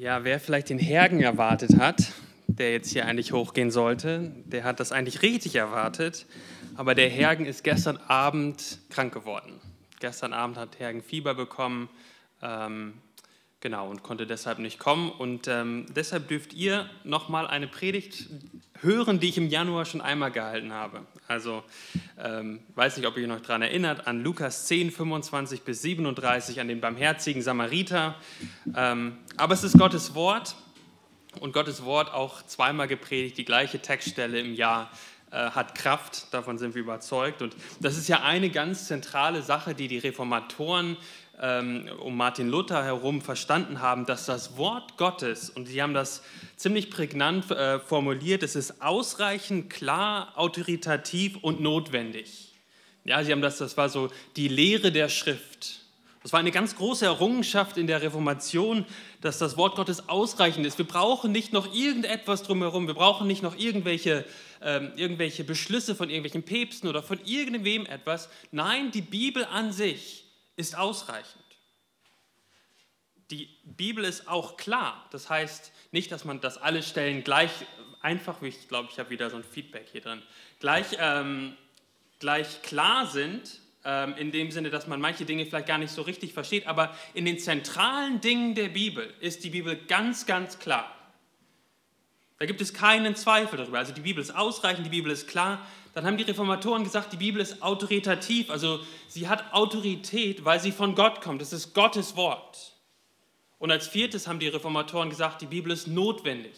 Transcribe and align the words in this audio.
Ja, 0.00 0.24
wer 0.24 0.40
vielleicht 0.40 0.70
den 0.70 0.78
Hergen 0.78 1.20
erwartet 1.20 1.76
hat, 1.76 2.14
der 2.46 2.72
jetzt 2.72 2.90
hier 2.90 3.04
eigentlich 3.04 3.32
hochgehen 3.32 3.70
sollte, 3.70 4.32
der 4.46 4.64
hat 4.64 4.80
das 4.80 4.92
eigentlich 4.92 5.20
richtig 5.20 5.56
erwartet. 5.56 6.24
Aber 6.74 6.94
der 6.94 7.10
Hergen 7.10 7.44
ist 7.44 7.64
gestern 7.64 7.98
Abend 7.98 8.78
krank 8.88 9.12
geworden. 9.12 9.60
Gestern 9.98 10.32
Abend 10.32 10.56
hat 10.56 10.78
Hergen 10.78 11.02
Fieber 11.02 11.34
bekommen, 11.34 11.90
ähm, 12.40 12.94
genau, 13.60 13.90
und 13.90 14.02
konnte 14.02 14.26
deshalb 14.26 14.58
nicht 14.58 14.78
kommen. 14.78 15.10
Und 15.10 15.48
ähm, 15.48 15.84
deshalb 15.94 16.28
dürft 16.28 16.54
ihr 16.54 16.88
nochmal 17.04 17.46
eine 17.46 17.68
Predigt 17.68 18.30
hören, 18.82 19.20
die 19.20 19.28
ich 19.28 19.38
im 19.38 19.48
Januar 19.48 19.84
schon 19.84 20.00
einmal 20.00 20.30
gehalten 20.30 20.72
habe. 20.72 21.06
Also, 21.28 21.62
ähm, 22.18 22.60
weiß 22.74 22.96
nicht, 22.96 23.06
ob 23.06 23.16
ihr 23.16 23.22
euch 23.22 23.28
noch 23.28 23.40
daran 23.40 23.62
erinnert, 23.62 24.06
an 24.06 24.22
Lukas 24.22 24.66
10, 24.66 24.90
25 24.90 25.62
bis 25.62 25.82
37, 25.82 26.60
an 26.60 26.68
den 26.68 26.80
barmherzigen 26.80 27.42
Samariter. 27.42 28.16
Ähm, 28.76 29.18
aber 29.36 29.54
es 29.54 29.64
ist 29.64 29.78
Gottes 29.78 30.14
Wort 30.14 30.56
und 31.40 31.52
Gottes 31.52 31.84
Wort 31.84 32.12
auch 32.12 32.42
zweimal 32.46 32.88
gepredigt, 32.88 33.38
die 33.38 33.44
gleiche 33.44 33.80
Textstelle 33.80 34.40
im 34.40 34.54
Jahr 34.54 34.90
äh, 35.30 35.50
hat 35.50 35.76
Kraft, 35.76 36.32
davon 36.34 36.58
sind 36.58 36.74
wir 36.74 36.82
überzeugt. 36.82 37.42
Und 37.42 37.54
das 37.78 37.96
ist 37.96 38.08
ja 38.08 38.22
eine 38.22 38.50
ganz 38.50 38.86
zentrale 38.86 39.42
Sache, 39.42 39.74
die 39.74 39.86
die 39.86 39.98
Reformatoren 39.98 40.96
ähm, 41.40 41.88
um 42.00 42.16
Martin 42.16 42.48
Luther 42.48 42.84
herum 42.84 43.22
verstanden 43.22 43.80
haben, 43.80 44.04
dass 44.06 44.26
das 44.26 44.56
Wort 44.56 44.96
Gottes, 44.98 45.48
und 45.48 45.66
sie 45.66 45.82
haben 45.82 45.94
das 45.94 46.22
ziemlich 46.56 46.90
prägnant 46.90 47.50
äh, 47.50 47.80
formuliert, 47.80 48.42
es 48.42 48.56
ist 48.56 48.82
ausreichend 48.82 49.70
klar, 49.70 50.32
autoritativ 50.36 51.38
und 51.40 51.60
notwendig. 51.60 52.54
Ja, 53.04 53.24
sie 53.24 53.32
haben 53.32 53.40
das, 53.40 53.58
das 53.58 53.76
war 53.76 53.88
so 53.88 54.10
die 54.36 54.48
Lehre 54.48 54.92
der 54.92 55.08
Schrift. 55.08 55.80
Das 56.22 56.34
war 56.34 56.40
eine 56.40 56.50
ganz 56.50 56.76
große 56.76 57.06
Errungenschaft 57.06 57.78
in 57.78 57.86
der 57.86 58.02
Reformation, 58.02 58.84
dass 59.22 59.38
das 59.38 59.56
Wort 59.56 59.76
Gottes 59.76 60.10
ausreichend 60.10 60.66
ist. 60.66 60.76
Wir 60.76 60.86
brauchen 60.86 61.32
nicht 61.32 61.54
noch 61.54 61.74
irgendetwas 61.74 62.42
drumherum. 62.42 62.86
Wir 62.86 62.94
brauchen 62.94 63.26
nicht 63.26 63.42
noch 63.42 63.56
irgendwelche, 63.56 64.26
ähm, 64.60 64.92
irgendwelche 64.96 65.44
Beschlüsse 65.44 65.94
von 65.94 66.10
irgendwelchen 66.10 66.42
Päpsten 66.42 66.90
oder 66.90 67.02
von 67.02 67.18
irgendwem 67.24 67.86
etwas. 67.86 68.28
Nein, 68.52 68.90
die 68.90 69.00
Bibel 69.00 69.46
an 69.46 69.72
sich 69.72 70.29
ist 70.60 70.76
ausreichend. 70.76 71.42
Die 73.30 73.48
Bibel 73.64 74.04
ist 74.04 74.28
auch 74.28 74.56
klar. 74.56 75.06
Das 75.10 75.30
heißt 75.30 75.72
nicht, 75.92 76.12
dass 76.12 76.24
man 76.24 76.40
das 76.40 76.58
alle 76.58 76.82
Stellen 76.82 77.24
gleich 77.24 77.50
einfach, 78.00 78.40
ich 78.42 78.68
glaube, 78.68 78.88
ich 78.92 78.98
habe 78.98 79.10
wieder 79.10 79.30
so 79.30 79.36
ein 79.36 79.44
Feedback 79.44 79.88
hier 79.90 80.00
drin, 80.00 80.22
gleich, 80.58 80.86
ähm, 80.98 81.56
gleich 82.18 82.62
klar 82.62 83.06
sind, 83.06 83.60
ähm, 83.84 84.14
in 84.16 84.32
dem 84.32 84.50
Sinne, 84.50 84.70
dass 84.70 84.86
man 84.86 85.00
manche 85.00 85.24
Dinge 85.24 85.46
vielleicht 85.46 85.68
gar 85.68 85.78
nicht 85.78 85.92
so 85.92 86.02
richtig 86.02 86.32
versteht, 86.34 86.66
aber 86.66 86.94
in 87.14 87.24
den 87.24 87.38
zentralen 87.38 88.20
Dingen 88.20 88.54
der 88.54 88.68
Bibel 88.68 89.12
ist 89.20 89.44
die 89.44 89.50
Bibel 89.50 89.76
ganz, 89.86 90.26
ganz 90.26 90.58
klar. 90.58 90.94
Da 92.38 92.46
gibt 92.46 92.60
es 92.62 92.72
keinen 92.72 93.16
Zweifel 93.16 93.58
darüber. 93.58 93.78
Also 93.78 93.92
die 93.92 94.00
Bibel 94.00 94.22
ist 94.22 94.34
ausreichend, 94.34 94.86
die 94.86 94.90
Bibel 94.90 95.12
ist 95.12 95.28
klar. 95.28 95.66
Dann 95.92 96.06
haben 96.06 96.16
die 96.16 96.24
Reformatoren 96.24 96.84
gesagt, 96.84 97.12
die 97.12 97.16
Bibel 97.16 97.42
ist 97.42 97.62
autoritativ, 97.62 98.50
also 98.50 98.80
sie 99.08 99.28
hat 99.28 99.52
Autorität, 99.52 100.44
weil 100.44 100.60
sie 100.60 100.72
von 100.72 100.94
Gott 100.94 101.20
kommt. 101.20 101.40
Das 101.40 101.52
ist 101.52 101.74
Gottes 101.74 102.16
Wort. 102.16 102.72
Und 103.58 103.70
als 103.70 103.88
viertes 103.88 104.26
haben 104.26 104.38
die 104.38 104.48
Reformatoren 104.48 105.10
gesagt, 105.10 105.42
die 105.42 105.46
Bibel 105.46 105.72
ist 105.72 105.86
notwendig. 105.86 106.54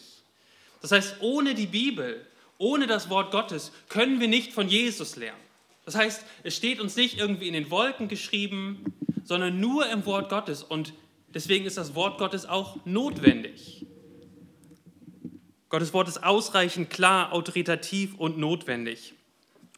Das 0.81 0.91
heißt, 0.91 1.17
ohne 1.19 1.55
die 1.55 1.65
Bibel, 1.65 2.25
ohne 2.57 2.87
das 2.87 3.09
Wort 3.09 3.31
Gottes 3.31 3.71
können 3.89 4.19
wir 4.19 4.27
nicht 4.27 4.53
von 4.53 4.69
Jesus 4.69 5.15
lernen. 5.15 5.39
Das 5.85 5.95
heißt, 5.95 6.23
es 6.43 6.55
steht 6.55 6.79
uns 6.79 6.95
nicht 6.95 7.19
irgendwie 7.19 7.47
in 7.47 7.53
den 7.53 7.69
Wolken 7.69 8.07
geschrieben, 8.07 8.93
sondern 9.25 9.59
nur 9.59 9.89
im 9.89 10.05
Wort 10.05 10.29
Gottes. 10.29 10.63
Und 10.63 10.93
deswegen 11.33 11.65
ist 11.65 11.77
das 11.77 11.95
Wort 11.95 12.17
Gottes 12.19 12.45
auch 12.45 12.77
notwendig. 12.85 13.85
Gottes 15.69 15.93
Wort 15.93 16.07
ist 16.07 16.23
ausreichend 16.23 16.89
klar, 16.89 17.33
autoritativ 17.33 18.15
und 18.15 18.37
notwendig. 18.37 19.15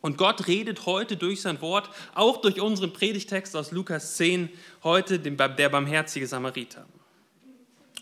Und 0.05 0.19
Gott 0.19 0.45
redet 0.45 0.85
heute 0.85 1.17
durch 1.17 1.41
sein 1.41 1.61
Wort, 1.61 1.89
auch 2.13 2.37
durch 2.39 2.61
unseren 2.61 2.93
Predigtext 2.93 3.55
aus 3.55 3.71
Lukas 3.71 4.17
10, 4.17 4.49
heute 4.83 5.17
der 5.17 5.69
barmherzige 5.69 6.27
Samariter. 6.27 6.85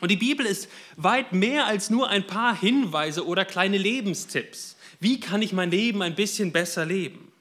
Und 0.01 0.11
die 0.11 0.17
Bibel 0.17 0.45
ist 0.45 0.67
weit 0.97 1.31
mehr 1.31 1.65
als 1.65 1.89
nur 1.89 2.09
ein 2.09 2.27
paar 2.27 2.59
Hinweise 2.59 3.25
oder 3.25 3.45
kleine 3.45 3.77
Lebenstipps. 3.77 4.75
Wie 4.99 5.21
kann 5.21 5.41
ich 5.41 5.53
mein 5.53 5.71
Leben 5.71 6.01
ein 6.01 6.13
bisschen 6.13 6.51
besser 6.51 6.85
leben? 6.85 7.31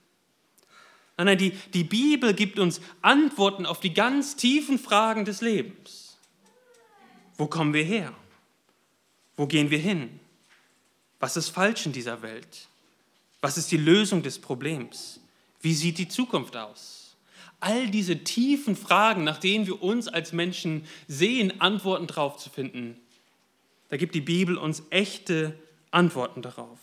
Nein, 1.16 1.26
nein, 1.26 1.38
die, 1.38 1.50
die 1.74 1.82
Bibel 1.82 2.32
gibt 2.32 2.60
uns 2.60 2.80
Antworten 3.00 3.66
auf 3.66 3.80
die 3.80 3.92
ganz 3.92 4.36
tiefen 4.36 4.78
Fragen 4.78 5.24
des 5.24 5.40
Lebens. 5.40 6.18
Wo 7.36 7.48
kommen 7.48 7.74
wir 7.74 7.82
her? 7.82 8.14
Wo 9.36 9.48
gehen 9.48 9.72
wir 9.72 9.78
hin? 9.80 10.20
Was 11.18 11.36
ist 11.36 11.48
falsch 11.48 11.84
in 11.84 11.92
dieser 11.92 12.22
Welt? 12.22 12.68
Was 13.42 13.58
ist 13.58 13.70
die 13.72 13.76
Lösung 13.76 14.22
des 14.22 14.38
Problems? 14.38 15.20
Wie 15.60 15.74
sieht 15.74 15.98
die 15.98 16.08
Zukunft 16.08 16.56
aus? 16.56 17.16
All 17.60 17.88
diese 17.88 18.24
tiefen 18.24 18.76
Fragen, 18.76 19.24
nach 19.24 19.38
denen 19.38 19.66
wir 19.66 19.82
uns 19.82 20.08
als 20.08 20.32
Menschen 20.32 20.86
sehen, 21.06 21.60
Antworten 21.60 22.06
darauf 22.06 22.38
zu 22.38 22.48
finden, 22.50 22.96
da 23.88 23.96
gibt 23.98 24.14
die 24.14 24.20
Bibel 24.20 24.56
uns 24.56 24.84
echte 24.90 25.54
Antworten 25.90 26.40
darauf. 26.40 26.78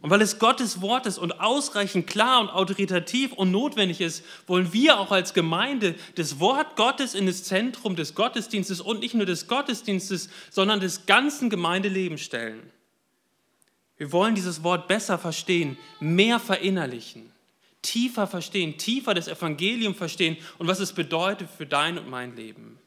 Und 0.00 0.10
weil 0.10 0.22
es 0.22 0.38
Gottes 0.38 0.80
Wort 0.80 1.06
ist 1.06 1.18
und 1.18 1.40
ausreichend 1.40 2.06
klar 2.06 2.40
und 2.40 2.48
autoritativ 2.48 3.32
und 3.32 3.50
notwendig 3.50 4.00
ist, 4.00 4.24
wollen 4.46 4.72
wir 4.72 5.00
auch 5.00 5.10
als 5.10 5.34
Gemeinde 5.34 5.96
das 6.14 6.38
Wort 6.38 6.76
Gottes 6.76 7.14
in 7.14 7.26
das 7.26 7.42
Zentrum 7.42 7.96
des 7.96 8.14
Gottesdienstes 8.14 8.80
und 8.80 9.00
nicht 9.00 9.14
nur 9.14 9.26
des 9.26 9.48
Gottesdienstes, 9.48 10.28
sondern 10.50 10.78
des 10.80 11.06
ganzen 11.06 11.50
Gemeindelebens 11.50 12.20
stellen. 12.20 12.70
Wir 13.98 14.12
wollen 14.12 14.34
dieses 14.34 14.62
Wort 14.62 14.88
besser 14.88 15.18
verstehen, 15.18 15.78
mehr 16.00 16.38
verinnerlichen, 16.38 17.32
tiefer 17.82 18.26
verstehen, 18.26 18.76
tiefer 18.76 19.14
das 19.14 19.28
Evangelium 19.28 19.94
verstehen 19.94 20.36
und 20.58 20.66
was 20.66 20.80
es 20.80 20.92
bedeutet 20.92 21.48
für 21.50 21.66
dein 21.66 21.98
und 21.98 22.08
mein 22.08 22.36
Leben. 22.36 22.78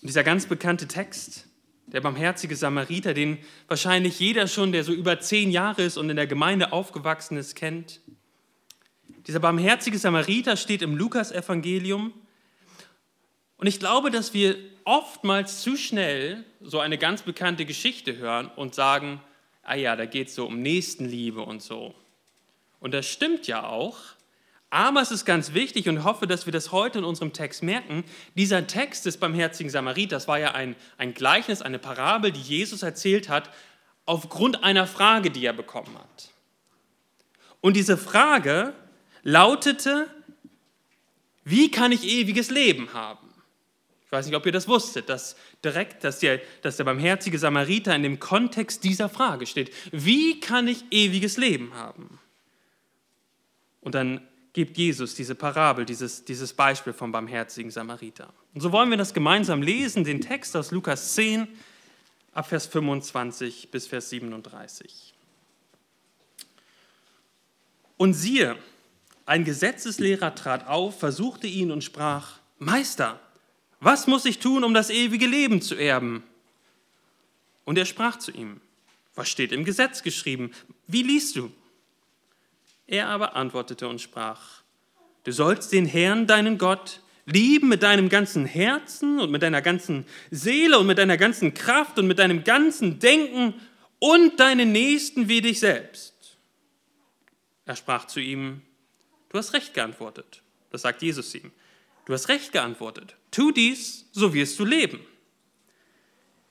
Und 0.00 0.08
dieser 0.08 0.24
ganz 0.24 0.46
bekannte 0.46 0.88
Text, 0.88 1.46
der 1.86 2.00
barmherzige 2.00 2.56
Samariter, 2.56 3.14
den 3.14 3.38
wahrscheinlich 3.68 4.18
jeder 4.18 4.48
schon, 4.48 4.72
der 4.72 4.82
so 4.82 4.92
über 4.92 5.20
zehn 5.20 5.50
Jahre 5.50 5.82
ist 5.82 5.96
und 5.96 6.10
in 6.10 6.16
der 6.16 6.26
Gemeinde 6.26 6.72
aufgewachsen 6.72 7.36
ist, 7.36 7.54
kennt. 7.54 8.00
Dieser 9.28 9.38
barmherzige 9.38 9.98
Samariter 9.98 10.56
steht 10.56 10.82
im 10.82 10.96
Lukasevangelium. 10.96 12.12
Und 13.62 13.68
ich 13.68 13.78
glaube, 13.78 14.10
dass 14.10 14.34
wir 14.34 14.56
oftmals 14.82 15.62
zu 15.62 15.76
schnell 15.76 16.44
so 16.60 16.80
eine 16.80 16.98
ganz 16.98 17.22
bekannte 17.22 17.64
Geschichte 17.64 18.16
hören 18.16 18.50
und 18.56 18.74
sagen, 18.74 19.20
ah 19.62 19.76
ja, 19.76 19.94
da 19.94 20.04
geht 20.04 20.26
es 20.26 20.34
so 20.34 20.46
um 20.46 20.62
Nächstenliebe 20.62 21.40
und 21.42 21.62
so. 21.62 21.94
Und 22.80 22.92
das 22.92 23.06
stimmt 23.06 23.46
ja 23.46 23.68
auch. 23.68 23.98
Aber 24.70 25.00
es 25.00 25.12
ist 25.12 25.24
ganz 25.24 25.54
wichtig 25.54 25.88
und 25.88 26.02
hoffe, 26.02 26.26
dass 26.26 26.44
wir 26.44 26.52
das 26.52 26.72
heute 26.72 26.98
in 26.98 27.04
unserem 27.04 27.32
Text 27.32 27.62
merken. 27.62 28.02
Dieser 28.34 28.66
Text 28.66 29.06
des 29.06 29.18
barmherzigen 29.18 29.70
Samariters 29.70 30.26
war 30.26 30.40
ja 30.40 30.56
ein, 30.56 30.74
ein 30.98 31.14
Gleichnis, 31.14 31.62
eine 31.62 31.78
Parabel, 31.78 32.32
die 32.32 32.40
Jesus 32.40 32.82
erzählt 32.82 33.28
hat, 33.28 33.48
aufgrund 34.06 34.64
einer 34.64 34.88
Frage, 34.88 35.30
die 35.30 35.46
er 35.46 35.52
bekommen 35.52 35.96
hat. 35.96 36.30
Und 37.60 37.76
diese 37.76 37.96
Frage 37.96 38.74
lautete, 39.22 40.08
wie 41.44 41.70
kann 41.70 41.92
ich 41.92 42.02
ewiges 42.02 42.50
Leben 42.50 42.92
haben? 42.92 43.31
Ich 44.12 44.18
weiß 44.18 44.26
nicht, 44.26 44.36
ob 44.36 44.44
ihr 44.44 44.52
das 44.52 44.68
wusstet, 44.68 45.08
dass 45.08 45.36
direkt, 45.64 46.04
dass 46.04 46.18
der, 46.18 46.42
dass 46.60 46.76
der 46.76 46.84
barmherzige 46.84 47.38
Samariter 47.38 47.96
in 47.96 48.02
dem 48.02 48.20
Kontext 48.20 48.84
dieser 48.84 49.08
Frage 49.08 49.46
steht. 49.46 49.72
Wie 49.90 50.38
kann 50.38 50.68
ich 50.68 50.84
ewiges 50.90 51.38
Leben 51.38 51.72
haben? 51.72 52.18
Und 53.80 53.94
dann 53.94 54.20
gibt 54.52 54.76
Jesus 54.76 55.14
diese 55.14 55.34
Parabel, 55.34 55.86
dieses, 55.86 56.26
dieses 56.26 56.52
Beispiel 56.52 56.92
vom 56.92 57.10
barmherzigen 57.10 57.70
Samariter. 57.70 58.34
Und 58.52 58.60
so 58.60 58.70
wollen 58.70 58.90
wir 58.90 58.98
das 58.98 59.14
gemeinsam 59.14 59.62
lesen, 59.62 60.04
den 60.04 60.20
Text 60.20 60.54
aus 60.58 60.72
Lukas 60.72 61.14
10, 61.14 61.48
ab 62.34 62.46
Vers 62.46 62.66
25 62.66 63.70
bis 63.70 63.86
Vers 63.86 64.10
37. 64.10 65.14
Und 67.96 68.12
siehe, 68.12 68.58
ein 69.24 69.44
Gesetzeslehrer 69.44 70.34
trat 70.34 70.66
auf, 70.66 70.98
versuchte 70.98 71.46
ihn 71.46 71.70
und 71.70 71.82
sprach, 71.82 72.40
Meister, 72.58 73.18
was 73.82 74.06
muss 74.06 74.24
ich 74.24 74.38
tun, 74.38 74.62
um 74.62 74.74
das 74.74 74.90
ewige 74.90 75.26
Leben 75.26 75.60
zu 75.60 75.74
erben? 75.74 76.22
Und 77.64 77.76
er 77.78 77.84
sprach 77.84 78.16
zu 78.18 78.30
ihm, 78.30 78.60
was 79.14 79.28
steht 79.28 79.52
im 79.52 79.64
Gesetz 79.64 80.02
geschrieben? 80.02 80.52
Wie 80.86 81.02
liest 81.02 81.36
du? 81.36 81.52
Er 82.86 83.08
aber 83.08 83.34
antwortete 83.34 83.88
und 83.88 84.00
sprach, 84.00 84.62
du 85.24 85.32
sollst 85.32 85.72
den 85.72 85.86
Herrn, 85.86 86.26
deinen 86.26 86.58
Gott, 86.58 87.00
lieben 87.26 87.68
mit 87.68 87.82
deinem 87.82 88.08
ganzen 88.08 88.46
Herzen 88.46 89.20
und 89.20 89.30
mit 89.30 89.42
deiner 89.42 89.62
ganzen 89.62 90.06
Seele 90.30 90.78
und 90.78 90.86
mit 90.86 90.98
deiner 90.98 91.16
ganzen 91.16 91.52
Kraft 91.52 91.98
und 91.98 92.06
mit 92.06 92.20
deinem 92.20 92.44
ganzen 92.44 93.00
Denken 93.00 93.54
und 93.98 94.38
deinen 94.38 94.72
Nächsten 94.72 95.28
wie 95.28 95.40
dich 95.40 95.60
selbst. 95.60 96.36
Er 97.64 97.76
sprach 97.76 98.06
zu 98.06 98.20
ihm, 98.20 98.62
du 99.28 99.38
hast 99.38 99.52
recht 99.52 99.74
geantwortet. 99.74 100.42
Das 100.70 100.82
sagt 100.82 101.02
Jesus 101.02 101.34
ihm. 101.34 101.52
Du 102.04 102.12
hast 102.12 102.28
recht 102.28 102.52
geantwortet. 102.52 103.16
Tu 103.30 103.52
dies, 103.52 104.06
so 104.12 104.34
wirst 104.34 104.58
du 104.58 104.64
leben. 104.64 105.00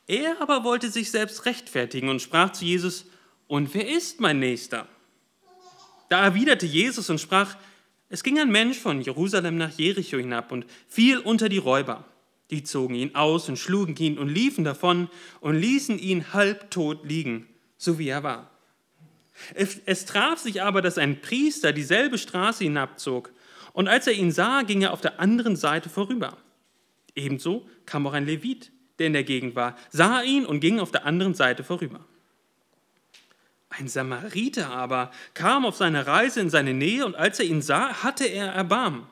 Er 0.07 0.41
aber 0.41 0.63
wollte 0.63 0.89
sich 0.89 1.11
selbst 1.11 1.45
rechtfertigen 1.45 2.09
und 2.09 2.21
sprach 2.21 2.51
zu 2.51 2.65
Jesus, 2.65 3.05
und 3.47 3.73
wer 3.73 3.87
ist 3.87 4.19
mein 4.19 4.39
Nächster? 4.39 4.87
Da 6.09 6.23
erwiderte 6.23 6.65
Jesus 6.65 7.09
und 7.09 7.19
sprach, 7.19 7.57
es 8.09 8.23
ging 8.23 8.39
ein 8.39 8.51
Mensch 8.51 8.77
von 8.77 9.01
Jerusalem 9.01 9.57
nach 9.57 9.71
Jericho 9.71 10.17
hinab 10.17 10.51
und 10.51 10.65
fiel 10.87 11.17
unter 11.19 11.47
die 11.47 11.57
Räuber. 11.57 12.05
Die 12.49 12.63
zogen 12.63 12.95
ihn 12.95 13.15
aus 13.15 13.47
und 13.47 13.57
schlugen 13.57 13.95
ihn 13.95 14.17
und 14.17 14.27
liefen 14.27 14.65
davon 14.65 15.09
und 15.39 15.55
ließen 15.55 15.97
ihn 15.97 16.33
halbtot 16.33 17.05
liegen, 17.05 17.47
so 17.77 17.97
wie 17.97 18.09
er 18.09 18.23
war. 18.23 18.51
Es, 19.53 20.05
traf 20.05 20.39
sich 20.39 20.61
aber, 20.61 20.81
dass 20.81 20.97
ein 20.97 21.21
Priester 21.21 21.71
dieselbe 21.71 22.17
Straße 22.17 22.65
hinabzog, 22.65 23.31
und 23.73 23.87
als 23.87 24.07
er 24.07 24.13
ihn 24.13 24.31
sah, 24.31 24.63
ging 24.63 24.81
er 24.81 24.93
auf 24.93 25.01
der 25.01 25.19
anderen 25.19 25.55
Seite 25.55 25.89
vorüber. 25.89 26.37
Ebenso 27.15 27.67
kam 27.85 28.07
auch 28.07 28.13
ein 28.13 28.25
Levit, 28.25 28.71
der 28.99 29.07
in 29.07 29.13
der 29.13 29.23
Gegend 29.23 29.55
war, 29.55 29.75
sah 29.89 30.21
ihn 30.21 30.45
und 30.45 30.59
ging 30.59 30.79
auf 30.79 30.91
der 30.91 31.05
anderen 31.05 31.33
Seite 31.33 31.63
vorüber. 31.63 32.05
Ein 33.69 33.87
Samariter 33.87 34.69
aber 34.69 35.11
kam 35.33 35.65
auf 35.65 35.77
seiner 35.77 36.05
Reise 36.05 36.41
in 36.41 36.49
seine 36.49 36.73
Nähe, 36.73 37.05
und 37.05 37.15
als 37.15 37.39
er 37.39 37.45
ihn 37.45 37.61
sah, 37.61 38.03
hatte 38.03 38.25
er 38.25 38.47
Erbarmen. 38.47 39.03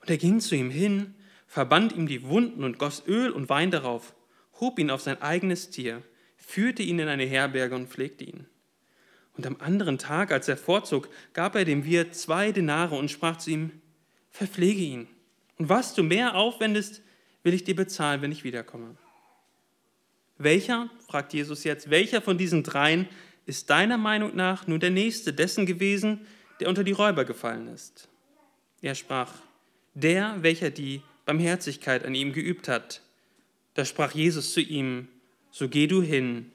Und 0.00 0.10
er 0.10 0.16
ging 0.16 0.40
zu 0.40 0.56
ihm 0.56 0.70
hin, 0.70 1.14
verband 1.46 1.92
ihm 1.92 2.06
die 2.06 2.22
Wunden 2.24 2.64
und 2.64 2.78
goss 2.78 3.02
Öl 3.06 3.30
und 3.30 3.48
Wein 3.50 3.70
darauf, 3.70 4.14
hob 4.60 4.78
ihn 4.78 4.90
auf 4.90 5.02
sein 5.02 5.20
eigenes 5.20 5.68
Tier, 5.68 6.02
führte 6.36 6.82
ihn 6.82 6.98
in 6.98 7.08
eine 7.08 7.26
Herberge 7.26 7.74
und 7.74 7.88
pflegte 7.88 8.24
ihn. 8.24 8.46
Und 9.36 9.46
am 9.46 9.56
anderen 9.60 9.98
Tag, 9.98 10.32
als 10.32 10.48
er 10.48 10.56
vorzog, 10.56 11.08
gab 11.32 11.54
er 11.54 11.64
dem 11.64 11.84
Wirt 11.84 12.14
zwei 12.14 12.52
Denare 12.52 12.96
und 12.96 13.10
sprach 13.10 13.36
zu 13.36 13.50
ihm, 13.50 13.70
verpflege 14.30 14.80
ihn. 14.80 15.08
Und 15.58 15.68
was 15.68 15.94
du 15.94 16.02
mehr 16.02 16.34
aufwendest, 16.34 17.02
will 17.42 17.54
ich 17.54 17.64
dir 17.64 17.76
bezahlen, 17.76 18.22
wenn 18.22 18.32
ich 18.32 18.44
wiederkomme. 18.44 18.96
Welcher, 20.38 20.90
fragt 21.06 21.32
Jesus 21.32 21.64
jetzt, 21.64 21.90
welcher 21.90 22.20
von 22.20 22.36
diesen 22.36 22.62
dreien 22.62 23.08
ist 23.46 23.70
deiner 23.70 23.96
Meinung 23.96 24.34
nach 24.34 24.66
nun 24.66 24.80
der 24.80 24.90
Nächste 24.90 25.32
dessen 25.32 25.64
gewesen, 25.64 26.26
der 26.60 26.68
unter 26.68 26.84
die 26.84 26.92
Räuber 26.92 27.24
gefallen 27.24 27.68
ist? 27.68 28.08
Er 28.82 28.94
sprach, 28.94 29.32
der, 29.94 30.42
welcher 30.42 30.70
die 30.70 31.02
Barmherzigkeit 31.24 32.04
an 32.04 32.14
ihm 32.14 32.32
geübt 32.32 32.68
hat. 32.68 33.02
Da 33.74 33.84
sprach 33.84 34.12
Jesus 34.12 34.52
zu 34.52 34.60
ihm, 34.60 35.08
so 35.50 35.68
geh 35.68 35.86
du 35.86 36.02
hin 36.02 36.52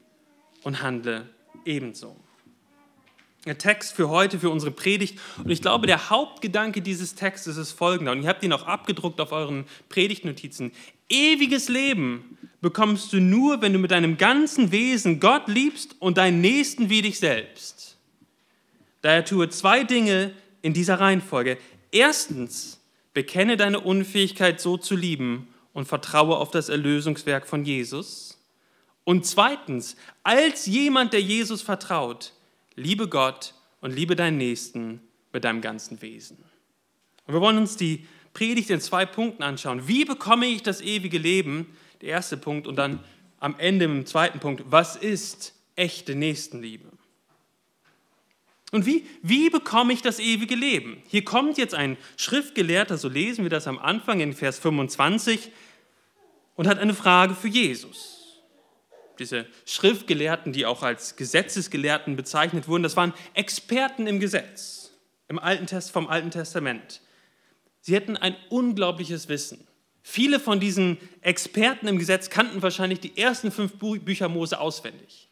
und 0.63 0.81
handle 0.81 1.27
ebenso. 1.65 2.20
Text 3.57 3.93
für 3.93 4.09
heute, 4.09 4.39
für 4.39 4.49
unsere 4.49 4.71
Predigt. 4.71 5.19
Und 5.43 5.49
ich 5.49 5.61
glaube, 5.61 5.87
der 5.87 6.09
Hauptgedanke 6.09 6.81
dieses 6.81 7.15
Textes 7.15 7.57
ist 7.57 7.71
folgender. 7.71 8.11
Und 8.11 8.21
ihr 8.21 8.29
habt 8.29 8.43
ihn 8.43 8.53
auch 8.53 8.67
abgedruckt 8.67 9.19
auf 9.19 9.31
euren 9.31 9.65
Predigtnotizen. 9.89 10.71
Ewiges 11.09 11.67
Leben 11.67 12.37
bekommst 12.61 13.11
du 13.13 13.19
nur, 13.19 13.61
wenn 13.61 13.73
du 13.73 13.79
mit 13.79 13.91
deinem 13.91 14.17
ganzen 14.17 14.71
Wesen 14.71 15.19
Gott 15.19 15.47
liebst 15.47 15.95
und 15.99 16.17
deinen 16.17 16.41
Nächsten 16.41 16.89
wie 16.89 17.01
dich 17.01 17.19
selbst. 17.19 17.97
Daher 19.01 19.25
tue 19.25 19.49
zwei 19.49 19.83
Dinge 19.83 20.33
in 20.61 20.73
dieser 20.73 20.99
Reihenfolge. 20.99 21.57
Erstens, 21.91 22.79
bekenne 23.13 23.57
deine 23.57 23.79
Unfähigkeit 23.79 24.61
so 24.61 24.77
zu 24.77 24.95
lieben 24.95 25.47
und 25.73 25.87
vertraue 25.87 26.37
auf 26.37 26.51
das 26.51 26.69
Erlösungswerk 26.69 27.47
von 27.47 27.65
Jesus. 27.65 28.39
Und 29.03 29.25
zweitens, 29.25 29.95
als 30.23 30.65
jemand, 30.67 31.13
der 31.13 31.21
Jesus 31.21 31.61
vertraut, 31.61 32.33
liebe 32.75 33.07
Gott 33.07 33.53
und 33.81 33.91
liebe 33.91 34.15
deinen 34.15 34.37
Nächsten 34.37 35.01
mit 35.33 35.43
deinem 35.43 35.61
ganzen 35.61 36.01
Wesen. 36.01 36.37
Und 37.25 37.33
wir 37.33 37.41
wollen 37.41 37.57
uns 37.57 37.77
die 37.77 38.07
Predigt 38.33 38.69
in 38.69 38.79
zwei 38.79 39.05
Punkten 39.05 39.43
anschauen. 39.43 39.87
Wie 39.87 40.05
bekomme 40.05 40.45
ich 40.45 40.63
das 40.63 40.81
ewige 40.81 41.17
Leben? 41.17 41.75
Der 42.01 42.09
erste 42.09 42.37
Punkt 42.37 42.67
und 42.67 42.75
dann 42.77 43.03
am 43.39 43.55
Ende 43.57 43.85
im 43.85 44.05
zweiten 44.05 44.39
Punkt, 44.39 44.63
was 44.67 44.95
ist 44.95 45.53
echte 45.75 46.15
Nächstenliebe? 46.15 46.87
Und 48.71 48.85
wie, 48.85 49.05
wie 49.21 49.49
bekomme 49.49 49.91
ich 49.91 50.01
das 50.01 50.19
ewige 50.19 50.55
Leben? 50.55 51.03
Hier 51.07 51.25
kommt 51.25 51.57
jetzt 51.57 51.75
ein 51.75 51.97
Schriftgelehrter, 52.15 52.97
so 52.97 53.09
lesen 53.09 53.43
wir 53.43 53.49
das 53.49 53.67
am 53.67 53.79
Anfang 53.79 54.21
in 54.21 54.33
Vers 54.33 54.59
25, 54.59 55.51
und 56.55 56.67
hat 56.67 56.79
eine 56.79 56.93
Frage 56.93 57.35
für 57.35 57.47
Jesus 57.47 58.20
diese 59.21 59.45
Schriftgelehrten, 59.65 60.51
die 60.51 60.65
auch 60.65 60.83
als 60.83 61.15
Gesetzesgelehrten 61.15 62.15
bezeichnet 62.15 62.67
wurden, 62.67 62.83
das 62.83 62.97
waren 62.97 63.13
Experten 63.33 64.07
im 64.07 64.19
Gesetz, 64.19 64.91
im 65.29 65.39
Alten 65.39 65.67
Test, 65.67 65.91
vom 65.91 66.07
Alten 66.07 66.31
Testament. 66.31 67.01
Sie 67.79 67.95
hätten 67.95 68.17
ein 68.17 68.35
unglaubliches 68.49 69.29
Wissen. 69.29 69.65
Viele 70.03 70.39
von 70.39 70.59
diesen 70.59 70.97
Experten 71.21 71.87
im 71.87 71.99
Gesetz 71.99 72.29
kannten 72.29 72.61
wahrscheinlich 72.61 72.99
die 72.99 73.17
ersten 73.17 73.51
fünf 73.51 73.73
Bücher 73.73 74.29
Mose 74.29 74.59
auswendig. 74.59 75.29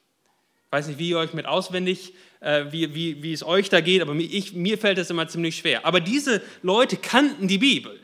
Ich 0.65 0.71
weiß 0.71 0.87
nicht, 0.87 0.99
wie 0.99 1.09
ihr 1.09 1.17
euch 1.17 1.33
mit 1.33 1.47
auswendig, 1.47 2.13
äh, 2.41 2.65
wie, 2.69 2.93
wie, 2.93 3.23
wie 3.23 3.33
es 3.33 3.43
euch 3.43 3.69
da 3.69 3.81
geht, 3.81 4.03
aber 4.03 4.13
ich, 4.15 4.53
mir 4.53 4.77
fällt 4.77 4.99
das 4.99 5.09
immer 5.09 5.27
ziemlich 5.27 5.57
schwer. 5.57 5.85
Aber 5.85 5.99
diese 5.99 6.43
Leute 6.61 6.97
kannten 6.97 7.47
die 7.47 7.57
Bibel. 7.57 7.99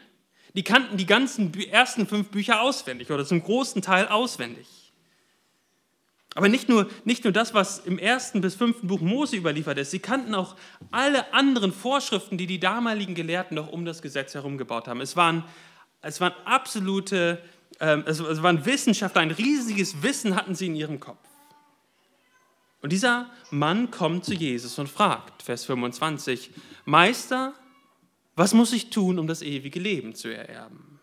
Die 0.56 0.64
kannten 0.64 0.98
die 0.98 1.06
ganzen 1.06 1.54
ersten 1.70 2.08
fünf 2.08 2.30
Bücher 2.30 2.62
auswendig 2.62 3.12
oder 3.12 3.26
zum 3.26 3.44
großen 3.44 3.81
Teil 3.81 4.08
auswendig. 4.08 4.68
Aber 6.36 6.50
nicht 6.50 6.68
nur, 6.68 6.90
nicht 7.06 7.24
nur 7.24 7.32
das, 7.32 7.54
was 7.54 7.80
im 7.80 7.98
ersten 7.98 8.42
bis 8.42 8.56
fünften 8.56 8.88
Buch 8.88 9.00
Mose 9.00 9.38
überliefert 9.38 9.78
ist, 9.78 9.92
sie 9.92 10.00
kannten 10.00 10.36
auch 10.36 10.58
alle 10.92 11.34
anderen 11.34 11.72
Vorschriften, 11.72 12.38
die 12.38 12.46
die 12.46 12.60
damaligen 12.60 13.16
Gelehrten 13.16 13.56
noch 13.56 13.72
um 13.72 13.86
das 13.86 14.02
Gesetz 14.02 14.34
herum 14.34 14.58
gebaut 14.58 14.90
haben. 14.90 15.00
Es 15.00 15.16
waren, 15.16 15.46
es 16.02 16.20
waren 16.20 16.34
absolute, 16.44 17.42
äh, 17.80 18.00
es 18.06 18.22
waren 18.44 18.66
Wissenschaftler, 18.66 19.22
ein 19.22 19.32
riesiges 19.32 20.04
Wissen 20.04 20.36
hatten 20.36 20.56
sie 20.56 20.66
in 20.68 20.76
ihrem 20.76 21.00
Kopf. 21.00 21.26
Und 22.81 22.92
dieser 22.92 23.31
Mann 23.50 23.90
kommt 23.90 24.26
zu 24.26 24.34
Jesus 24.34 24.78
und 24.78 24.90
fragt, 24.90 25.42
Vers 25.42 25.64
25, 25.64 26.52
Meister, 26.84 27.54
was 28.36 28.54
muss 28.54 28.74
ich 28.74 28.90
tun, 28.90 29.20
um 29.20 29.28
das 29.28 29.42
ewige 29.42 29.80
Leben 29.80 30.14
zu 30.14 30.28
ererben? 30.28 31.00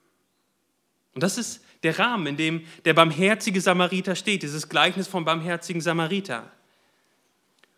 Und 1.15 1.23
das 1.23 1.39
ist 1.39 1.65
der 1.83 1.99
Rahmen, 1.99 2.27
in 2.27 2.37
dem 2.37 2.65
der 2.85 2.95
barmherzige 2.95 3.61
Samariter 3.61 4.15
steht, 4.15 4.43
dieses 4.43 4.69
Gleichnis 4.69 5.09
vom 5.09 5.25
barmherzigen 5.25 5.81
Samariter. 5.81 6.51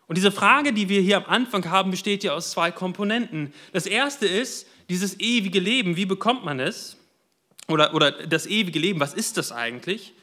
Und 0.07 0.17
diese 0.17 0.31
Frage, 0.31 0.71
die 0.71 0.89
wir 0.89 1.01
hier 1.01 1.17
am 1.17 1.25
Anfang 1.25 1.69
haben, 1.69 1.91
besteht 1.91 2.23
ja 2.23 2.33
aus 2.33 2.51
zwei 2.51 2.71
Komponenten. 2.71 3.53
Das 3.73 3.87
erste 3.87 4.27
ist 4.27 4.67
dieses 4.89 5.19
ewige 5.19 5.59
Leben, 5.59 5.95
wie 5.95 6.05
bekommt 6.05 6.45
man 6.45 6.59
es? 6.59 6.97
Oder, 7.67 7.95
oder 7.95 8.11
das 8.11 8.45
ewige 8.45 8.77
Leben, 8.77 8.99
was 8.99 9.15
ist 9.15 9.37
das 9.37 9.51
eigentlich? 9.51 10.13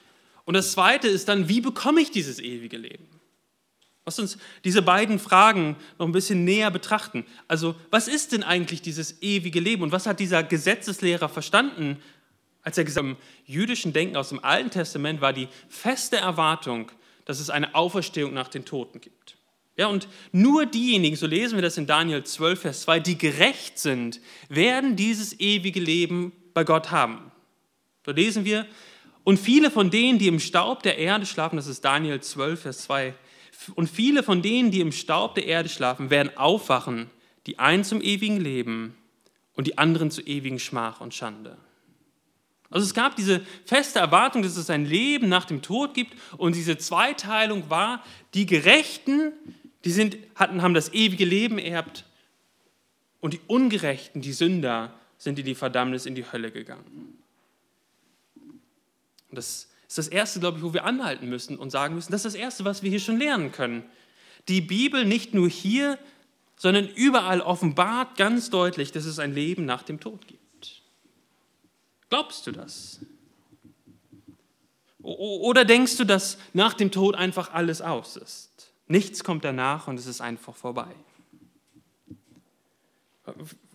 Und 0.45 0.55
das 0.55 0.73
zweite 0.73 1.09
ist 1.09 1.29
dann, 1.29 1.49
wie 1.49 1.61
bekomme 1.61 2.01
ich 2.01 2.13
dieses 2.13 2.39
ewige 2.39 2.77
Leben? 2.77 3.09
Lass 4.05 4.19
uns 4.19 4.39
diese 4.65 4.83
beiden 4.83 5.19
Fragen 5.19 5.77
noch 5.99 6.07
ein 6.07 6.13
bisschen 6.13 6.45
näher 6.45 6.71
betrachten. 6.71 7.25
Also, 7.47 7.77
was 7.91 8.09
ist 8.09 8.33
denn 8.33 8.43
eigentlich 8.43 8.83
dieses 8.83 9.23
ewige 9.23 9.61
Leben 9.61 9.83
und 9.83 9.93
was 9.93 10.07
hat 10.07 10.19
dieser 10.19 10.43
Gesetzeslehrer 10.43 11.29
verstanden 11.29 12.03
als 12.63 12.79
er 12.79 12.85
gesagt 12.85 13.07
hat, 13.07 13.13
im 13.13 13.17
jüdischen 13.47 13.93
Denken 13.93 14.17
aus 14.17 14.31
dem 14.31 14.43
Alten 14.43 14.71
Testament 14.71 15.21
war 15.21 15.33
die 15.33 15.49
feste 15.69 16.17
Erwartung, 16.17 16.91
dass 17.25 17.41
es 17.41 17.51
eine 17.51 17.75
Auferstehung 17.75 18.33
nach 18.33 18.49
den 18.49 18.65
Toten 18.65 19.01
gibt. 19.01 19.37
Ja, 19.77 19.87
und 19.87 20.07
nur 20.33 20.67
diejenigen, 20.67 21.17
so 21.17 21.27
lesen 21.27 21.57
wir 21.57 21.63
das 21.63 21.79
in 21.79 21.87
Daniel 21.87 22.23
12, 22.23 22.61
Vers 22.61 22.83
2, 22.83 23.01
die 23.01 23.17
gerecht 23.17 23.79
sind, 23.79 24.21
werden 24.49 24.97
dieses 24.97 25.39
ewige 25.41 25.81
Leben 25.81 26.33
bei 26.53 26.63
Gott 26.63 26.91
haben. 26.91 27.33
So 28.05 28.13
lesen 28.13 28.45
wir, 28.45 28.67
und 29.25 29.39
viele 29.39 29.71
von 29.71 29.91
denen, 29.91 30.19
die 30.19 30.29
im 30.29 30.41
Staub 30.41 30.83
der 30.83 30.99
Erde 30.99 31.27
schlafen, 31.27 31.57
das 31.57 31.69
ist 31.69 31.85
Daniel 31.85 32.21
12, 32.21 32.61
Vers 32.61 32.83
2, 32.83 33.15
und 33.75 33.89
viele 33.89 34.23
von 34.23 34.43
denen, 34.43 34.71
die 34.71 34.81
im 34.81 34.93
Staub 34.93 35.37
der 35.37 35.47
Erde 35.47 35.69
schlafen, 35.69 36.11
werden 36.11 36.37
aufwachen, 36.37 37.09
die 37.47 37.59
einen 37.59 37.85
zum 37.85 38.01
ewigen 38.03 38.41
Leben 38.41 38.97
und 39.55 39.67
die 39.67 39.79
anderen 39.79 40.11
zu 40.11 40.21
ewigen 40.23 40.59
Schmach 40.59 41.01
und 41.01 41.15
Schande. 41.15 41.57
Also 42.73 42.87
es 42.87 42.95
gab 42.95 43.17
diese 43.17 43.41
feste 43.65 43.99
Erwartung, 43.99 44.43
dass 44.43 44.57
es 44.57 44.71
ein 44.71 44.87
Leben 44.87 45.29
nach 45.29 45.45
dem 45.45 45.63
Tod 45.63 45.95
gibt 45.95 46.15
und 46.39 46.57
diese 46.57 46.79
Zweiteilung 46.79 47.71
war, 47.71 48.03
die 48.35 48.47
Gerechten, 48.47 49.33
die 49.85 49.91
sind, 49.91 50.17
hatten, 50.35 50.63
haben 50.63 50.75
das 50.75 50.93
ewige 50.93 51.25
Leben 51.25 51.59
erbt 51.59 52.05
und 53.21 53.35
die 53.35 53.41
Ungerechten, 53.47 54.21
die 54.23 54.33
Sünder, 54.33 54.95
sind 55.19 55.39
in 55.39 55.45
die 55.45 55.55
Verdammnis, 55.55 56.07
in 56.07 56.15
die 56.15 56.25
Hölle 56.25 56.51
gegangen. 56.51 57.19
Und 59.31 59.37
das 59.37 59.69
ist 59.87 59.99
das 59.99 60.09
Erste, 60.09 60.41
glaube 60.41 60.59
ich, 60.59 60.65
wo 60.65 60.75
wir 60.75 60.85
anhalten 60.85 61.29
müssen 61.29 61.57
und 61.57 61.71
sagen 61.71 61.95
müssen, 61.95 62.11
das 62.11 62.25
ist 62.25 62.35
das 62.35 62.41
Erste, 62.41 62.65
was 62.65 62.83
wir 62.83 62.91
hier 62.91 63.01
schon 63.01 63.19
lernen 63.19 63.53
können. 63.53 63.85
Die 64.49 64.61
Bibel 64.61 65.05
nicht 65.05 65.35
nur 65.35 65.49
hier, 65.49 65.99
sondern 66.57 66.89
überall 66.89 67.41
offenbart 67.41 68.17
ganz 68.17 68.51
deutlich, 68.51 68.93
dass 68.93 69.05
es 69.05 69.19
ein 69.19 69.35
Leben 69.35 69.65
nach 69.65 69.83
dem 69.83 70.01
Tod 70.01 70.27
gibt. 70.27 70.42
Glaubst 72.13 72.47
du 72.47 72.53
das? 72.53 73.01
Oder 75.01 75.65
denkst 75.65 75.97
du, 75.97 76.05
dass 76.05 76.37
nach 76.53 76.75
dem 76.75 76.91
Tod 76.91 77.15
einfach 77.15 77.55
alles 77.55 77.81
aus 77.81 78.19
ist? 78.19 78.71
Nichts 78.87 79.25
kommt 79.25 79.47
danach 79.47 79.89
und 79.89 79.99
es 79.99 80.05
ist 80.05 80.21
einfach 80.21 80.55
vorbei. 80.55 80.95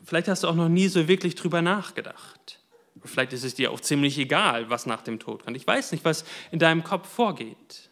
Vielleicht 0.06 0.28
hast 0.28 0.44
du 0.44 0.50
auch 0.50 0.56
noch 0.56 0.70
nie 0.70 0.88
so 0.88 1.08
wirklich 1.08 1.34
drüber 1.34 1.64
nachgedacht. 1.64 2.60
Vielleicht 3.04 3.34
ist 3.34 3.44
es 3.44 3.56
dir 3.56 3.72
auch 3.72 3.80
ziemlich 3.80 4.20
egal, 4.20 4.70
was 4.70 4.86
nach 4.86 5.02
dem 5.02 5.18
Tod 5.18 5.44
kommt. 5.44 5.58
Ich 5.58 5.66
weiß 5.66 5.92
nicht, 5.92 6.06
was 6.06 6.24
in 6.52 6.60
deinem 6.60 6.84
Kopf 6.84 7.10
vorgeht. 7.10 7.90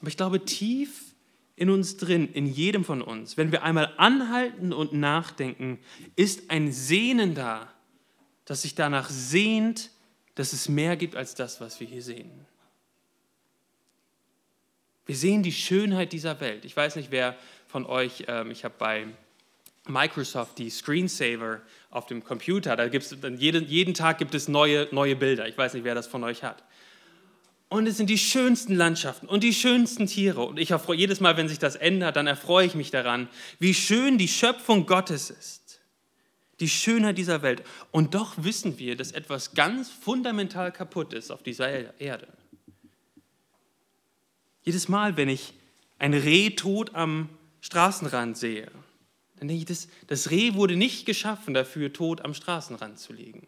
Aber 0.00 0.08
ich 0.08 0.18
glaube, 0.18 0.44
tief 0.44 1.14
in 1.56 1.70
uns 1.70 1.96
drin, 1.96 2.30
in 2.30 2.44
jedem 2.44 2.84
von 2.84 3.00
uns, 3.00 3.38
wenn 3.38 3.52
wir 3.52 3.62
einmal 3.62 3.94
anhalten 3.96 4.74
und 4.74 4.92
nachdenken, 4.92 5.78
ist 6.14 6.50
ein 6.50 6.72
Sehnen 6.72 7.34
da, 7.34 7.72
das 8.48 8.62
sich 8.62 8.74
danach 8.74 9.10
sehnt, 9.10 9.90
dass 10.34 10.54
es 10.54 10.70
mehr 10.70 10.96
gibt 10.96 11.16
als 11.16 11.34
das, 11.34 11.60
was 11.60 11.80
wir 11.80 11.86
hier 11.86 12.00
sehen. 12.00 12.30
Wir 15.04 15.16
sehen 15.16 15.42
die 15.42 15.52
Schönheit 15.52 16.14
dieser 16.14 16.40
Welt. 16.40 16.64
Ich 16.64 16.74
weiß 16.74 16.96
nicht, 16.96 17.10
wer 17.10 17.36
von 17.66 17.84
euch, 17.84 18.24
ähm, 18.26 18.50
ich 18.50 18.64
habe 18.64 18.74
bei 18.78 19.06
Microsoft 19.86 20.56
die 20.56 20.70
Screensaver 20.70 21.60
auf 21.90 22.06
dem 22.06 22.24
Computer, 22.24 22.74
da 22.74 22.88
gibt 22.88 23.04
es 23.04 23.16
jeden, 23.36 23.68
jeden 23.68 23.92
Tag 23.92 24.16
gibt 24.16 24.34
es 24.34 24.48
neue, 24.48 24.88
neue 24.92 25.14
Bilder. 25.14 25.46
Ich 25.46 25.58
weiß 25.58 25.74
nicht, 25.74 25.84
wer 25.84 25.94
das 25.94 26.06
von 26.06 26.24
euch 26.24 26.42
hat. 26.42 26.64
Und 27.68 27.86
es 27.86 27.98
sind 27.98 28.08
die 28.08 28.16
schönsten 28.16 28.74
Landschaften 28.74 29.26
und 29.26 29.44
die 29.44 29.52
schönsten 29.52 30.06
Tiere. 30.06 30.40
Und 30.40 30.58
ich 30.58 30.70
erfreue, 30.70 30.96
jedes 30.96 31.20
Mal, 31.20 31.36
wenn 31.36 31.48
sich 31.48 31.58
das 31.58 31.76
ändert, 31.76 32.16
dann 32.16 32.26
erfreue 32.26 32.64
ich 32.64 32.74
mich 32.74 32.90
daran, 32.90 33.28
wie 33.58 33.74
schön 33.74 34.16
die 34.16 34.28
Schöpfung 34.28 34.86
Gottes 34.86 35.28
ist. 35.28 35.67
Die 36.60 36.68
Schönheit 36.68 37.18
dieser 37.18 37.42
Welt. 37.42 37.62
Und 37.92 38.14
doch 38.14 38.34
wissen 38.38 38.78
wir, 38.78 38.96
dass 38.96 39.12
etwas 39.12 39.54
ganz 39.54 39.90
fundamental 39.90 40.72
kaputt 40.72 41.12
ist 41.12 41.30
auf 41.30 41.42
dieser 41.42 42.00
Erde. 42.00 42.28
Jedes 44.64 44.88
Mal, 44.88 45.16
wenn 45.16 45.28
ich 45.28 45.54
ein 45.98 46.14
Reh 46.14 46.50
tot 46.50 46.94
am 46.94 47.28
Straßenrand 47.60 48.36
sehe, 48.36 48.70
dann 49.38 49.48
denke 49.48 49.60
ich, 49.60 49.66
das, 49.66 49.88
das 50.08 50.30
Reh 50.30 50.54
wurde 50.54 50.76
nicht 50.76 51.06
geschaffen 51.06 51.54
dafür, 51.54 51.92
tot 51.92 52.22
am 52.22 52.34
Straßenrand 52.34 52.98
zu 52.98 53.12
liegen. 53.12 53.46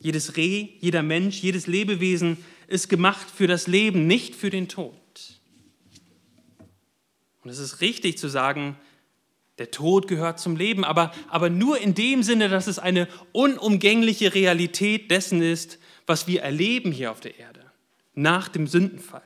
Jedes 0.00 0.36
Reh, 0.36 0.68
jeder 0.80 1.02
Mensch, 1.02 1.42
jedes 1.42 1.66
Lebewesen 1.66 2.38
ist 2.66 2.88
gemacht 2.88 3.28
für 3.30 3.46
das 3.46 3.66
Leben, 3.66 4.06
nicht 4.06 4.34
für 4.34 4.50
den 4.50 4.68
Tod. 4.68 4.94
Und 7.42 7.50
es 7.50 7.58
ist 7.58 7.80
richtig 7.80 8.18
zu 8.18 8.28
sagen, 8.28 8.76
der 9.58 9.70
Tod 9.70 10.08
gehört 10.08 10.38
zum 10.38 10.56
Leben, 10.56 10.84
aber, 10.84 11.12
aber 11.28 11.50
nur 11.50 11.78
in 11.78 11.94
dem 11.94 12.22
Sinne, 12.22 12.48
dass 12.48 12.66
es 12.66 12.78
eine 12.78 13.08
unumgängliche 13.32 14.34
Realität 14.34 15.10
dessen 15.10 15.42
ist, 15.42 15.78
was 16.06 16.26
wir 16.26 16.42
erleben 16.42 16.92
hier 16.92 17.10
auf 17.10 17.20
der 17.20 17.38
Erde, 17.38 17.60
nach 18.14 18.48
dem 18.48 18.66
Sündenfall. 18.66 19.22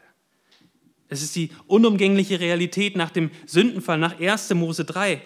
Es 1.09 1.23
ist 1.23 1.37
die 1.37 1.51
unumgängliche 1.67 2.41
Realität 2.41 2.97
nach 2.97 3.11
dem 3.11 3.31
Sündenfall, 3.47 3.99
nach 3.99 4.19
1. 4.19 4.55
Mose 4.55 4.85
3. 4.85 5.21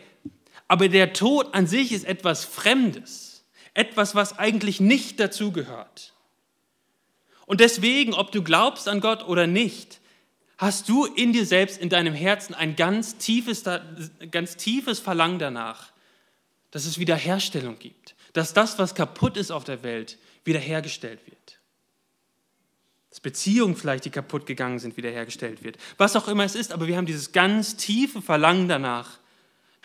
Aber 0.69 0.89
der 0.89 1.13
Tod 1.13 1.55
an 1.55 1.69
sich 1.69 1.93
ist 1.93 2.05
etwas 2.05 2.45
Fremdes 2.45 3.27
etwas, 3.77 4.15
was 4.15 4.39
eigentlich 4.39 4.81
nicht 4.81 5.21
dazugehört. 5.21 6.15
Und 7.45 7.61
deswegen, 7.61 8.15
ob 8.15 8.33
du 8.33 8.43
glaubst 8.43 8.89
an 8.89 9.01
Gott 9.01 9.29
oder 9.29 9.47
nicht, 9.47 10.01
hast 10.59 10.89
du 10.89 11.05
in 11.05 11.33
dir 11.33 11.47
selbst, 11.47 11.79
in 11.79 11.89
deinem 11.89 12.15
Herzen 12.15 12.55
ein 12.55 12.77
ganz 12.77 13.17
tiefes, 13.19 13.65
ganz 14.31 14.57
tiefes 14.57 14.99
Verlangen 14.99 15.39
danach, 15.39 15.93
dass 16.71 16.87
es 16.87 16.99
Wiederherstellung 16.99 17.79
gibt, 17.79 18.15
dass 18.33 18.55
das, 18.55 18.79
was 18.79 18.95
kaputt 18.95 19.37
ist 19.37 19.51
auf 19.51 19.65
der 19.65 19.83
Welt, 19.83 20.19
wiederhergestellt 20.45 21.21
wird. 21.27 21.59
Dass 23.11 23.21
Beziehungen 23.21 23.77
vielleicht, 23.77 24.05
die 24.05 24.11
kaputt 24.11 24.47
gegangen 24.47 24.79
sind, 24.79 24.97
wiederhergestellt 24.97 25.63
wird. 25.63 25.79
Was 25.97 26.17
auch 26.17 26.29
immer 26.29 26.45
es 26.45 26.55
ist, 26.55 26.73
aber 26.73 26.87
wir 26.87 26.97
haben 26.97 27.07
dieses 27.07 27.33
ganz 27.33 27.77
tiefe 27.77 28.21
Verlangen 28.21 28.69
danach, 28.69 29.19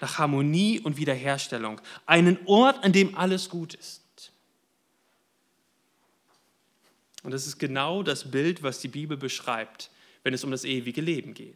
nach 0.01 0.18
Harmonie 0.18 0.80
und 0.80 0.98
Wiederherstellung. 0.98 1.80
Einen 2.06 2.40
Ort, 2.46 2.84
an 2.84 2.92
dem 2.92 3.16
alles 3.16 3.50
gut 3.50 3.75
ist. 3.75 4.01
Und 7.24 7.32
das 7.32 7.46
ist 7.46 7.60
genau 7.60 8.01
das 8.01 8.32
Bild, 8.32 8.63
was 8.63 8.80
die 8.80 8.88
Bibel 8.88 9.16
beschreibt, 9.16 9.92
wenn 10.24 10.34
es 10.34 10.44
um 10.44 10.51
das 10.51 10.66
ewige 10.66 11.01
Leben 11.01 11.34
geht. 11.34 11.56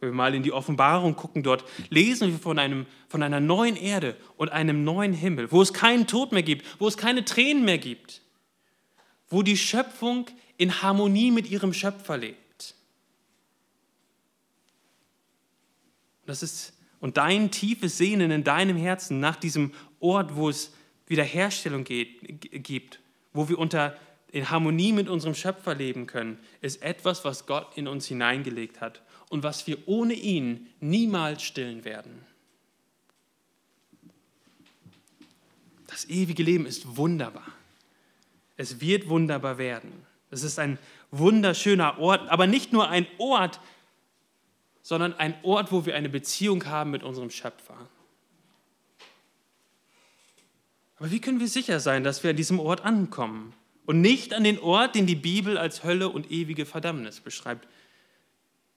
Wenn 0.00 0.10
wir 0.10 0.14
mal 0.14 0.34
in 0.34 0.42
die 0.42 0.52
Offenbarung 0.52 1.16
gucken, 1.16 1.42
dort 1.42 1.64
lesen 1.88 2.32
wir 2.32 2.38
von, 2.38 2.58
einem, 2.58 2.86
von 3.08 3.22
einer 3.22 3.40
neuen 3.40 3.76
Erde 3.76 4.16
und 4.36 4.50
einem 4.50 4.84
neuen 4.84 5.12
Himmel, 5.12 5.50
wo 5.50 5.62
es 5.62 5.72
keinen 5.72 6.06
Tod 6.06 6.32
mehr 6.32 6.42
gibt, 6.42 6.64
wo 6.80 6.88
es 6.88 6.96
keine 6.96 7.24
Tränen 7.24 7.64
mehr 7.64 7.78
gibt, 7.78 8.22
wo 9.28 9.42
die 9.42 9.56
Schöpfung 9.56 10.26
in 10.56 10.82
Harmonie 10.82 11.30
mit 11.30 11.50
ihrem 11.50 11.72
Schöpfer 11.72 12.18
lebt. 12.18 12.74
Das 16.26 16.42
ist 16.42 16.74
und 17.04 17.18
dein 17.18 17.50
tiefes 17.50 17.98
Sehnen 17.98 18.30
in 18.30 18.44
deinem 18.44 18.78
Herzen 18.78 19.20
nach 19.20 19.36
diesem 19.36 19.72
Ort, 20.00 20.36
wo 20.36 20.48
es 20.48 20.72
Wiederherstellung 21.06 21.84
geht, 21.84 22.62
gibt, 22.64 22.98
wo 23.34 23.46
wir 23.50 23.58
unter 23.58 23.94
in 24.34 24.50
Harmonie 24.50 24.90
mit 24.90 25.08
unserem 25.08 25.36
Schöpfer 25.36 25.76
leben 25.76 26.08
können, 26.08 26.40
ist 26.60 26.82
etwas, 26.82 27.24
was 27.24 27.46
Gott 27.46 27.78
in 27.78 27.86
uns 27.86 28.08
hineingelegt 28.08 28.80
hat 28.80 29.00
und 29.30 29.44
was 29.44 29.68
wir 29.68 29.86
ohne 29.86 30.12
ihn 30.12 30.66
niemals 30.80 31.44
stillen 31.44 31.84
werden. 31.84 32.20
Das 35.86 36.08
ewige 36.08 36.42
Leben 36.42 36.66
ist 36.66 36.96
wunderbar. 36.96 37.46
Es 38.56 38.80
wird 38.80 39.08
wunderbar 39.08 39.56
werden. 39.56 40.04
Es 40.32 40.42
ist 40.42 40.58
ein 40.58 40.80
wunderschöner 41.12 42.00
Ort, 42.00 42.28
aber 42.28 42.48
nicht 42.48 42.72
nur 42.72 42.88
ein 42.88 43.06
Ort, 43.18 43.60
sondern 44.82 45.14
ein 45.14 45.36
Ort, 45.44 45.70
wo 45.70 45.86
wir 45.86 45.94
eine 45.94 46.08
Beziehung 46.08 46.66
haben 46.66 46.90
mit 46.90 47.04
unserem 47.04 47.30
Schöpfer. 47.30 47.88
Aber 50.96 51.12
wie 51.12 51.20
können 51.20 51.38
wir 51.38 51.46
sicher 51.46 51.78
sein, 51.78 52.02
dass 52.02 52.24
wir 52.24 52.30
an 52.30 52.36
diesem 52.36 52.58
Ort 52.58 52.84
ankommen 52.84 53.54
und 53.86 54.00
nicht 54.00 54.34
an 54.34 54.44
den 54.44 54.58
Ort, 54.58 54.94
den 54.94 55.06
die 55.06 55.14
Bibel 55.14 55.58
als 55.58 55.84
Hölle 55.84 56.08
und 56.08 56.30
ewige 56.30 56.66
Verdammnis 56.66 57.20
beschreibt? 57.20 57.68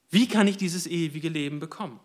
Wie 0.10 0.28
kann 0.28 0.48
ich 0.48 0.58
dieses 0.58 0.88
ewige 0.88 1.30
Leben 1.30 1.60
bekommen? 1.60 2.00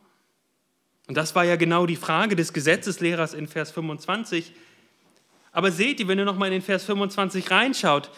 Und 1.09 1.17
das 1.17 1.35
war 1.35 1.45
ja 1.45 1.57
genau 1.57 1.87
die 1.87 1.97
Frage 1.97 2.37
des 2.37 2.53
Gesetzeslehrers 2.53 3.35
in 3.35 3.49
Vers 3.49 3.71
25. 3.73 4.53
Aber 5.51 5.71
seht 5.71 6.01
ihr, 6.01 6.09
wenn 6.09 6.19
ihr 6.19 6.25
nochmal 6.25 6.49
in 6.49 6.55
den 6.55 6.63
Vers 6.63 6.85
25 6.85 7.51
reinschaut, 7.51 8.11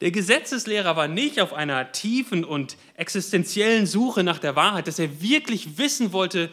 der 0.00 0.10
Gesetzeslehrer 0.10 0.96
war 0.96 1.08
nicht 1.08 1.40
auf 1.40 1.52
einer 1.52 1.92
tiefen 1.92 2.44
und 2.44 2.76
existenziellen 2.96 3.86
Suche 3.86 4.24
nach 4.24 4.38
der 4.38 4.56
Wahrheit, 4.56 4.88
dass 4.88 4.98
er 4.98 5.22
wirklich 5.22 5.78
wissen 5.78 6.12
wollte, 6.12 6.50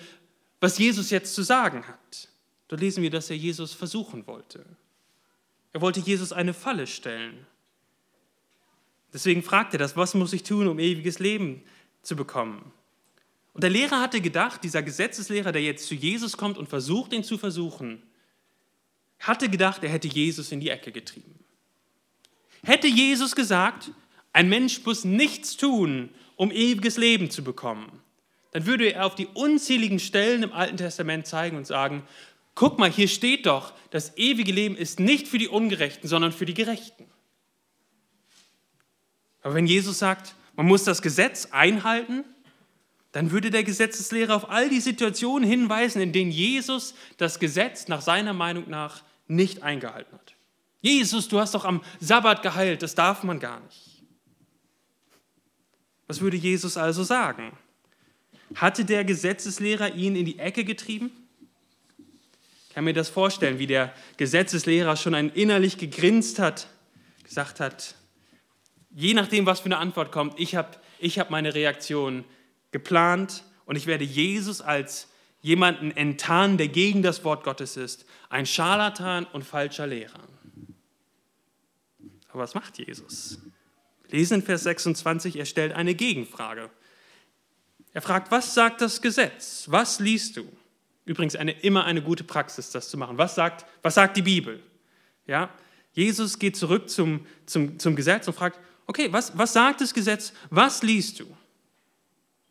was 0.60 0.78
Jesus 0.78 1.10
jetzt 1.10 1.34
zu 1.34 1.42
sagen 1.42 1.88
hat. 1.88 2.30
Dort 2.68 2.82
lesen 2.82 3.01
wir, 3.01 3.10
dass 3.10 3.30
er 3.30 3.36
Jesus 3.36 3.74
versuchen 3.74 4.28
wollte. 4.28 4.63
Er 5.74 5.82
wollte 5.82 6.00
Jesus 6.00 6.32
eine 6.32 6.54
Falle 6.54 6.88
stellen. 6.88 7.46
Deswegen 9.14 9.44
fragt 9.44 9.74
er 9.74 9.80
das, 9.80 9.98
was 9.98 10.14
muss 10.14 10.34
ich 10.34 10.44
tun, 10.44 10.68
um 10.68 10.80
ewiges 10.80 11.20
Leben 11.20 11.64
zu 12.02 12.16
bekommen? 12.16 12.72
Und 13.54 13.64
der 13.64 13.70
Lehrer 13.70 14.00
hatte 14.00 14.22
gedacht, 14.22 14.64
dieser 14.64 14.84
Gesetzeslehrer, 14.84 15.52
der 15.52 15.64
jetzt 15.64 15.88
zu 15.88 15.96
Jesus 15.96 16.38
kommt 16.38 16.58
und 16.58 16.70
versucht, 16.70 17.14
ihn 17.14 17.24
zu 17.24 17.38
versuchen, 17.38 18.04
hatte 19.20 19.50
gedacht, 19.50 19.84
er 19.84 19.90
hätte 19.90 20.08
Jesus 20.08 20.52
in 20.52 20.60
die 20.60 20.70
Ecke 20.70 20.92
getrieben. 20.92 21.40
Hätte 22.64 22.88
Jesus 22.88 23.36
gesagt, 23.36 23.92
ein 24.32 24.50
Mensch 24.50 24.86
muss 24.86 25.04
nichts 25.04 25.58
tun, 25.58 26.10
um 26.36 26.52
ewiges 26.52 26.98
Leben 26.98 27.30
zu 27.32 27.44
bekommen, 27.44 28.02
dann 28.52 28.66
würde 28.66 28.94
er 28.94 29.06
auf 29.06 29.16
die 29.16 29.28
unzähligen 29.28 30.00
Stellen 30.00 30.44
im 30.44 30.54
Alten 30.54 30.78
Testament 30.78 31.28
zeigen 31.28 31.58
und 31.58 31.68
sagen, 31.68 32.04
guck 32.60 32.78
mal, 32.78 32.92
hier 32.92 33.08
steht 33.08 33.46
doch, 33.46 33.72
das 33.89 34.18
ewige 34.18 34.51
Leben 34.51 34.75
ist 34.75 35.00
nicht 35.00 35.30
für 35.30 35.38
die 35.38 35.48
Ungerechten, 35.48 36.10
sondern 36.10 36.34
für 36.34 36.46
die 36.46 36.54
Gerechten. 36.54 37.06
Aber 39.42 39.54
wenn 39.54 39.66
Jesus 39.66 40.00
sagt, 40.00 40.36
man 40.58 40.66
muss 40.66 40.84
das 40.84 41.01
Gesetz 41.01 41.48
einhalten, 41.51 42.25
dann 43.13 43.32
würde 43.32 43.50
der 43.50 43.63
Gesetzeslehrer 43.63 44.36
auf 44.36 44.50
all 44.50 44.68
die 44.68 44.82
Situationen 44.82 45.48
hinweisen, 45.50 46.01
in 46.01 46.12
denen 46.12 46.32
Jesus 46.32 46.96
das 47.16 47.39
Gesetz 47.39 47.88
nach 47.88 48.01
seiner 48.01 48.34
Meinung 48.34 48.70
nach 48.70 49.04
nicht 49.30 49.63
eingehalten 49.63 50.13
hat. 50.13 50.36
Jesus, 50.82 51.30
du 51.30 51.39
hast 51.39 51.56
doch 51.56 51.63
am 51.63 51.82
Sabbat 52.01 52.44
geheilt, 52.44 52.84
das 52.84 52.94
darf 52.94 53.24
man 53.24 53.39
gar 53.39 53.62
nicht. 53.62 54.04
Was 56.08 56.20
würde 56.20 56.36
Jesus 56.36 56.75
also 56.75 57.06
sagen? 57.06 57.54
Hatte 58.56 58.84
der 58.84 59.06
Gesetzeslehrer 59.06 59.96
ihn 59.96 60.18
in 60.18 60.25
die 60.25 60.39
Ecke 60.39 60.66
getrieben? 60.66 61.28
Ich 62.79 62.81
kann 62.81 62.86
mir 62.86 62.93
das 62.93 63.09
vorstellen, 63.09 63.59
wie 63.59 63.67
der 63.67 63.93
Gesetzeslehrer 64.15 64.95
schon 64.95 65.13
ein 65.13 65.31
innerlich 65.31 65.77
gegrinst 65.77 66.39
hat, 66.39 66.69
gesagt 67.25 67.59
hat, 67.59 67.95
je 68.89 69.13
nachdem, 69.13 69.45
was 69.45 69.59
für 69.59 69.65
eine 69.65 69.79
Antwort 69.79 70.13
kommt, 70.13 70.39
ich 70.39 70.55
habe 70.55 70.77
ich 70.98 71.19
hab 71.19 71.29
meine 71.29 71.53
Reaktion 71.53 72.24
geplant 72.71 73.43
und 73.65 73.75
ich 73.75 73.86
werde 73.86 74.05
Jesus 74.05 74.62
als 74.62 75.09
jemanden 75.41 75.91
enttarnen, 75.91 76.57
der 76.57 76.69
gegen 76.69 77.03
das 77.03 77.25
Wort 77.25 77.43
Gottes 77.43 77.75
ist, 77.75 78.05
ein 78.29 78.45
Scharlatan 78.45 79.25
und 79.25 79.43
falscher 79.43 79.86
Lehrer. 79.86 80.24
Aber 82.29 82.43
was 82.43 82.55
macht 82.55 82.77
Jesus? 82.77 83.39
Wir 84.07 84.19
lesen 84.19 84.36
in 84.36 84.41
Vers 84.41 84.63
26, 84.63 85.36
er 85.36 85.45
stellt 85.45 85.74
eine 85.74 85.95
Gegenfrage. 85.95 86.69
Er 87.91 88.01
fragt, 88.01 88.31
was 88.31 88.53
sagt 88.53 88.79
das 88.79 89.01
Gesetz? 89.01 89.65
Was 89.67 90.00
liest 90.00 90.38
du? 90.38 90.50
Übrigens 91.06 91.36
eine, 91.36 91.51
immer 91.51 91.86
eine 91.86 92.01
gute 92.01 92.24
Praxis, 92.24 92.70
das 92.70 92.89
zu 92.89 92.98
machen. 92.98 93.18
Was 93.18 93.36
sagt, 93.36 93.65
was 93.82 93.96
sagt 93.96 94.18
die 94.18 94.22
Bibel? 94.22 94.62
Ja? 95.25 95.50
Jesus 95.94 96.39
geht 96.39 96.56
zurück 96.56 96.89
zum, 96.89 97.25
zum, 97.46 97.79
zum 97.79 97.96
Gesetz 97.96 98.27
und 98.27 98.34
fragt, 98.34 98.60
okay, 98.86 99.12
was, 99.12 99.38
was 99.38 99.53
sagt 99.53 99.82
das 99.82 99.94
Gesetz? 99.94 100.34
Was 100.50 100.84
liest 100.84 101.20
du? 101.20 101.25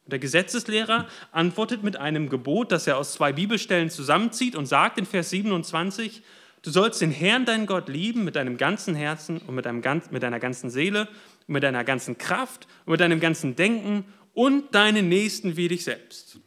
Der 0.06 0.18
Gesetzeslehrer 0.18 1.06
antwortet 1.32 1.82
mit 1.82 1.96
einem 1.96 2.30
Gebot, 2.30 2.72
das 2.72 2.86
er 2.86 2.96
aus 2.96 3.12
zwei 3.12 3.32
Bibelstellen 3.32 3.90
zusammenzieht 3.90 4.56
und 4.56 4.64
sagt 4.64 4.98
in 4.98 5.04
Vers 5.04 5.30
27, 5.30 6.22
du 6.62 6.70
sollst 6.70 7.02
den 7.02 7.10
Herrn, 7.10 7.44
deinen 7.44 7.66
Gott, 7.66 7.88
lieben 7.88 8.24
mit 8.24 8.34
deinem 8.34 8.56
ganzen 8.56 8.94
Herzen 8.94 9.38
und 9.38 9.54
mit, 9.54 9.66
deinem, 9.66 9.82
mit 10.10 10.22
deiner 10.22 10.40
ganzen 10.40 10.70
Seele 10.70 11.08
und 11.46 11.52
mit 11.52 11.62
deiner 11.62 11.84
ganzen 11.84 12.16
Kraft 12.16 12.66
und 12.86 12.92
mit 12.92 13.00
deinem 13.00 13.20
ganzen 13.20 13.54
Denken 13.54 14.06
und 14.32 14.74
deinen 14.74 15.10
Nächsten 15.10 15.58
wie 15.58 15.68
dich 15.68 15.84
selbst. 15.84 16.38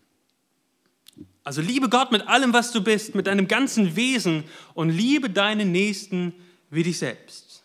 Also 1.43 1.61
liebe 1.61 1.89
Gott 1.89 2.11
mit 2.11 2.27
allem, 2.27 2.53
was 2.53 2.71
du 2.71 2.83
bist, 2.83 3.15
mit 3.15 3.27
deinem 3.27 3.47
ganzen 3.47 3.95
Wesen 3.95 4.43
und 4.73 4.89
liebe 4.89 5.29
deinen 5.29 5.71
Nächsten 5.71 6.33
wie 6.69 6.83
dich 6.83 6.99
selbst. 6.99 7.63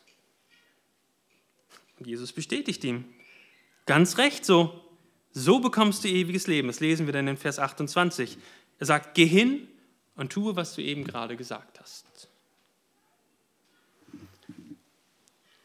Und 1.98 2.06
Jesus 2.06 2.32
bestätigt 2.32 2.84
ihm, 2.84 3.04
ganz 3.86 4.18
recht 4.18 4.44
so, 4.44 4.82
so 5.32 5.60
bekommst 5.60 6.04
du 6.04 6.08
ewiges 6.08 6.46
Leben. 6.46 6.68
Das 6.68 6.80
lesen 6.80 7.06
wir 7.06 7.12
dann 7.12 7.28
in 7.28 7.36
Vers 7.36 7.58
28. 7.58 8.38
Er 8.78 8.86
sagt, 8.86 9.14
geh 9.14 9.26
hin 9.26 9.68
und 10.16 10.32
tue, 10.32 10.56
was 10.56 10.74
du 10.74 10.82
eben 10.82 11.04
gerade 11.04 11.36
gesagt 11.36 11.80
hast. 11.80 12.06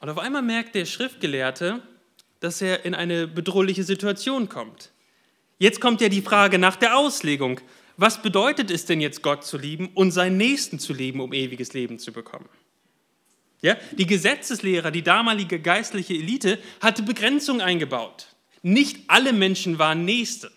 Und 0.01 0.09
auf 0.09 0.17
einmal 0.17 0.41
merkt 0.41 0.75
der 0.75 0.85
Schriftgelehrte, 0.85 1.81
dass 2.39 2.61
er 2.61 2.85
in 2.85 2.95
eine 2.95 3.27
bedrohliche 3.27 3.83
Situation 3.83 4.49
kommt. 4.49 4.91
Jetzt 5.59 5.79
kommt 5.79 6.01
ja 6.01 6.09
die 6.09 6.23
Frage 6.23 6.57
nach 6.57 6.75
der 6.75 6.97
Auslegung. 6.97 7.61
Was 7.97 8.21
bedeutet 8.21 8.71
es 8.71 8.85
denn 8.85 9.01
jetzt, 9.01 9.21
Gott 9.21 9.43
zu 9.43 9.57
lieben 9.57 9.89
und 9.93 10.11
seinen 10.11 10.37
Nächsten 10.37 10.79
zu 10.79 10.93
lieben, 10.93 11.19
um 11.19 11.33
ewiges 11.33 11.73
Leben 11.73 11.99
zu 11.99 12.11
bekommen? 12.11 12.49
Ja, 13.61 13.77
die 13.91 14.07
Gesetzeslehrer, 14.07 14.89
die 14.89 15.03
damalige 15.03 15.59
geistliche 15.59 16.13
Elite, 16.13 16.57
hatte 16.81 17.03
Begrenzungen 17.03 17.61
eingebaut. 17.61 18.27
Nicht 18.63 19.03
alle 19.07 19.33
Menschen 19.33 19.77
waren 19.77 20.03
Nächste. 20.03 20.51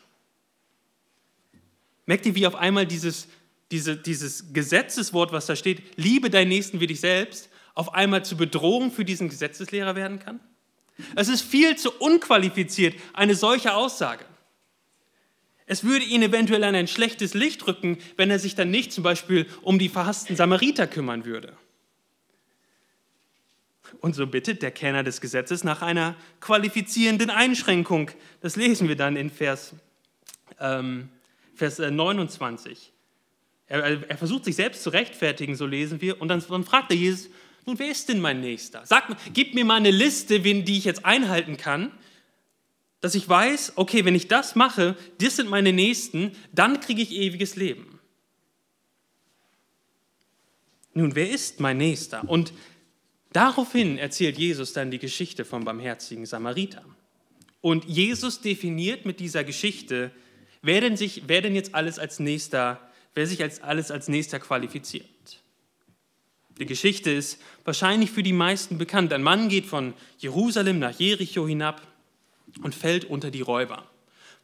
Merkt 2.07 2.27
ihr, 2.27 2.35
wie 2.35 2.47
auf 2.47 2.55
einmal 2.55 2.87
dieses, 2.87 3.29
diese, 3.71 3.97
dieses 3.97 4.53
Gesetzeswort, 4.53 5.33
was 5.33 5.47
da 5.47 5.57
steht, 5.57 5.83
liebe 5.97 6.31
deinen 6.31 6.49
Nächsten 6.49 6.81
wie 6.81 6.87
dich 6.87 7.01
selbst, 7.01 7.51
auf 7.75 7.93
einmal 7.95 8.25
zur 8.25 8.39
Bedrohung 8.39 8.91
für 8.91 9.05
diesen 9.05 9.29
Gesetzeslehrer 9.29 9.97
werden 9.97 10.19
kann? 10.19 10.41
Es 11.17 11.29
ist 11.29 11.43
viel 11.43 11.77
zu 11.77 11.91
unqualifiziert, 11.91 12.95
eine 13.13 13.35
solche 13.35 13.75
Aussage. 13.75 14.25
Es 15.67 15.85
würde 15.85 16.05
ihn 16.05 16.23
eventuell 16.23 16.63
an 16.65 16.75
ein 16.75 16.89
schlechtes 16.89 17.35
Licht 17.35 17.67
rücken, 17.67 17.99
wenn 18.17 18.31
er 18.31 18.39
sich 18.39 18.55
dann 18.55 18.71
nicht 18.71 18.93
zum 18.93 19.03
Beispiel 19.03 19.47
um 19.63 19.79
die 19.79 19.89
verhassten 19.89 20.37
Samariter 20.37 20.87
kümmern 20.87 21.25
würde. 21.25 21.57
Und 24.01 24.15
so 24.15 24.27
bittet 24.27 24.63
der 24.63 24.71
Kenner 24.71 25.03
des 25.03 25.21
Gesetzes 25.21 25.65
nach 25.65 25.81
einer 25.81 26.17
qualifizierenden 26.41 27.31
Einschränkung. 27.31 28.11
Das 28.41 28.57
lesen 28.57 28.89
wir 28.89 28.97
dann 28.97 29.17
in 29.17 29.31
Vers, 29.31 29.75
ähm, 30.61 31.09
Vers 31.55 31.79
29. 31.79 32.93
Äh, 33.67 33.79
er, 33.79 34.11
er, 34.11 34.19
versucht 34.19 34.45
sich 34.45 34.57
selbst 34.57 34.83
zu 34.83 34.91
rechtfertigen, 34.91 35.57
so 35.57 35.67
lesen 35.67 36.01
wir. 36.01 36.21
Und 36.21 36.29
dann, 36.29 36.45
dann 36.49 36.65
fragt 36.65 36.91
er 36.91 36.97
Jesus, 36.97 37.31
nun, 37.67 37.79
wer 37.79 37.91
ist 37.91 38.09
denn 38.09 38.21
mein 38.21 38.41
Nächster? 38.41 38.83
Sag, 38.85 39.17
gib 39.33 39.55
mir 39.55 39.65
mal 39.65 39.77
eine 39.77 39.91
Liste, 39.91 40.41
die 40.41 40.77
ich 40.77 40.85
jetzt 40.85 41.07
einhalten 41.07 41.57
kann, 41.57 41.93
dass 43.05 43.15
ich 43.15 43.29
weiß, 43.29 43.75
okay, 43.77 44.05
wenn 44.05 44.15
ich 44.15 44.29
das 44.29 44.55
mache, 44.55 44.97
das 45.19 45.37
sind 45.37 45.49
meine 45.49 45.73
Nächsten, 45.73 46.33
dann 46.53 46.81
kriege 46.81 47.03
ich 47.03 47.13
ewiges 47.13 47.55
Leben. 47.55 48.01
Nun, 50.95 51.15
wer 51.15 51.31
ist 51.31 51.61
mein 51.61 51.77
Nächster? 51.79 52.29
Und 52.29 52.53
Daraufhin 53.35 53.99
erzählt 53.99 54.39
Jesus 54.39 54.75
dann 54.75 54.93
die 54.93 55.01
Geschichte 55.01 55.45
vom 55.45 55.65
barmherzigen 55.65 56.25
Samariter. 56.25 56.85
Und 57.61 57.85
Jesus 57.85 58.41
definiert 58.41 59.07
mit 59.07 59.19
dieser 59.19 59.43
Geschichte, 59.43 60.13
wer 60.63 60.81
denn, 60.81 60.97
sich, 60.97 61.25
wer 61.27 61.43
denn 61.43 61.57
jetzt 61.57 61.75
alles 61.75 61.99
als 61.99 62.21
Nächster, 62.21 62.81
wer 63.13 63.27
sich 63.27 63.43
als 63.43 63.61
alles 63.61 63.91
als 63.91 64.07
Nächster 64.07 64.39
qualifiziert. 64.39 65.43
Die 66.61 66.65
Geschichte 66.65 67.11
ist 67.11 67.41
wahrscheinlich 67.65 68.13
für 68.13 68.23
die 68.23 68.33
meisten 68.33 68.79
bekannt. 68.79 69.13
Ein 69.13 69.25
Mann 69.25 69.49
geht 69.49 69.67
von 69.67 69.95
Jerusalem 70.19 70.79
nach 70.79 70.97
Jericho 70.97 71.45
hinab 71.49 71.83
und 72.63 72.75
fällt 72.75 73.05
unter 73.05 73.31
die 73.31 73.41
Räuber. 73.41 73.85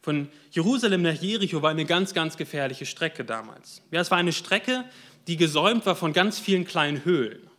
Von 0.01 0.29
Jerusalem 0.51 1.03
nach 1.03 1.13
Jericho 1.13 1.61
war 1.61 1.69
eine 1.69 1.85
ganz, 1.85 2.13
ganz 2.13 2.35
gefährliche 2.35 2.85
Strecke 2.85 3.23
damals. 3.23 3.83
Ja, 3.91 4.01
es 4.01 4.09
war 4.09 4.17
eine 4.17 4.33
Strecke, 4.33 4.85
die 5.27 5.37
gesäumt 5.37 5.85
war 5.85 5.95
von 5.95 6.13
ganz 6.13 6.39
vielen 6.39 6.65
kleinen 6.65 7.05
Höhlen. 7.05 7.49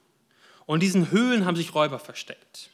Und 0.67 0.77
in 0.77 0.81
diesen 0.81 1.11
Höhlen 1.11 1.45
haben 1.45 1.57
sich 1.57 1.75
Räuber 1.75 1.99
versteckt. 1.99 2.71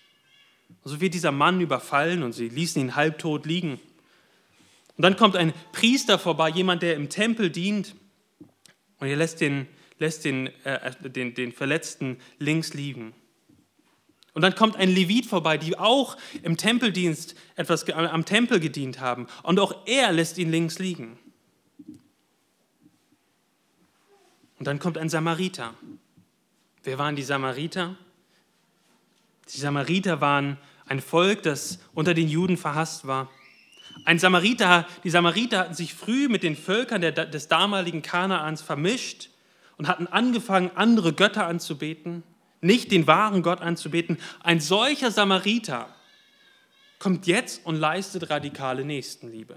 So 0.84 1.00
wird 1.00 1.14
dieser 1.14 1.32
Mann 1.32 1.60
überfallen 1.60 2.22
und 2.22 2.32
sie 2.32 2.48
ließen 2.48 2.80
ihn 2.80 2.96
halbtot 2.96 3.44
liegen. 3.46 3.80
Und 4.96 5.02
dann 5.02 5.16
kommt 5.16 5.36
ein 5.36 5.52
Priester 5.72 6.18
vorbei, 6.18 6.48
jemand, 6.50 6.82
der 6.82 6.96
im 6.96 7.08
Tempel 7.08 7.50
dient, 7.50 7.94
und 8.98 9.06
er 9.06 9.16
lässt 9.16 9.40
den, 9.40 9.68
lässt 9.98 10.24
den, 10.24 10.48
äh, 10.64 10.90
den, 11.08 11.34
den 11.34 11.52
Verletzten 11.52 12.18
links 12.38 12.74
liegen. 12.74 13.14
Und 14.38 14.42
dann 14.42 14.54
kommt 14.54 14.76
ein 14.76 14.88
Levit 14.88 15.26
vorbei, 15.26 15.58
die 15.58 15.76
auch 15.76 16.16
im 16.44 16.56
Tempeldienst 16.56 17.34
etwas 17.56 17.90
am 17.90 18.24
Tempel 18.24 18.60
gedient 18.60 19.00
haben. 19.00 19.26
Und 19.42 19.58
auch 19.58 19.74
er 19.84 20.12
lässt 20.12 20.38
ihn 20.38 20.52
links 20.52 20.78
liegen. 20.78 21.18
Und 24.60 24.68
dann 24.68 24.78
kommt 24.78 24.96
ein 24.96 25.08
Samariter. 25.08 25.74
Wer 26.84 26.98
waren 26.98 27.16
die 27.16 27.24
Samariter? 27.24 27.96
Die 29.52 29.58
Samariter 29.58 30.20
waren 30.20 30.56
ein 30.86 31.00
Volk, 31.00 31.42
das 31.42 31.80
unter 31.92 32.14
den 32.14 32.28
Juden 32.28 32.56
verhasst 32.56 33.08
war. 33.08 33.28
Ein 34.04 34.20
Samariter, 34.20 34.86
die 35.02 35.10
Samariter 35.10 35.58
hatten 35.58 35.74
sich 35.74 35.94
früh 35.94 36.28
mit 36.28 36.44
den 36.44 36.54
Völkern 36.54 37.00
der, 37.00 37.10
des 37.10 37.48
damaligen 37.48 38.02
Kanaans 38.02 38.62
vermischt 38.62 39.30
und 39.78 39.88
hatten 39.88 40.06
angefangen, 40.06 40.70
andere 40.76 41.12
Götter 41.12 41.48
anzubeten, 41.48 42.22
nicht 42.60 42.90
den 42.90 43.06
wahren 43.06 43.42
Gott 43.42 43.60
anzubeten. 43.60 44.18
Ein 44.40 44.60
solcher 44.60 45.10
Samariter 45.10 45.94
kommt 46.98 47.26
jetzt 47.26 47.64
und 47.64 47.76
leistet 47.76 48.30
radikale 48.30 48.84
Nächstenliebe. 48.84 49.56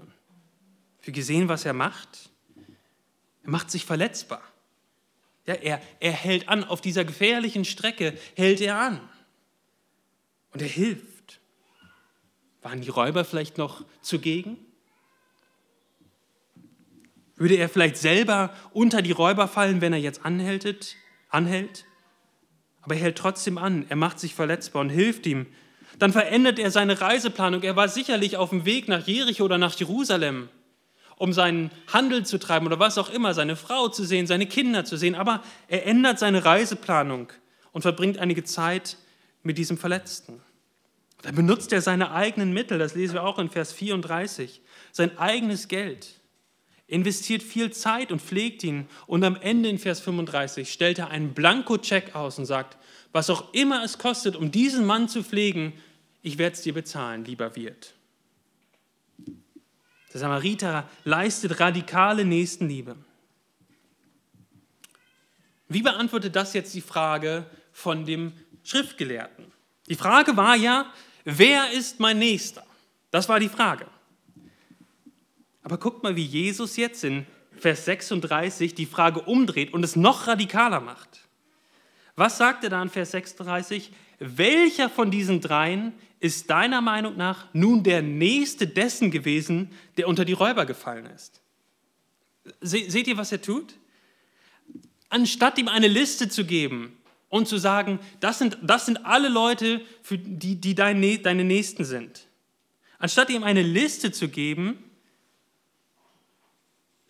Wir 1.02 1.12
gesehen, 1.12 1.48
was 1.48 1.64
er 1.64 1.72
macht. 1.72 2.30
Er 3.42 3.50
macht 3.50 3.70
sich 3.70 3.84
verletzbar. 3.84 4.42
Ja, 5.46 5.54
er, 5.54 5.82
er 5.98 6.12
hält 6.12 6.48
an, 6.48 6.62
auf 6.62 6.80
dieser 6.80 7.04
gefährlichen 7.04 7.64
Strecke 7.64 8.16
hält 8.36 8.60
er 8.60 8.78
an. 8.78 9.00
Und 10.52 10.62
er 10.62 10.68
hilft. 10.68 11.40
Waren 12.60 12.80
die 12.80 12.90
Räuber 12.90 13.24
vielleicht 13.24 13.58
noch 13.58 13.84
zugegen? 14.02 14.56
Würde 17.34 17.56
er 17.56 17.68
vielleicht 17.68 17.96
selber 17.96 18.54
unter 18.72 19.02
die 19.02 19.10
Räuber 19.10 19.48
fallen, 19.48 19.80
wenn 19.80 19.92
er 19.92 19.98
jetzt 19.98 20.24
anhältet, 20.24 20.94
anhält? 21.28 21.86
Aber 22.82 22.94
er 22.94 23.00
hält 23.00 23.18
trotzdem 23.18 23.58
an, 23.58 23.86
er 23.88 23.96
macht 23.96 24.18
sich 24.18 24.34
verletzbar 24.34 24.82
und 24.82 24.90
hilft 24.90 25.26
ihm. 25.26 25.46
Dann 25.98 26.12
verändert 26.12 26.58
er 26.58 26.70
seine 26.70 27.00
Reiseplanung. 27.00 27.62
Er 27.62 27.76
war 27.76 27.88
sicherlich 27.88 28.36
auf 28.36 28.50
dem 28.50 28.64
Weg 28.64 28.88
nach 28.88 29.06
Jericho 29.06 29.44
oder 29.44 29.58
nach 29.58 29.74
Jerusalem 29.74 30.48
um 31.22 31.32
seinen 31.32 31.70
Handel 31.92 32.26
zu 32.26 32.36
treiben 32.36 32.66
oder 32.66 32.80
was 32.80 32.98
auch 32.98 33.08
immer, 33.08 33.32
seine 33.32 33.54
Frau 33.54 33.88
zu 33.88 34.04
sehen, 34.04 34.26
seine 34.26 34.46
Kinder 34.46 34.84
zu 34.84 34.96
sehen. 34.96 35.14
Aber 35.14 35.40
er 35.68 35.86
ändert 35.86 36.18
seine 36.18 36.44
Reiseplanung 36.44 37.28
und 37.70 37.82
verbringt 37.82 38.18
einige 38.18 38.42
Zeit 38.42 38.96
mit 39.44 39.56
diesem 39.56 39.78
Verletzten. 39.78 40.40
Dann 41.22 41.36
benutzt 41.36 41.72
er 41.72 41.80
seine 41.80 42.10
eigenen 42.10 42.52
Mittel, 42.52 42.76
das 42.80 42.96
lesen 42.96 43.14
wir 43.14 43.22
auch 43.22 43.38
in 43.38 43.50
Vers 43.50 43.72
34, 43.72 44.62
sein 44.90 45.16
eigenes 45.16 45.68
Geld, 45.68 46.20
investiert 46.92 47.42
viel 47.42 47.72
Zeit 47.72 48.12
und 48.12 48.20
pflegt 48.20 48.62
ihn. 48.62 48.86
Und 49.06 49.24
am 49.24 49.36
Ende 49.36 49.70
in 49.70 49.78
Vers 49.78 50.00
35 50.00 50.70
stellt 50.70 50.98
er 50.98 51.08
einen 51.08 51.32
Blankocheck 51.32 52.14
aus 52.14 52.38
und 52.38 52.44
sagt, 52.44 52.76
was 53.12 53.30
auch 53.30 53.52
immer 53.54 53.82
es 53.82 53.96
kostet, 53.96 54.36
um 54.36 54.50
diesen 54.50 54.84
Mann 54.84 55.08
zu 55.08 55.24
pflegen, 55.24 55.72
ich 56.22 56.36
werde 56.36 56.54
es 56.54 56.62
dir 56.62 56.74
bezahlen, 56.74 57.24
lieber 57.24 57.56
Wirt. 57.56 57.94
Der 60.12 60.20
Samariter 60.20 60.86
leistet 61.04 61.58
radikale 61.60 62.26
Nächstenliebe. 62.26 62.94
Wie 65.68 65.82
beantwortet 65.82 66.36
das 66.36 66.52
jetzt 66.52 66.74
die 66.74 66.82
Frage 66.82 67.46
von 67.72 68.04
dem 68.04 68.34
Schriftgelehrten? 68.64 69.46
Die 69.88 69.94
Frage 69.94 70.36
war 70.36 70.56
ja, 70.56 70.92
wer 71.24 71.72
ist 71.72 72.00
mein 72.00 72.18
Nächster? 72.18 72.66
Das 73.10 73.30
war 73.30 73.40
die 73.40 73.48
Frage. 73.48 73.86
Aber 75.62 75.78
guckt 75.78 76.02
mal, 76.02 76.16
wie 76.16 76.24
Jesus 76.24 76.76
jetzt 76.76 77.04
in 77.04 77.26
Vers 77.58 77.84
36 77.84 78.74
die 78.74 78.86
Frage 78.86 79.20
umdreht 79.22 79.72
und 79.72 79.84
es 79.84 79.96
noch 79.96 80.26
radikaler 80.26 80.80
macht. 80.80 81.20
Was 82.16 82.38
sagt 82.38 82.64
er 82.64 82.70
da 82.70 82.82
in 82.82 82.90
Vers 82.90 83.12
36? 83.12 83.92
Welcher 84.18 84.90
von 84.90 85.10
diesen 85.10 85.40
dreien 85.40 85.92
ist 86.20 86.50
deiner 86.50 86.80
Meinung 86.80 87.16
nach 87.16 87.46
nun 87.52 87.82
der 87.82 88.02
Nächste 88.02 88.66
dessen 88.66 89.10
gewesen, 89.10 89.70
der 89.96 90.08
unter 90.08 90.24
die 90.24 90.32
Räuber 90.32 90.66
gefallen 90.66 91.06
ist? 91.06 91.40
seht 92.60 93.06
ihr, 93.06 93.16
was 93.16 93.32
er 93.32 93.40
tut? 93.40 93.74
Anstatt 95.08 95.58
ihm 95.58 95.68
eine 95.68 95.88
Liste 95.88 96.28
zu 96.28 96.44
geben 96.44 96.96
und 97.28 97.46
zu 97.46 97.58
sagen, 97.58 98.00
das 98.20 98.38
sind, 98.38 98.58
das 98.62 98.86
sind 98.86 99.04
alle 99.06 99.28
Leute, 99.28 99.80
die, 100.10 100.56
die 100.56 100.74
deine 100.74 101.44
Nächsten 101.44 101.84
sind. 101.84 102.26
Anstatt 102.98 103.30
ihm 103.30 103.44
eine 103.44 103.62
Liste 103.62 104.12
zu 104.12 104.28
geben, 104.28 104.82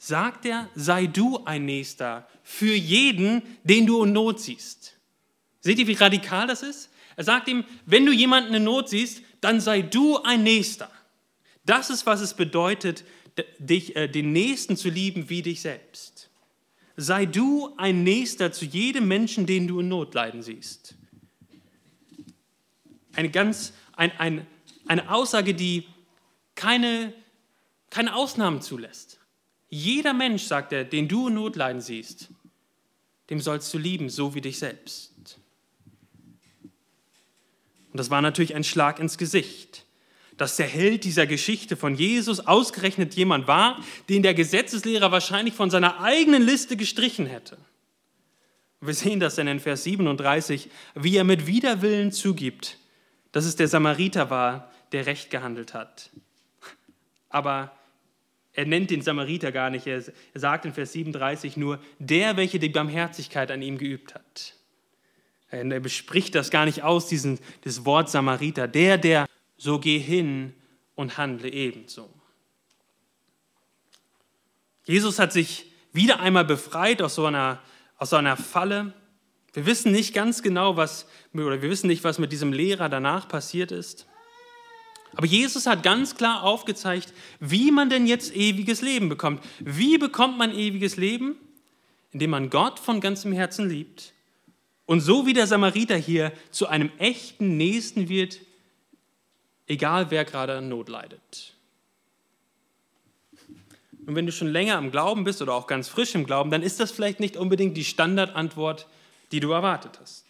sagt 0.03 0.47
er, 0.47 0.69
sei 0.75 1.07
du 1.07 1.45
ein 1.45 1.65
Nächster 1.65 2.27
für 2.43 2.75
jeden, 2.75 3.41
den 3.63 3.87
du 3.87 4.03
in 4.03 4.13
Not 4.13 4.41
siehst. 4.41 4.99
Seht 5.61 5.79
ihr, 5.79 5.87
wie 5.87 5.93
radikal 5.93 6.49
das 6.49 6.65
ist? 6.65 6.91
Er 7.15 7.23
sagt 7.23 7.47
ihm, 7.47 7.65
wenn 7.87 8.05
du 8.05 8.11
jemanden 8.11 8.53
in 8.53 8.65
Not 8.65 8.89
siehst, 8.89 9.23
dann 9.41 9.61
sei 9.61 9.81
du 9.81 10.19
ein 10.19 10.43
Nächster. 10.43 10.91
Das 11.65 11.89
ist, 11.89 12.05
was 12.05 12.21
es 12.21 12.35
bedeutet, 12.35 13.05
dich, 13.61 13.95
äh, 13.95 14.09
den 14.09 14.33
Nächsten 14.33 14.77
zu 14.77 14.89
lieben 14.89 15.31
wie 15.31 15.43
dich 15.43 15.61
selbst. 15.61 16.31
Sei 16.97 17.25
du 17.25 17.73
ein 17.77 18.03
Nächster 18.03 18.51
zu 18.51 18.65
jedem 18.65 19.07
Menschen, 19.07 19.47
den 19.47 19.69
du 19.69 19.79
in 19.79 19.89
Not 19.89 20.15
leiden 20.15 20.43
siehst. 20.43 20.97
Eine 23.15 23.31
ganz, 23.31 23.73
ein, 23.93 24.11
ein, 24.19 24.47
eine 24.89 25.13
Aussage, 25.13 25.55
die 25.55 25.87
keine, 26.57 27.13
keine 27.89 28.17
Ausnahmen 28.17 28.63
zulässt. 28.63 29.22
Jeder 29.75 30.13
Mensch, 30.13 30.43
sagt 30.43 30.73
er, 30.73 30.85
den 30.85 31.09
du 31.09 31.29
in 31.29 31.35
Not 31.35 31.57
leiden 31.57 31.81
siehst, 31.81 32.29
dem 33.31 33.41
sollst 33.41 33.73
du 33.73 33.79
lieben, 33.79 34.11
so 34.11 34.35
wie 34.35 34.43
dich 34.43 34.59
selbst. 34.59 35.13
Und 37.91 37.99
das 37.99 38.11
war 38.11 38.21
natürlich 38.21 38.55
ein 38.55 38.65
Schlag 38.65 38.99
ins 38.99 39.17
Gesicht 39.17 39.87
dass 40.37 40.57
der 40.57 40.67
Held 40.67 41.05
dieser 41.05 41.27
Geschichte 41.27 41.77
von 41.77 41.95
Jesus 41.95 42.41
ausgerechnet 42.41 43.15
jemand 43.15 43.47
war, 43.47 43.83
den 44.09 44.23
der 44.23 44.35
Gesetzeslehrer 44.35 45.13
wahrscheinlich 45.13 45.55
von 45.55 45.71
seiner 45.71 46.01
eigenen 46.01 46.43
Liste 46.43 46.77
gestrichen 46.77 47.27
hätte. 47.27 47.59
Wir 48.81 48.95
sehen 48.95 49.21
das 49.21 49.37
dann 49.37 49.47
in 49.47 49.61
Vers 49.61 49.85
37, 49.85 50.69
wie 50.95 51.17
er 51.17 51.25
mit 51.25 51.47
Widerwillen 51.47 52.11
zugibt, 52.11 52.79
dass 53.31 53.45
es 53.45 53.55
der 53.55 53.69
Samariter 53.69 54.31
war, 54.31 54.73
der 54.91 55.07
recht 55.07 55.31
gehandelt 55.31 55.75
hat. 55.75 56.11
Aber 57.29 57.71
er 58.55 58.67
nennt 58.67 58.91
den 58.91 59.01
Samariter 59.01 59.51
gar 59.51 59.71
nicht, 59.71 59.87
er 59.87 60.03
sagt 60.35 60.65
in 60.65 60.75
Vers 60.75 60.93
37 60.93 61.57
nur, 61.57 61.79
der, 61.99 62.37
welcher 62.37 62.59
die 62.59 62.69
Barmherzigkeit 62.69 63.51
an 63.51 63.63
ihm 63.63 63.79
geübt 63.79 64.15
hat. 64.15 64.55
Er 65.51 65.81
bespricht 65.81 66.35
das 66.35 66.51
gar 66.51 66.65
nicht 66.65 66.83
aus, 66.83 67.09
diesen, 67.09 67.39
das 67.63 67.85
Wort 67.85 68.11
Samariter, 68.11 68.69
der, 68.69 68.99
der 68.99 69.27
so 69.57 69.79
geh 69.79 69.99
hin 69.99 70.55
und 70.95 71.19
handle 71.19 71.51
ebenso. 71.51 72.09
Jesus 74.85 75.19
hat 75.19 75.33
sich 75.33 75.67
wieder 75.93 76.21
einmal 76.21 76.45
befreit 76.45 77.01
aus 77.03 77.15
so 77.15 77.27
einer, 77.27 77.61
aus 77.99 78.11
so 78.11 78.17
einer 78.17 78.37
Falle. 78.37 78.93
Wir 79.53 79.67
wissen 79.67 79.93
nicht 79.93 80.15
ganz 80.15 80.43
genau, 80.43 80.77
was, 80.77 81.07
oder 81.33 81.63
wir 81.63 81.71
wissen 81.71 81.87
nicht, 81.87 82.05
was 82.05 82.19
mit 82.19 82.33
diesem 82.33 82.53
Lehrer 82.53 82.89
danach 82.89 83.29
passiert 83.29 83.73
ist. 83.73 84.07
Aber 85.15 85.27
Jesus 85.27 85.67
hat 85.67 85.83
ganz 85.83 86.17
klar 86.17 86.43
aufgezeigt, 86.43 87.13
wie 87.41 87.71
man 87.71 87.91
denn 87.91 88.07
jetzt 88.07 88.35
ewiges 88.35 88.83
Leben 88.83 89.09
bekommt. 89.09 89.43
Wie 89.61 89.99
bekommt 89.99 90.39
man 90.39 90.55
ewiges 90.55 90.97
Leben? 90.97 91.37
Indem 92.13 92.31
man 92.31 92.51
Gott 92.51 92.79
von 92.79 93.01
ganzem 93.01 93.33
Herzen 93.33 93.69
liebt 93.69 94.13
und 94.87 95.01
so 95.01 95.27
wie 95.27 95.33
der 95.33 95.47
Samariter 95.47 95.97
hier 95.97 96.33
zu 96.51 96.67
einem 96.67 96.91
echten 96.99 97.57
Nächsten 97.57 98.09
wird, 98.11 98.41
egal 99.67 100.11
wer 100.11 100.25
gerade 100.25 100.59
an 100.59 100.69
Not 100.69 100.89
leidet. 100.89 101.55
Und 104.05 104.17
wenn 104.17 104.27
du 104.27 104.33
schon 104.33 104.49
länger 104.49 104.77
am 104.77 104.91
Glauben 104.91 105.25
bist 105.25 105.41
oder 105.41 105.55
auch 105.55 105.67
ganz 105.67 105.89
frisch 105.89 106.15
im 106.15 106.27
Glauben, 106.27 106.51
dann 106.51 106.63
ist 106.63 106.81
das 106.81 106.91
vielleicht 106.91 107.21
nicht 107.21 107.37
unbedingt 107.37 107.77
die 107.77 107.85
Standardantwort, 107.85 108.87
die 109.31 109.41
du 109.41 109.53
erwartet 109.53 109.99
hast. 110.01 110.27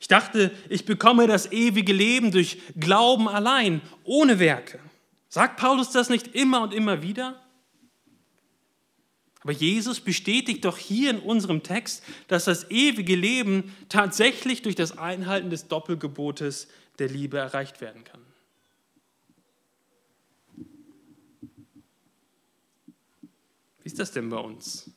Ich 0.00 0.08
dachte, 0.08 0.52
ich 0.68 0.84
bekomme 0.84 1.26
das 1.26 1.50
ewige 1.50 1.92
Leben 1.92 2.30
durch 2.30 2.58
Glauben 2.76 3.28
allein, 3.28 3.80
ohne 4.04 4.38
Werke. 4.38 4.78
Sagt 5.28 5.58
Paulus 5.58 5.90
das 5.90 6.08
nicht 6.08 6.34
immer 6.34 6.62
und 6.62 6.72
immer 6.72 7.02
wieder? 7.02 7.42
Aber 9.40 9.52
Jesus 9.52 10.00
bestätigt 10.00 10.64
doch 10.64 10.78
hier 10.78 11.10
in 11.10 11.18
unserem 11.18 11.62
Text, 11.62 12.02
dass 12.26 12.44
das 12.44 12.70
ewige 12.70 13.16
Leben 13.16 13.74
tatsächlich 13.88 14.62
durch 14.62 14.74
das 14.74 14.98
Einhalten 14.98 15.50
des 15.50 15.68
Doppelgebotes 15.68 16.68
der 16.98 17.08
Liebe 17.08 17.38
erreicht 17.38 17.80
werden 17.80 18.04
kann. 18.04 18.20
Wie 23.82 23.86
ist 23.86 23.98
das 23.98 24.12
denn 24.12 24.28
bei 24.28 24.38
uns? 24.38 24.90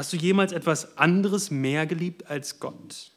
Hast 0.00 0.14
du 0.14 0.16
jemals 0.16 0.52
etwas 0.52 0.96
anderes 0.96 1.50
mehr 1.50 1.86
geliebt 1.86 2.30
als 2.30 2.58
Gott? 2.58 3.10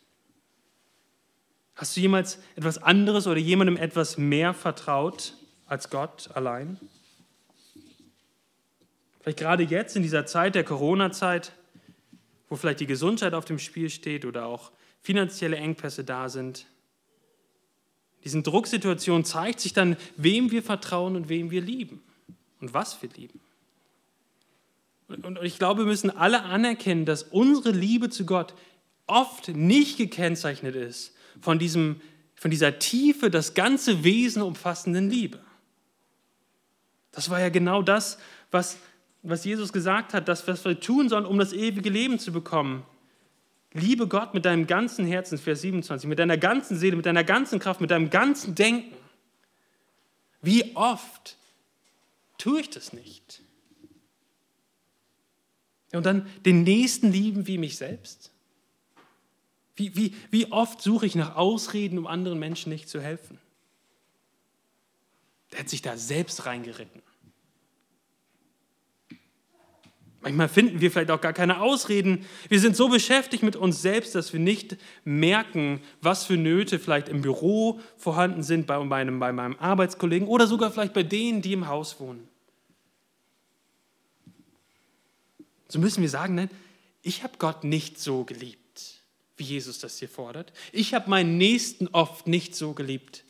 Hast 1.76 1.96
du 1.96 2.02
jemals 2.02 2.40
etwas 2.58 2.78
anderes 2.78 3.26
oder 3.26 3.40
jemandem 3.40 3.78
etwas 3.78 4.18
mehr 4.18 4.54
vertraut 4.54 5.34
als 5.66 5.90
Gott 5.90 6.30
allein? 6.34 6.78
Vielleicht 9.22 9.40
gerade 9.40 9.64
jetzt 9.64 9.96
in 9.96 10.04
dieser 10.04 10.26
Zeit 10.26 10.56
der 10.56 10.66
Corona-Zeit, 10.66 11.54
wo 12.50 12.58
vielleicht 12.58 12.82
die 12.82 12.86
Gesundheit 12.86 13.34
auf 13.34 13.46
dem 13.46 13.60
Spiel 13.60 13.90
steht 13.90 14.26
oder 14.26 14.46
auch 14.46 14.74
finanzielle 15.02 15.56
Engpässe 15.56 16.04
da 16.04 16.28
sind. 16.28 16.66
In 18.18 18.24
diesen 18.24 18.44
Drucksituationen 18.44 19.24
zeigt 19.24 19.62
sich 19.62 19.72
dann, 19.72 19.96
wem 20.18 20.52
wir 20.52 20.62
vertrauen 20.62 21.16
und 21.16 21.30
wem 21.30 21.50
wir 21.50 21.62
lieben 21.62 22.04
und 22.60 22.74
was 22.74 23.02
wir 23.02 23.10
lieben. 23.12 23.40
Und 25.08 25.40
ich 25.44 25.60
glaube, 25.60 25.82
wir 25.82 25.88
müssen 25.88 26.10
alle 26.10 26.44
anerkennen, 26.44 27.06
dass 27.06 27.24
unsere 27.24 27.72
Liebe 27.72 28.10
zu 28.10 28.26
Gott 28.26 28.54
oft 29.06 29.50
nicht 29.50 29.98
gekennzeichnet 29.98 30.76
ist 30.76 31.14
von, 31.42 31.60
diesem, 31.60 32.02
von 32.36 32.52
dieser 32.52 32.80
Tiefe, 32.80 33.30
das 33.30 33.54
ganze 33.54 34.04
Wesen 34.04 34.42
umfassenden 34.42 35.10
Liebe. 35.10 35.40
Das 37.12 37.30
war 37.30 37.40
ja 37.40 37.50
genau 37.50 37.82
das, 37.82 38.18
was, 38.50 38.78
was 39.22 39.46
Jesus 39.46 39.72
gesagt 39.72 40.14
hat, 40.14 40.28
dass 40.28 40.48
was 40.48 40.66
wir 40.66 40.80
tun 40.80 41.10
sollen, 41.10 41.26
um 41.26 41.38
das 41.38 41.54
ewige 41.54 41.90
Leben 41.90 42.18
zu 42.18 42.32
bekommen. 42.32 42.84
Liebe 43.74 44.08
Gott 44.08 44.34
mit 44.34 44.46
deinem 44.46 44.68
ganzen 44.68 45.06
Herzen, 45.06 45.38
Vers 45.38 45.62
27, 45.62 46.08
mit 46.08 46.20
deiner 46.20 46.38
ganzen 46.38 46.78
Seele, 46.78 46.96
mit 46.96 47.06
deiner 47.06 47.24
ganzen 47.24 47.60
Kraft, 47.60 47.82
mit 47.82 47.92
deinem 47.92 48.10
ganzen 48.10 48.56
Denken. 48.56 48.96
Wie 50.42 50.76
oft 50.76 51.38
tue 52.38 52.62
ich 52.62 52.70
das 52.70 52.94
nicht? 52.94 53.42
Und 55.94 56.06
dann 56.06 56.28
den 56.46 56.64
Nächsten 56.64 57.12
lieben 57.12 57.48
wie 57.48 57.58
mich 57.58 57.78
selbst? 57.78 58.32
Wie, 59.76 59.96
wie, 59.96 60.16
wie 60.32 60.52
oft 60.52 60.82
suche 60.82 61.06
ich 61.06 61.16
nach 61.16 61.36
Ausreden, 61.36 61.98
um 61.98 62.08
anderen 62.08 62.40
Menschen 62.40 62.72
nicht 62.72 62.90
zu 62.90 63.02
helfen? 63.02 63.40
Der 65.52 65.60
hat 65.60 65.70
sich 65.70 65.82
da 65.82 65.98
selbst 65.98 66.46
reingeritten. 66.46 67.02
Manchmal 70.22 70.48
finden 70.48 70.80
wir 70.80 70.90
vielleicht 70.90 71.12
auch 71.12 71.20
gar 71.20 71.34
keine 71.34 71.60
Ausreden. 71.60 72.26
Wir 72.48 72.60
sind 72.60 72.78
so 72.78 72.88
beschäftigt 72.88 73.44
mit 73.44 73.58
uns 73.58 73.82
selbst, 73.82 74.16
dass 74.16 74.32
wir 74.32 74.40
nicht 74.40 74.78
merken, 75.04 75.82
was 76.02 76.24
für 76.24 76.38
Nöte 76.38 76.80
vielleicht 76.80 77.10
im 77.10 77.22
Büro 77.22 77.82
vorhanden 77.98 78.42
sind, 78.42 78.66
bei 78.66 78.80
meinem, 78.80 79.20
bei 79.20 79.34
meinem 79.34 79.58
Arbeitskollegen 79.60 80.28
oder 80.28 80.48
sogar 80.48 80.72
vielleicht 80.72 80.94
bei 80.94 81.04
denen, 81.04 81.42
die 81.42 81.52
im 81.52 81.68
Haus 81.68 82.00
wohnen. 82.00 82.30
So 85.74 85.80
müssen 85.80 86.04
wir 86.04 86.10
sagen, 86.10 86.36
nein, 86.36 86.52
ich 87.02 87.24
habe 87.24 87.40
Gott 87.40 87.64
nicht 87.64 88.00
so 88.00 88.26
geliebt, 88.26 89.02
wie 89.38 89.44
Jesus 89.44 89.80
das 89.80 89.98
hier 89.98 90.08
fordert. 90.08 90.54
Ich 90.72 90.94
habe 90.94 91.10
meinen 91.10 91.40
Nächsten 91.40 91.88
oft 91.88 92.28
nicht 92.28 92.54
so 92.56 92.74
geliebt, 92.74 93.24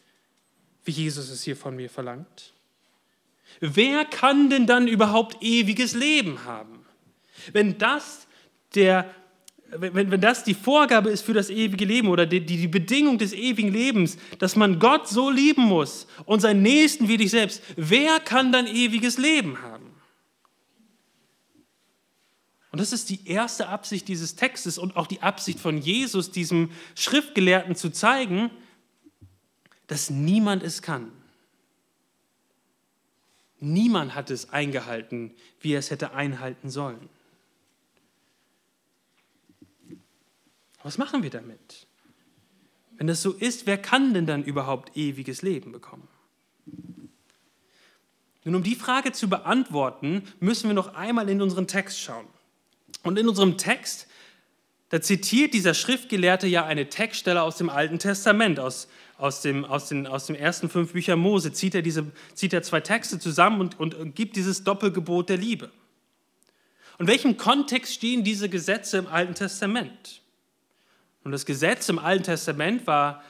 wie 0.84 0.92
Jesus 0.92 1.30
es 1.30 1.44
hier 1.44 1.56
von 1.56 1.74
mir 1.74 1.90
verlangt. 1.90 2.52
Wer 3.62 4.04
kann 4.04 4.50
denn 4.50 4.68
dann 4.68 4.90
überhaupt 4.90 5.42
ewiges 5.42 5.94
Leben 5.94 6.44
haben? 6.44 6.86
Wenn 7.54 7.78
das, 7.78 8.28
der, 8.76 9.10
wenn, 9.70 10.12
wenn 10.12 10.20
das 10.20 10.44
die 10.44 10.54
Vorgabe 10.54 11.12
ist 11.12 11.22
für 11.22 11.34
das 11.34 11.50
ewige 11.50 11.86
Leben 11.86 12.10
oder 12.10 12.26
die, 12.26 12.42
die 12.42 12.68
Bedingung 12.68 13.18
des 13.20 13.32
ewigen 13.32 13.72
Lebens, 13.72 14.18
dass 14.40 14.58
man 14.58 14.80
Gott 14.80 15.08
so 15.08 15.30
lieben 15.30 15.64
muss 15.64 16.08
und 16.26 16.42
seinen 16.42 16.62
Nächsten 16.62 17.08
wie 17.08 17.16
dich 17.16 17.32
selbst, 17.32 17.64
wer 17.78 18.20
kann 18.20 18.52
dann 18.52 18.68
ewiges 18.68 19.18
Leben 19.18 19.62
haben? 19.62 19.83
Und 22.74 22.80
das 22.80 22.92
ist 22.92 23.12
die 23.12 23.28
erste 23.28 23.70
Absicht 23.70 24.08
dieses 24.08 24.36
Textes 24.36 24.80
und 24.80 24.98
auch 24.98 25.06
die 25.06 25.22
Absicht 25.22 25.60
von 25.60 25.78
Jesus, 25.78 26.32
diesem 26.32 26.72
Schriftgelehrten 26.96 27.76
zu 27.76 27.92
zeigen, 27.92 28.50
dass 29.86 30.10
niemand 30.10 30.64
es 30.64 30.82
kann. 30.82 31.12
Niemand 33.60 34.16
hat 34.16 34.32
es 34.32 34.50
eingehalten, 34.50 35.36
wie 35.60 35.74
er 35.74 35.80
es 35.80 35.92
hätte 35.92 36.16
einhalten 36.16 36.72
sollen. 36.72 37.10
Was 40.82 40.98
machen 40.98 41.22
wir 41.22 41.30
damit? 41.30 41.86
Wenn 42.98 43.06
das 43.06 43.22
so 43.22 43.34
ist, 43.34 43.68
wer 43.68 43.78
kann 43.78 44.16
denn 44.16 44.26
dann 44.26 44.44
überhaupt 44.44 44.98
ewiges 44.98 45.44
Leben 45.44 45.74
bekommen? 45.74 46.08
Nun, 48.46 48.56
um 48.56 48.64
die 48.64 48.76
Frage 48.76 49.12
zu 49.12 49.30
beantworten, 49.30 50.24
müssen 50.40 50.72
wir 50.72 50.74
noch 50.74 50.96
einmal 50.96 51.30
in 51.30 51.40
unseren 51.40 51.68
Text 51.68 52.00
schauen. 52.00 52.33
Und 53.04 53.20
in 53.20 53.28
unserem 53.28 53.58
Text, 53.58 54.08
da 54.90 55.02
zitiert 55.02 55.54
dieser 55.54 55.74
Schriftgelehrte 55.74 56.48
ja 56.48 56.66
eine 56.66 56.90
Textstelle 56.90 57.42
aus 57.42 57.58
dem 57.58 57.70
Alten 57.70 58.00
Testament, 58.00 58.60
aus, 58.60 58.88
aus, 59.18 59.42
dem, 59.42 59.66
aus, 59.66 59.90
den, 59.90 60.08
aus 60.08 60.28
den 60.28 60.36
ersten 60.36 60.70
fünf 60.70 60.94
Büchern 60.94 61.20
Mose, 61.20 61.54
zieht 61.54 61.76
er, 61.76 61.82
diese, 61.82 62.12
zieht 62.34 62.54
er 62.54 62.64
zwei 62.64 62.82
Texte 62.82 63.20
zusammen 63.20 63.62
und, 63.62 63.80
und, 63.80 63.96
und 63.96 64.16
gibt 64.16 64.36
dieses 64.36 64.64
Doppelgebot 64.64 65.30
der 65.30 65.38
Liebe. 65.38 65.72
Und 66.98 67.06
in 67.06 67.08
welchem 67.08 67.38
Kontext 67.38 67.94
stehen 67.94 68.24
diese 68.24 68.50
Gesetze 68.50 68.98
im 68.98 69.08
Alten 69.08 69.36
Testament? 69.36 70.22
Und 71.24 71.32
das 71.32 71.46
Gesetz 71.46 71.90
im 71.90 72.00
Alten 72.00 72.24
Testament 72.24 72.86
war 72.86 73.24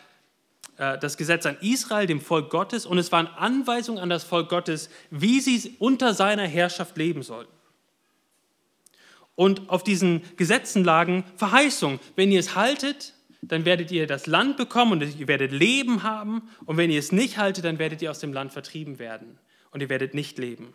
äh, 0.78 0.98
das 0.98 1.18
Gesetz 1.18 1.46
an 1.46 1.58
Israel, 1.62 2.08
dem 2.08 2.22
Volk 2.22 2.50
Gottes, 2.50 2.86
und 2.86 2.98
es 2.98 3.12
waren 3.12 3.28
Anweisungen 3.28 4.00
an 4.00 4.10
das 4.10 4.24
Volk 4.24 4.50
Gottes, 4.50 4.90
wie 5.12 5.40
sie 5.40 5.76
unter 5.80 6.14
seiner 6.14 6.48
Herrschaft 6.48 6.98
leben 6.98 7.24
sollten. 7.24 7.52
Und 9.36 9.70
auf 9.70 9.84
diesen 9.84 10.22
Gesetzen 10.38 10.84
lagen 10.84 11.24
Verheißungen. 11.36 12.00
Wenn 12.16 12.32
ihr 12.32 12.40
es 12.40 12.56
haltet, 12.56 13.14
dann 13.42 13.66
werdet 13.66 13.92
ihr 13.92 14.08
das 14.08 14.28
Land 14.28 14.58
bekommen 14.58 14.94
und 14.94 15.20
ihr 15.20 15.28
werdet 15.28 15.52
Leben 15.52 16.04
haben. 16.04 16.44
Und 16.66 16.78
wenn 16.78 16.92
ihr 16.92 17.00
es 17.00 17.12
nicht 17.12 17.38
haltet, 17.38 17.66
dann 17.66 17.80
werdet 17.80 18.02
ihr 18.02 18.12
aus 18.12 18.20
dem 18.20 18.32
Land 18.32 18.54
vertrieben 18.54 19.00
werden 19.00 19.40
und 19.72 19.82
ihr 19.82 19.90
werdet 19.90 20.14
nicht 20.14 20.38
leben. 20.38 20.74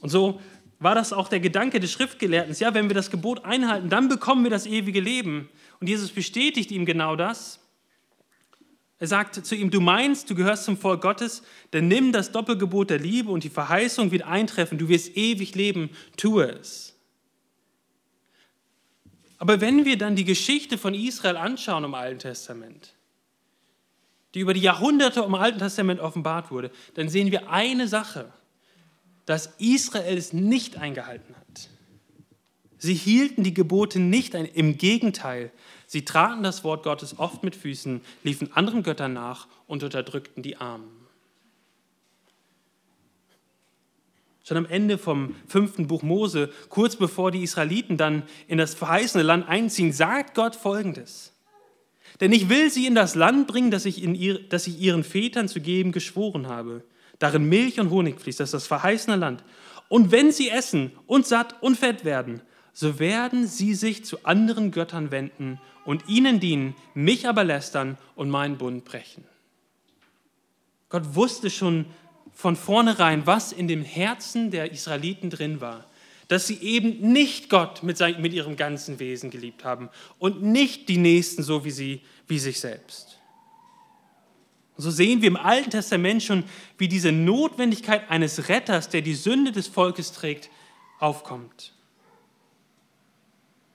Und 0.00 0.08
so 0.08 0.40
war 0.78 0.94
das 0.94 1.12
auch 1.12 1.28
der 1.28 1.40
Gedanke 1.40 1.80
des 1.80 1.92
Schriftgelehrten. 1.92 2.54
Ja, 2.54 2.72
wenn 2.72 2.88
wir 2.88 2.94
das 2.94 3.10
Gebot 3.10 3.44
einhalten, 3.44 3.88
dann 3.88 4.08
bekommen 4.08 4.44
wir 4.44 4.50
das 4.50 4.66
ewige 4.66 5.00
Leben. 5.00 5.48
Und 5.80 5.88
Jesus 5.88 6.10
bestätigt 6.10 6.70
ihm 6.70 6.86
genau 6.86 7.16
das. 7.16 7.60
Er 9.00 9.06
sagt 9.06 9.46
zu 9.46 9.54
ihm, 9.54 9.70
du 9.70 9.80
meinst, 9.80 10.28
du 10.28 10.34
gehörst 10.34 10.64
zum 10.64 10.76
Volk 10.76 11.02
Gottes, 11.02 11.42
dann 11.70 11.86
nimm 11.86 12.12
das 12.12 12.32
Doppelgebot 12.32 12.90
der 12.90 12.98
Liebe 12.98 13.30
und 13.30 13.44
die 13.44 13.50
Verheißung 13.50 14.10
wird 14.10 14.24
eintreffen, 14.24 14.76
du 14.76 14.88
wirst 14.88 15.16
ewig 15.16 15.54
leben, 15.54 15.90
tue 16.16 16.50
es. 16.50 16.96
Aber 19.38 19.60
wenn 19.60 19.84
wir 19.84 19.96
dann 19.96 20.16
die 20.16 20.24
Geschichte 20.24 20.78
von 20.78 20.94
Israel 20.94 21.36
anschauen 21.36 21.84
im 21.84 21.94
Alten 21.94 22.18
Testament, 22.18 22.94
die 24.34 24.40
über 24.40 24.52
die 24.52 24.60
Jahrhunderte 24.60 25.20
im 25.20 25.34
Alten 25.36 25.60
Testament 25.60 26.00
offenbart 26.00 26.50
wurde, 26.50 26.72
dann 26.94 27.08
sehen 27.08 27.30
wir 27.30 27.50
eine 27.50 27.86
Sache, 27.86 28.32
dass 29.26 29.54
Israel 29.58 30.18
es 30.18 30.32
nicht 30.32 30.76
eingehalten 30.76 31.36
hat. 31.36 31.68
Sie 32.78 32.94
hielten 32.94 33.44
die 33.44 33.54
Gebote 33.54 34.00
nicht 34.00 34.34
ein, 34.34 34.44
im 34.44 34.76
Gegenteil, 34.76 35.52
sie 35.88 36.04
traten 36.04 36.44
das 36.44 36.62
Wort 36.62 36.84
Gottes 36.84 37.18
oft 37.18 37.42
mit 37.42 37.56
Füßen, 37.56 38.02
liefen 38.22 38.52
anderen 38.52 38.84
Göttern 38.84 39.14
nach 39.14 39.48
und 39.66 39.82
unterdrückten 39.82 40.44
die 40.44 40.56
Armen. 40.56 40.98
Schon 44.44 44.58
am 44.58 44.66
Ende 44.66 44.96
vom 44.96 45.34
fünften 45.46 45.88
Buch 45.88 46.02
Mose, 46.02 46.50
kurz 46.68 46.96
bevor 46.96 47.30
die 47.30 47.42
Israeliten 47.42 47.96
dann 47.96 48.22
in 48.46 48.56
das 48.56 48.74
verheißene 48.74 49.24
Land 49.24 49.48
einziehen, 49.48 49.92
sagt 49.92 50.34
Gott 50.34 50.54
Folgendes. 50.54 51.32
Denn 52.20 52.32
ich 52.32 52.48
will 52.48 52.70
sie 52.70 52.86
in 52.86 52.94
das 52.94 53.14
Land 53.14 53.46
bringen, 53.46 53.70
das 53.70 53.84
ich, 53.84 54.02
ihr, 54.02 54.48
das 54.48 54.66
ich 54.66 54.78
ihren 54.78 55.04
Vätern 55.04 55.48
zu 55.48 55.60
geben 55.60 55.92
geschworen 55.92 56.48
habe, 56.48 56.82
darin 57.18 57.48
Milch 57.48 57.80
und 57.80 57.90
Honig 57.90 58.20
fließt, 58.20 58.40
das 58.40 58.48
ist 58.48 58.54
das 58.54 58.66
verheißene 58.66 59.16
Land. 59.16 59.44
Und 59.88 60.12
wenn 60.12 60.32
sie 60.32 60.50
essen 60.50 60.92
und 61.06 61.26
satt 61.26 61.62
und 61.62 61.76
fett 61.76 62.04
werden, 62.04 62.42
so 62.80 63.00
werden 63.00 63.48
sie 63.48 63.74
sich 63.74 64.04
zu 64.04 64.24
anderen 64.24 64.70
Göttern 64.70 65.10
wenden 65.10 65.60
und 65.84 66.08
ihnen 66.08 66.38
dienen, 66.38 66.76
mich 66.94 67.26
aber 67.26 67.42
lästern 67.42 67.98
und 68.14 68.30
meinen 68.30 68.56
Bund 68.56 68.84
brechen. 68.84 69.24
Gott 70.88 71.16
wusste 71.16 71.50
schon 71.50 71.86
von 72.32 72.54
vornherein, 72.54 73.26
was 73.26 73.50
in 73.50 73.66
dem 73.66 73.82
Herzen 73.82 74.52
der 74.52 74.70
Israeliten 74.70 75.28
drin 75.28 75.60
war. 75.60 75.86
Dass 76.28 76.46
sie 76.46 76.60
eben 76.60 77.00
nicht 77.12 77.50
Gott 77.50 77.82
mit, 77.82 77.96
sein, 77.96 78.22
mit 78.22 78.32
ihrem 78.32 78.54
ganzen 78.54 79.00
Wesen 79.00 79.30
geliebt 79.30 79.64
haben 79.64 79.88
und 80.20 80.44
nicht 80.44 80.88
die 80.88 80.98
Nächsten 80.98 81.42
so 81.42 81.64
wie 81.64 81.72
sie, 81.72 82.02
wie 82.28 82.38
sich 82.38 82.60
selbst. 82.60 83.18
So 84.76 84.92
sehen 84.92 85.20
wir 85.20 85.26
im 85.26 85.36
Alten 85.36 85.70
Testament 85.70 86.22
schon, 86.22 86.44
wie 86.76 86.86
diese 86.86 87.10
Notwendigkeit 87.10 88.08
eines 88.08 88.48
Retters, 88.48 88.88
der 88.88 89.02
die 89.02 89.16
Sünde 89.16 89.50
des 89.50 89.66
Volkes 89.66 90.12
trägt, 90.12 90.48
aufkommt. 91.00 91.72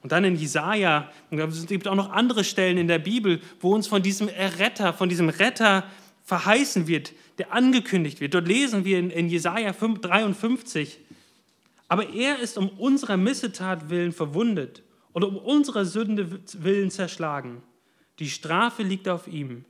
Und 0.03 0.11
dann 0.11 0.25
in 0.25 0.35
Jesaja, 0.35 1.09
und 1.31 1.39
es 1.39 1.65
gibt 1.65 1.87
auch 1.87 1.95
noch 1.95 2.11
andere 2.11 2.43
Stellen 2.43 2.77
in 2.77 2.89
der 2.89 2.99
Bibel, 2.99 3.39
wo 3.61 3.73
uns 3.73 3.87
von 3.87 4.03
diesem 4.03 4.27
Erretter, 4.27 4.93
von 4.93 5.07
diesem 5.07 5.29
Retter 5.29 5.85
verheißen 6.23 6.87
wird, 6.87 7.13
der 7.37 7.53
angekündigt 7.53 8.19
wird. 8.19 8.33
Dort 8.33 8.47
lesen 8.47 8.83
wir 8.83 8.99
in, 8.99 9.09
in 9.09 9.29
Jesaja 9.29 9.71
53, 9.71 10.99
aber 11.87 12.09
er 12.09 12.39
ist 12.39 12.57
um 12.57 12.67
unserer 12.67 13.15
Missetat 13.15 13.89
willen 13.89 14.11
verwundet 14.11 14.83
und 15.13 15.23
um 15.23 15.37
unserer 15.37 15.85
Sünde 15.85 16.41
willen 16.53 16.91
zerschlagen. 16.91 17.63
Die 18.19 18.29
Strafe 18.29 18.83
liegt 18.83 19.07
auf 19.07 19.27
ihm, 19.27 19.63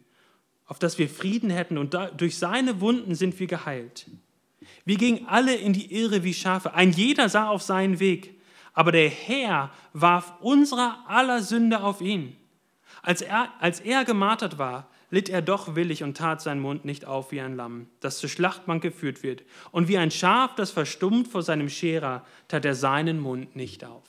auf 0.65 0.79
dass 0.79 0.97
wir 0.97 1.09
Frieden 1.09 1.51
hätten 1.51 1.77
und 1.77 1.93
da, 1.93 2.07
durch 2.07 2.37
seine 2.39 2.81
Wunden 2.81 3.13
sind 3.13 3.39
wir 3.39 3.47
geheilt. 3.47 4.07
Wir 4.83 4.97
gingen 4.97 5.27
alle 5.27 5.53
in 5.53 5.73
die 5.73 5.93
Irre 5.93 6.23
wie 6.23 6.33
Schafe, 6.33 6.73
ein 6.73 6.91
jeder 6.91 7.29
sah 7.29 7.49
auf 7.49 7.61
seinen 7.61 7.99
Weg 7.99 8.33
aber 8.73 8.91
der 8.91 9.09
Herr 9.09 9.71
warf 9.93 10.33
unserer 10.41 11.03
aller 11.07 11.41
Sünde 11.41 11.83
auf 11.83 12.01
ihn. 12.01 12.35
Als 13.01 13.21
er, 13.21 13.49
als 13.59 13.79
er 13.79 14.05
gemartert 14.05 14.57
war, 14.57 14.87
litt 15.11 15.29
er 15.29 15.43
doch 15.43 15.75
willig 15.75 16.03
und 16.03 16.17
tat 16.17 16.41
seinen 16.41 16.59
Mund 16.61 16.85
nicht 16.85 17.05
auf 17.05 17.31
wie 17.31 17.39
ein 17.39 17.55
Lamm, 17.55 17.87
das 17.99 18.17
zur 18.17 18.29
Schlachtbank 18.29 18.81
geführt 18.81 19.21
wird. 19.21 19.43
Und 19.71 19.87
wie 19.87 19.97
ein 19.97 20.09
Schaf, 20.09 20.55
das 20.55 20.71
verstummt 20.71 21.27
vor 21.27 21.43
seinem 21.43 21.69
Scherer, 21.69 22.25
tat 22.47 22.65
er 22.65 22.73
seinen 22.73 23.19
Mund 23.19 23.55
nicht 23.55 23.85
auf. 23.85 24.03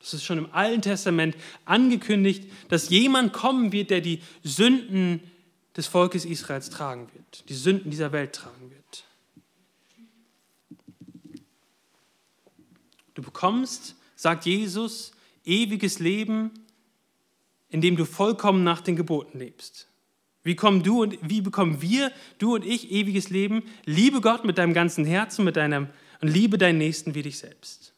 Das 0.00 0.14
ist 0.14 0.24
schon 0.24 0.38
im 0.38 0.52
Alten 0.52 0.82
Testament 0.82 1.36
angekündigt, 1.64 2.50
dass 2.68 2.88
jemand 2.88 3.32
kommen 3.32 3.72
wird, 3.72 3.90
der 3.90 4.00
die 4.00 4.22
Sünden 4.42 5.20
des 5.76 5.86
Volkes 5.86 6.24
Israels 6.24 6.70
tragen 6.70 7.08
wird, 7.14 7.48
die 7.48 7.54
Sünden 7.54 7.90
dieser 7.90 8.12
Welt 8.12 8.32
tragen 8.34 8.70
wird. 8.70 9.04
Du 13.14 13.22
bekommst, 13.22 13.96
sagt 14.16 14.46
Jesus, 14.46 15.12
ewiges 15.44 15.98
Leben, 15.98 16.50
indem 17.68 17.96
du 17.96 18.04
vollkommen 18.04 18.64
nach 18.64 18.80
den 18.80 18.96
Geboten 18.96 19.38
lebst. 19.38 19.88
Wie, 20.44 20.56
kommen 20.56 20.82
du 20.82 21.02
und, 21.02 21.18
wie 21.22 21.40
bekommen 21.40 21.80
wir, 21.80 22.10
du 22.38 22.54
und 22.54 22.64
ich, 22.64 22.90
ewiges 22.90 23.30
Leben? 23.30 23.62
Liebe 23.84 24.20
Gott 24.20 24.44
mit 24.44 24.58
deinem 24.58 24.74
ganzen 24.74 25.04
Herzen 25.04 25.44
mit 25.44 25.56
deinem, 25.56 25.88
und 26.20 26.28
liebe 26.28 26.58
deinen 26.58 26.78
Nächsten 26.78 27.14
wie 27.14 27.22
dich 27.22 27.38
selbst. 27.38 27.92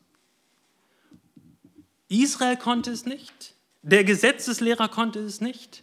Israel 2.08 2.56
konnte 2.56 2.90
es 2.90 3.06
nicht, 3.06 3.54
der 3.82 4.04
Gesetzeslehrer 4.04 4.88
konnte 4.88 5.20
es 5.20 5.40
nicht 5.40 5.82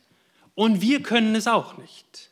und 0.56 0.82
wir 0.82 1.02
können 1.02 1.36
es 1.36 1.48
auch 1.48 1.78
nicht. 1.78 2.30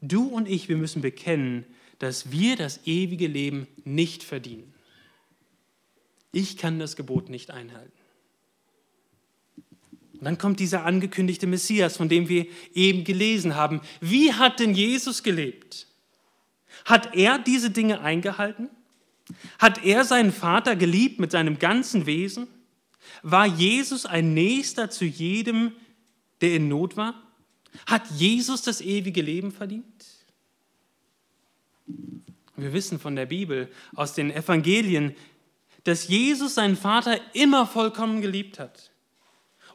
Du 0.00 0.26
und 0.26 0.46
ich, 0.46 0.68
wir 0.68 0.76
müssen 0.76 1.02
bekennen, 1.02 1.64
dass 1.98 2.30
wir 2.30 2.56
das 2.56 2.80
ewige 2.86 3.26
Leben 3.26 3.66
nicht 3.84 4.22
verdienen. 4.22 4.74
Ich 6.36 6.58
kann 6.58 6.78
das 6.78 6.96
Gebot 6.96 7.30
nicht 7.30 7.50
einhalten. 7.50 7.98
Und 10.12 10.22
dann 10.22 10.36
kommt 10.36 10.60
dieser 10.60 10.84
angekündigte 10.84 11.46
Messias, 11.46 11.96
von 11.96 12.10
dem 12.10 12.28
wir 12.28 12.46
eben 12.74 13.04
gelesen 13.04 13.54
haben. 13.54 13.80
Wie 14.02 14.34
hat 14.34 14.60
denn 14.60 14.74
Jesus 14.74 15.22
gelebt? 15.22 15.86
Hat 16.84 17.14
er 17.14 17.38
diese 17.38 17.70
Dinge 17.70 18.02
eingehalten? 18.02 18.68
Hat 19.58 19.82
er 19.82 20.04
seinen 20.04 20.30
Vater 20.30 20.76
geliebt 20.76 21.20
mit 21.20 21.30
seinem 21.30 21.58
ganzen 21.58 22.04
Wesen? 22.04 22.48
War 23.22 23.46
Jesus 23.46 24.04
ein 24.04 24.34
Nächster 24.34 24.90
zu 24.90 25.06
jedem, 25.06 25.72
der 26.42 26.56
in 26.56 26.68
Not 26.68 26.98
war? 26.98 27.14
Hat 27.86 28.10
Jesus 28.10 28.60
das 28.60 28.82
ewige 28.82 29.22
Leben 29.22 29.52
verdient? 29.52 30.04
Wir 32.56 32.74
wissen 32.74 32.98
von 32.98 33.16
der 33.16 33.26
Bibel, 33.26 33.70
aus 33.94 34.12
den 34.12 34.30
Evangelien, 34.30 35.14
dass 35.86 36.08
Jesus 36.08 36.56
seinen 36.56 36.76
Vater 36.76 37.20
immer 37.32 37.66
vollkommen 37.66 38.20
geliebt 38.20 38.58
hat. 38.58 38.90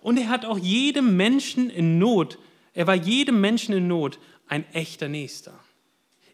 Und 0.02 0.18
er 0.18 0.30
hat 0.30 0.46
auch 0.46 0.58
jedem 0.58 1.16
Menschen 1.16 1.70
in 1.70 2.00
Not, 2.00 2.38
er 2.74 2.88
war 2.88 2.96
jedem 2.96 3.40
Menschen 3.40 3.74
in 3.74 3.88
Not 3.88 4.20
ein 4.48 4.66
echter 4.74 5.08
Nächster. 5.08 5.58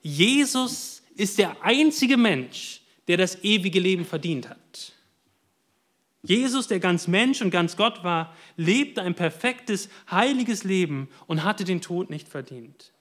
Jesus 0.01 1.03
ist 1.15 1.37
der 1.37 1.63
einzige 1.63 2.17
Mensch, 2.17 2.81
der 3.07 3.17
das 3.17 3.43
ewige 3.43 3.79
Leben 3.79 4.05
verdient 4.05 4.49
hat. 4.49 4.93
Jesus, 6.23 6.67
der 6.67 6.79
ganz 6.79 7.07
Mensch 7.07 7.41
und 7.41 7.51
ganz 7.51 7.77
Gott 7.77 8.03
war, 8.03 8.35
lebte 8.55 9.01
ein 9.01 9.13
perfektes, 9.13 9.89
heiliges 10.09 10.63
Leben 10.63 11.07
und 11.27 11.43
hatte 11.43 11.63
den 11.63 11.81
Tod 11.81 12.09
nicht 12.09 12.27
verdient. 12.27 12.91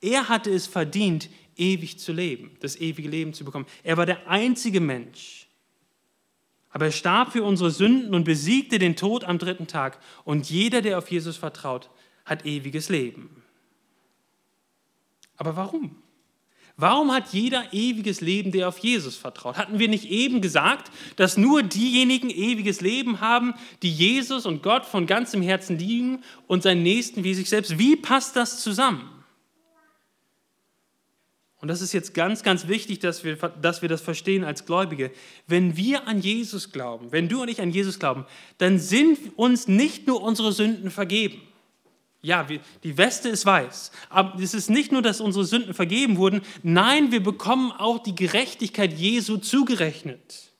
Er 0.00 0.28
hatte 0.28 0.50
es 0.50 0.66
verdient, 0.66 1.28
ewig 1.56 1.98
zu 1.98 2.12
leben, 2.12 2.56
das 2.60 2.76
ewige 2.76 3.08
Leben 3.08 3.34
zu 3.34 3.44
bekommen. 3.44 3.66
Er 3.82 3.98
war 3.98 4.06
der 4.06 4.28
einzige 4.28 4.80
Mensch, 4.80 5.49
aber 6.70 6.86
er 6.86 6.92
starb 6.92 7.32
für 7.32 7.42
unsere 7.42 7.70
Sünden 7.70 8.14
und 8.14 8.24
besiegte 8.24 8.78
den 8.78 8.96
Tod 8.96 9.24
am 9.24 9.38
dritten 9.38 9.66
Tag. 9.66 9.98
Und 10.24 10.48
jeder, 10.50 10.82
der 10.82 10.98
auf 10.98 11.10
Jesus 11.10 11.36
vertraut, 11.36 11.90
hat 12.24 12.46
ewiges 12.46 12.88
Leben. 12.88 13.42
Aber 15.36 15.56
warum? 15.56 15.96
Warum 16.76 17.12
hat 17.12 17.34
jeder 17.34 17.72
ewiges 17.72 18.22
Leben, 18.22 18.52
der 18.52 18.68
auf 18.68 18.78
Jesus 18.78 19.16
vertraut? 19.16 19.58
Hatten 19.58 19.78
wir 19.78 19.88
nicht 19.88 20.06
eben 20.10 20.40
gesagt, 20.40 20.90
dass 21.16 21.36
nur 21.36 21.62
diejenigen 21.62 22.30
ewiges 22.30 22.80
Leben 22.80 23.20
haben, 23.20 23.52
die 23.82 23.92
Jesus 23.92 24.46
und 24.46 24.62
Gott 24.62 24.86
von 24.86 25.06
ganzem 25.06 25.42
Herzen 25.42 25.78
lieben 25.78 26.22
und 26.46 26.62
seinen 26.62 26.82
Nächsten 26.82 27.22
wie 27.22 27.34
sich 27.34 27.50
selbst? 27.50 27.78
Wie 27.78 27.96
passt 27.96 28.36
das 28.36 28.62
zusammen? 28.62 29.19
Und 31.60 31.68
das 31.68 31.82
ist 31.82 31.92
jetzt 31.92 32.14
ganz, 32.14 32.42
ganz 32.42 32.68
wichtig, 32.68 33.00
dass 33.00 33.22
wir, 33.22 33.36
dass 33.36 33.82
wir 33.82 33.88
das 33.88 34.00
verstehen 34.00 34.44
als 34.44 34.64
Gläubige. 34.64 35.10
Wenn 35.46 35.76
wir 35.76 36.08
an 36.08 36.20
Jesus 36.20 36.72
glauben, 36.72 37.12
wenn 37.12 37.28
du 37.28 37.42
und 37.42 37.48
ich 37.48 37.60
an 37.60 37.70
Jesus 37.70 37.98
glauben, 37.98 38.24
dann 38.58 38.78
sind 38.78 39.18
uns 39.36 39.68
nicht 39.68 40.06
nur 40.06 40.22
unsere 40.22 40.52
Sünden 40.52 40.90
vergeben. 40.90 41.42
Ja, 42.22 42.46
die 42.82 42.98
Weste 42.98 43.28
ist 43.28 43.44
weiß. 43.46 43.92
Aber 44.08 44.38
es 44.40 44.54
ist 44.54 44.70
nicht 44.70 44.92
nur, 44.92 45.02
dass 45.02 45.20
unsere 45.20 45.44
Sünden 45.44 45.74
vergeben 45.74 46.16
wurden, 46.16 46.42
nein, 46.62 47.12
wir 47.12 47.22
bekommen 47.22 47.72
auch 47.72 47.98
die 47.98 48.14
Gerechtigkeit 48.14 48.92
Jesu 48.92 49.36
zugerechnet. 49.36 50.50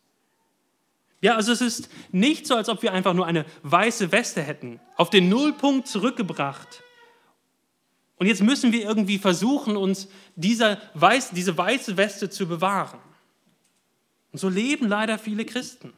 Ja, 1.22 1.36
also 1.36 1.52
es 1.52 1.60
ist 1.60 1.90
nicht 2.12 2.46
so, 2.46 2.56
als 2.56 2.70
ob 2.70 2.82
wir 2.82 2.92
einfach 2.92 3.12
nur 3.12 3.26
eine 3.26 3.44
weiße 3.62 4.10
Weste 4.12 4.42
hätten, 4.42 4.80
auf 4.96 5.10
den 5.10 5.28
Nullpunkt 5.28 5.86
zurückgebracht 5.86 6.82
und 8.20 8.26
jetzt 8.26 8.42
müssen 8.42 8.70
wir 8.70 8.82
irgendwie 8.82 9.16
versuchen, 9.16 9.78
uns 9.78 10.06
dieser 10.36 10.78
weiß, 10.92 11.30
diese 11.30 11.56
weiße 11.56 11.96
Weste 11.96 12.28
zu 12.28 12.46
bewahren. 12.46 13.00
Und 14.30 14.38
so 14.38 14.50
leben 14.50 14.88
leider 14.88 15.18
viele 15.18 15.46
Christen. 15.46 15.94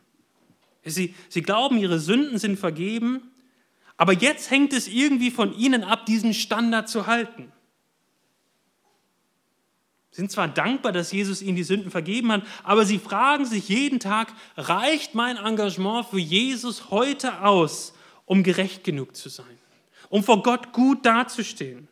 Sie, 0.84 1.16
sie 1.28 1.42
glauben, 1.42 1.78
ihre 1.78 1.98
Sünden 1.98 2.38
sind 2.38 2.60
vergeben, 2.60 3.32
aber 3.96 4.12
jetzt 4.12 4.52
hängt 4.52 4.72
es 4.72 4.86
irgendwie 4.86 5.32
von 5.32 5.52
ihnen 5.52 5.82
ab, 5.82 6.06
diesen 6.06 6.32
Standard 6.32 6.88
zu 6.88 7.08
halten. 7.08 7.50
Sie 10.12 10.18
sind 10.18 10.30
zwar 10.30 10.46
dankbar, 10.46 10.92
dass 10.92 11.10
Jesus 11.10 11.42
ihnen 11.42 11.56
die 11.56 11.64
Sünden 11.64 11.90
vergeben 11.90 12.30
hat, 12.30 12.44
aber 12.62 12.84
sie 12.86 13.00
fragen 13.00 13.46
sich 13.46 13.68
jeden 13.68 13.98
Tag, 13.98 14.32
reicht 14.56 15.16
mein 15.16 15.38
Engagement 15.38 16.06
für 16.06 16.20
Jesus 16.20 16.92
heute 16.92 17.42
aus, 17.42 17.94
um 18.26 18.44
gerecht 18.44 18.84
genug 18.84 19.16
zu 19.16 19.28
sein, 19.28 19.58
um 20.08 20.22
vor 20.22 20.44
Gott 20.44 20.72
gut 20.72 21.04
dazustehen? 21.04 21.88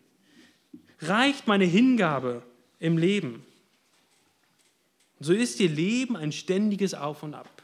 Reicht 1.03 1.47
meine 1.47 1.65
Hingabe 1.65 2.43
im 2.79 2.99
Leben. 2.99 3.45
So 5.21 5.33
ist 5.33 5.61
ihr 5.61 5.69
Leben 5.69 6.17
ein 6.17 6.33
ständiges 6.33 6.95
Auf 6.95 7.23
und 7.23 7.35
Ab. 7.35 7.63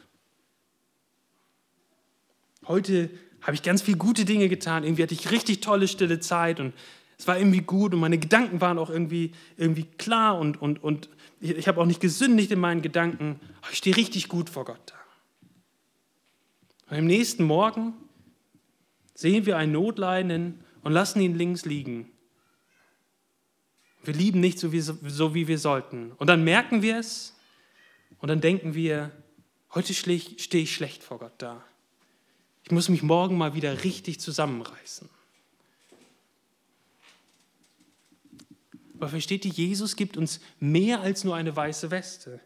Heute 2.66 3.10
habe 3.40 3.54
ich 3.54 3.62
ganz 3.62 3.80
viele 3.82 3.96
gute 3.96 4.24
Dinge 4.24 4.48
getan. 4.48 4.84
Irgendwie 4.84 5.02
hatte 5.02 5.14
ich 5.14 5.30
richtig 5.30 5.60
tolle, 5.60 5.88
stille 5.88 6.20
Zeit 6.20 6.60
und 6.60 6.74
es 7.18 7.26
war 7.26 7.38
irgendwie 7.38 7.62
gut 7.62 7.94
und 7.94 8.00
meine 8.00 8.18
Gedanken 8.18 8.60
waren 8.60 8.78
auch 8.78 8.90
irgendwie, 8.90 9.32
irgendwie 9.56 9.84
klar 9.84 10.38
und, 10.38 10.60
und, 10.60 10.82
und 10.82 11.08
ich, 11.40 11.52
ich 11.52 11.68
habe 11.68 11.80
auch 11.80 11.86
nicht 11.86 12.00
gesündigt 12.00 12.50
in 12.50 12.58
meinen 12.58 12.82
Gedanken. 12.82 13.40
Ich 13.70 13.78
stehe 13.78 13.96
richtig 13.96 14.28
gut 14.28 14.50
vor 14.50 14.64
Gott 14.64 14.80
da. 14.86 14.94
Und 16.90 16.98
am 16.98 17.06
nächsten 17.06 17.44
Morgen 17.44 17.94
sehen 19.14 19.46
wir 19.46 19.56
einen 19.56 19.72
Notleidenden 19.72 20.60
und 20.82 20.92
lassen 20.92 21.20
ihn 21.20 21.36
links 21.36 21.64
liegen. 21.64 22.10
Wir 24.06 24.14
lieben 24.14 24.40
nicht 24.40 24.58
so 24.58 24.72
wie, 24.72 24.80
so, 24.80 25.34
wie 25.34 25.48
wir 25.48 25.58
sollten. 25.58 26.12
Und 26.12 26.28
dann 26.28 26.44
merken 26.44 26.82
wir 26.82 26.98
es 26.98 27.34
und 28.18 28.28
dann 28.28 28.40
denken 28.40 28.74
wir, 28.74 29.10
heute 29.74 29.94
stehe 29.94 30.62
ich 30.62 30.74
schlecht 30.74 31.02
vor 31.02 31.18
Gott 31.18 31.34
da. 31.38 31.64
Ich 32.64 32.70
muss 32.70 32.88
mich 32.88 33.02
morgen 33.02 33.36
mal 33.38 33.54
wieder 33.54 33.84
richtig 33.84 34.20
zusammenreißen. 34.20 35.08
Aber 38.98 39.08
versteht 39.08 39.44
ihr, 39.44 39.52
Jesus 39.52 39.96
gibt 39.96 40.16
uns 40.16 40.40
mehr 40.58 41.00
als 41.00 41.22
nur 41.22 41.36
eine 41.36 41.54
weiße 41.54 41.90
Weste. 41.90 42.40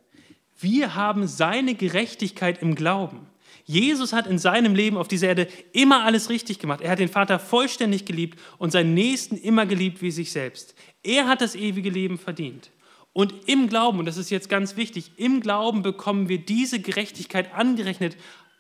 Wir 0.59 0.95
haben 0.95 1.27
seine 1.27 1.75
Gerechtigkeit 1.75 2.61
im 2.61 2.75
Glauben. 2.75 3.27
Jesus 3.65 4.13
hat 4.13 4.27
in 4.27 4.39
seinem 4.39 4.75
Leben 4.75 4.97
auf 4.97 5.09
dieser 5.09 5.29
Erde 5.29 5.49
immer 5.73 6.05
alles 6.05 6.31
richtig 6.31 6.59
gemacht. 6.59 6.81
Er 6.81 6.91
hat 6.91 6.99
den 6.99 7.09
Vater 7.09 7.39
vollständig 7.39 8.05
geliebt 8.05 8.39
und 8.59 8.73
seinen 8.73 8.95
Nächsten 8.95 9.37
immer 9.37 9.67
geliebt 9.67 10.03
wie 10.03 10.11
sich 10.11 10.33
selbst. 10.33 10.75
Er 11.03 11.29
hat 11.29 11.41
das 11.41 11.55
ewige 11.55 11.91
Leben 11.91 12.19
verdient. 12.19 12.71
Und 13.13 13.49
im 13.49 13.69
Glauben, 13.69 13.99
und 13.99 14.07
das 14.07 14.17
ist 14.17 14.31
jetzt 14.31 14.49
ganz 14.49 14.77
wichtig, 14.77 15.13
im 15.17 15.41
Glauben 15.41 15.83
bekommen 15.83 16.29
wir 16.29 16.39
diese 16.39 16.81
Gerechtigkeit 16.81 17.53
angerechnet. 17.55 18.17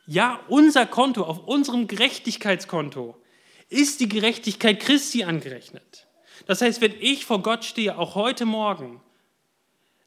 Ja, 0.06 0.40
unser 0.48 0.86
Konto, 0.86 1.22
auf 1.22 1.46
unserem 1.46 1.86
Gerechtigkeitskonto 1.86 3.16
ist 3.68 4.00
die 4.00 4.08
Gerechtigkeit 4.08 4.80
Christi 4.80 5.22
angerechnet. 5.22 6.08
Das 6.46 6.62
heißt, 6.62 6.80
wenn 6.80 6.94
ich 6.98 7.24
vor 7.24 7.42
Gott 7.42 7.64
stehe, 7.64 7.96
auch 7.96 8.16
heute 8.16 8.44
Morgen, 8.44 9.00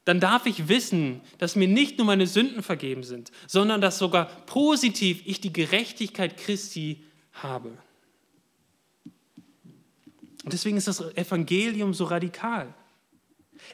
dann 0.04 0.20
darf 0.20 0.46
ich 0.46 0.68
wissen, 0.68 1.22
dass 1.38 1.56
mir 1.56 1.68
nicht 1.68 1.98
nur 1.98 2.06
meine 2.06 2.26
Sünden 2.26 2.62
vergeben 2.62 3.02
sind, 3.02 3.30
sondern 3.46 3.80
dass 3.80 3.98
sogar 3.98 4.26
positiv 4.46 5.22
ich 5.24 5.40
die 5.40 5.52
Gerechtigkeit 5.52 6.36
Christi 6.36 7.02
habe. 7.32 7.70
Und 10.44 10.52
deswegen 10.52 10.76
ist 10.76 10.88
das 10.88 11.00
Evangelium 11.16 11.94
so 11.94 12.04
radikal. 12.04 12.74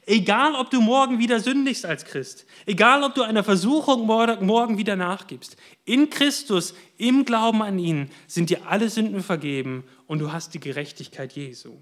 Egal, 0.07 0.55
ob 0.55 0.71
du 0.71 0.81
morgen 0.81 1.19
wieder 1.19 1.41
sündigst 1.41 1.85
als 1.85 2.05
Christ, 2.05 2.47
egal, 2.65 3.03
ob 3.03 3.15
du 3.15 3.23
einer 3.23 3.43
Versuchung 3.43 4.07
morgen 4.07 4.79
wieder 4.79 4.95
nachgibst, 4.95 5.57
in 5.85 6.11
Christus, 6.11 6.75
im 6.97 7.25
Glauben 7.25 7.61
an 7.61 7.79
ihn, 7.79 8.11
sind 8.29 8.51
dir 8.51 8.67
alle 8.69 8.89
Sünden 8.89 9.23
vergeben 9.23 9.85
und 10.07 10.21
du 10.21 10.33
hast 10.33 10.55
die 10.55 10.61
Gerechtigkeit 10.61 11.33
Jesu. 11.33 11.77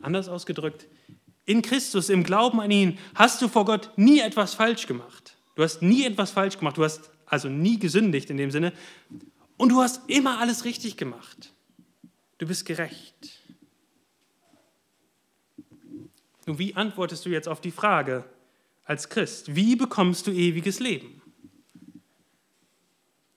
Anders 0.00 0.28
ausgedrückt, 0.28 0.86
in 1.48 1.62
Christus, 1.62 2.10
im 2.10 2.24
Glauben 2.24 2.60
an 2.60 2.70
ihn, 2.70 2.98
hast 3.14 3.40
du 3.40 3.48
vor 3.48 3.64
Gott 3.64 3.90
nie 3.96 4.20
etwas 4.20 4.54
falsch 4.54 4.86
gemacht. 4.86 5.34
Du 5.54 5.62
hast 5.62 5.80
nie 5.80 6.04
etwas 6.04 6.30
falsch 6.30 6.58
gemacht, 6.58 6.76
du 6.76 6.84
hast 6.84 7.10
also 7.24 7.48
nie 7.48 7.78
gesündigt 7.78 8.28
in 8.28 8.36
dem 8.36 8.50
Sinne 8.50 8.72
und 9.56 9.70
du 9.70 9.80
hast 9.80 10.08
immer 10.10 10.38
alles 10.40 10.66
richtig 10.66 10.98
gemacht. 10.98 11.54
Du 12.36 12.46
bist 12.46 12.66
gerecht. 12.66 13.40
Nun, 16.44 16.58
wie 16.58 16.76
antwortest 16.76 17.24
du 17.24 17.30
jetzt 17.30 17.48
auf 17.48 17.62
die 17.62 17.70
Frage 17.70 18.24
als 18.84 19.08
Christ? 19.08 19.56
Wie 19.56 19.74
bekommst 19.74 20.26
du 20.26 20.30
ewiges 20.30 20.80
Leben? 20.80 21.22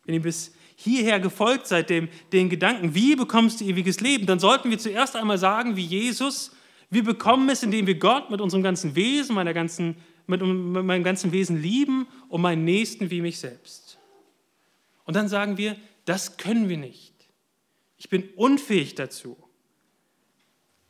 Wenn 0.03 0.15
ihr 0.15 0.21
bis 0.21 0.51
hierher 0.75 1.21
gefolgt 1.21 1.67
seid, 1.67 1.89
dem, 1.89 2.09
den 2.33 2.49
Gedanken, 2.49 2.93
wie 2.93 3.15
bekommst 3.15 3.61
du 3.61 3.65
ewiges 3.65 4.01
Leben, 4.01 4.25
dann 4.25 4.39
sollten 4.39 4.69
wir 4.69 4.79
zuerst 4.79 5.15
einmal 5.15 5.37
sagen, 5.37 5.77
wie 5.77 5.85
Jesus, 5.85 6.51
wir 6.91 7.03
bekommen 7.05 7.49
es, 7.49 7.63
indem 7.63 7.87
wir 7.87 7.95
Gott 7.95 8.29
mit 8.29 8.41
unserem 8.41 8.63
ganzen 8.63 8.95
Wesen, 8.95 9.33
meiner 9.33 9.53
ganzen, 9.53 9.95
mit, 10.27 10.41
mit 10.41 10.83
meinem 10.83 11.03
ganzen 11.03 11.31
Wesen 11.31 11.59
lieben 11.59 12.05
und 12.27 12.41
meinen 12.41 12.65
Nächsten 12.65 13.09
wie 13.09 13.21
mich 13.21 13.39
selbst. 13.39 13.97
Und 15.05 15.15
dann 15.15 15.29
sagen 15.29 15.57
wir, 15.57 15.77
das 16.03 16.35
können 16.35 16.67
wir 16.67 16.77
nicht. 16.77 17.13
Ich 17.97 18.09
bin 18.09 18.29
unfähig 18.35 18.93
dazu. 18.95 19.37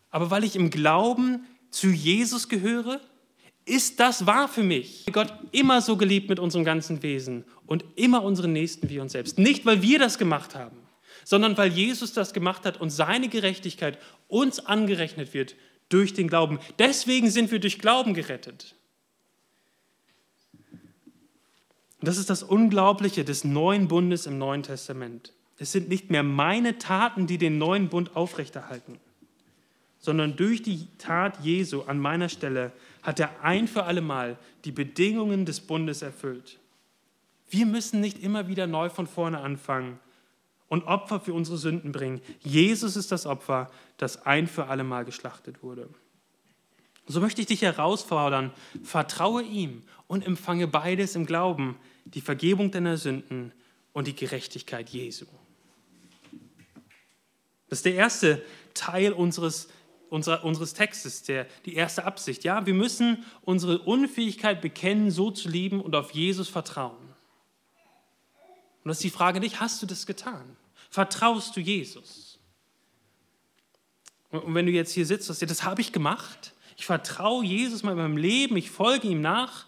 Aber 0.09 0.31
weil 0.31 0.43
ich 0.43 0.55
im 0.55 0.71
Glauben 0.71 1.45
zu 1.69 1.89
Jesus 1.89 2.49
gehöre, 2.49 2.99
ist 3.65 3.99
das 3.99 4.25
wahr 4.25 4.47
für 4.47 4.63
mich. 4.63 5.05
Gott 5.11 5.31
immer 5.51 5.81
so 5.81 5.97
geliebt 5.97 6.29
mit 6.29 6.39
unserem 6.39 6.65
ganzen 6.65 7.03
Wesen 7.03 7.45
und 7.67 7.85
immer 7.95 8.23
unseren 8.23 8.53
Nächsten 8.53 8.89
wie 8.89 8.99
uns 8.99 9.11
selbst. 9.11 9.37
Nicht, 9.37 9.67
weil 9.67 9.83
wir 9.83 9.99
das 9.99 10.17
gemacht 10.17 10.55
haben, 10.55 10.77
sondern 11.25 11.55
weil 11.57 11.71
Jesus 11.71 12.11
das 12.13 12.33
gemacht 12.33 12.65
hat 12.65 12.81
und 12.81 12.89
seine 12.89 13.29
Gerechtigkeit 13.29 13.99
uns 14.27 14.65
angerechnet 14.65 15.35
wird 15.35 15.55
durch 15.93 16.13
den 16.13 16.27
Glauben. 16.27 16.59
Deswegen 16.79 17.29
sind 17.29 17.51
wir 17.51 17.59
durch 17.59 17.79
Glauben 17.79 18.13
gerettet. 18.13 18.75
Und 21.99 22.07
das 22.07 22.17
ist 22.17 22.29
das 22.29 22.41
Unglaubliche 22.41 23.23
des 23.23 23.43
neuen 23.43 23.87
Bundes 23.87 24.25
im 24.25 24.37
Neuen 24.37 24.63
Testament. 24.63 25.33
Es 25.59 25.71
sind 25.71 25.89
nicht 25.89 26.09
mehr 26.09 26.23
meine 26.23 26.79
Taten, 26.79 27.27
die 27.27 27.37
den 27.37 27.59
neuen 27.59 27.89
Bund 27.89 28.15
aufrechterhalten, 28.15 28.99
sondern 29.99 30.35
durch 30.35 30.63
die 30.63 30.87
Tat 30.97 31.43
Jesu 31.43 31.83
an 31.83 31.99
meiner 31.99 32.29
Stelle 32.29 32.71
hat 33.03 33.19
er 33.19 33.43
ein 33.43 33.67
für 33.67 33.83
alle 33.83 34.01
Mal 34.01 34.37
die 34.65 34.71
Bedingungen 34.71 35.45
des 35.45 35.59
Bundes 35.59 36.01
erfüllt. 36.01 36.57
Wir 37.51 37.67
müssen 37.67 38.01
nicht 38.01 38.23
immer 38.23 38.47
wieder 38.47 38.65
neu 38.65 38.89
von 38.89 39.05
vorne 39.05 39.39
anfangen 39.39 39.99
und 40.71 40.85
Opfer 40.85 41.19
für 41.19 41.33
unsere 41.33 41.57
Sünden 41.57 41.91
bringen. 41.91 42.21
Jesus 42.39 42.95
ist 42.95 43.11
das 43.11 43.25
Opfer, 43.25 43.69
das 43.97 44.25
ein 44.25 44.47
für 44.47 44.67
alle 44.67 44.85
Mal 44.85 45.03
geschlachtet 45.03 45.61
wurde. 45.63 45.89
So 47.07 47.19
möchte 47.19 47.41
ich 47.41 47.47
dich 47.47 47.61
herausfordern, 47.61 48.53
vertraue 48.81 49.43
ihm 49.43 49.83
und 50.07 50.25
empfange 50.25 50.67
beides 50.67 51.13
im 51.15 51.25
Glauben, 51.25 51.75
die 52.05 52.21
Vergebung 52.21 52.71
deiner 52.71 52.95
Sünden 52.95 53.51
und 53.91 54.07
die 54.07 54.15
Gerechtigkeit 54.15 54.87
Jesu. 54.87 55.25
Das 57.67 57.79
ist 57.79 57.85
der 57.85 57.95
erste 57.95 58.41
Teil 58.73 59.11
unseres, 59.11 59.67
unserer, 60.09 60.45
unseres 60.45 60.73
Textes, 60.73 61.23
der, 61.23 61.47
die 61.65 61.75
erste 61.75 62.05
Absicht. 62.05 62.45
Ja, 62.45 62.65
wir 62.65 62.75
müssen 62.75 63.25
unsere 63.41 63.79
Unfähigkeit 63.79 64.61
bekennen, 64.61 65.11
so 65.11 65.31
zu 65.31 65.49
lieben 65.49 65.81
und 65.81 65.97
auf 65.97 66.11
Jesus 66.11 66.47
vertrauen. 66.47 66.95
Und 68.85 68.87
das 68.87 68.99
ist 68.99 69.03
die 69.03 69.09
Frage 69.09 69.41
nicht, 69.41 69.59
hast 69.59 69.81
du 69.81 69.85
das 69.85 70.05
getan? 70.05 70.55
Vertraust 70.91 71.55
du 71.55 71.61
Jesus? 71.61 72.37
Und 74.29 74.53
wenn 74.53 74.65
du 74.65 74.71
jetzt 74.71 74.93
hier 74.93 75.05
sitzt 75.05 75.29
und 75.29 75.35
sagst, 75.35 75.49
das 75.49 75.63
habe 75.63 75.81
ich 75.81 75.91
gemacht, 75.91 76.53
ich 76.77 76.85
vertraue 76.85 77.43
Jesus 77.43 77.81
mal 77.81 77.91
in 77.91 77.97
meinem 77.97 78.17
Leben, 78.17 78.55
ich 78.57 78.69
folge 78.69 79.07
ihm 79.07 79.21
nach, 79.21 79.65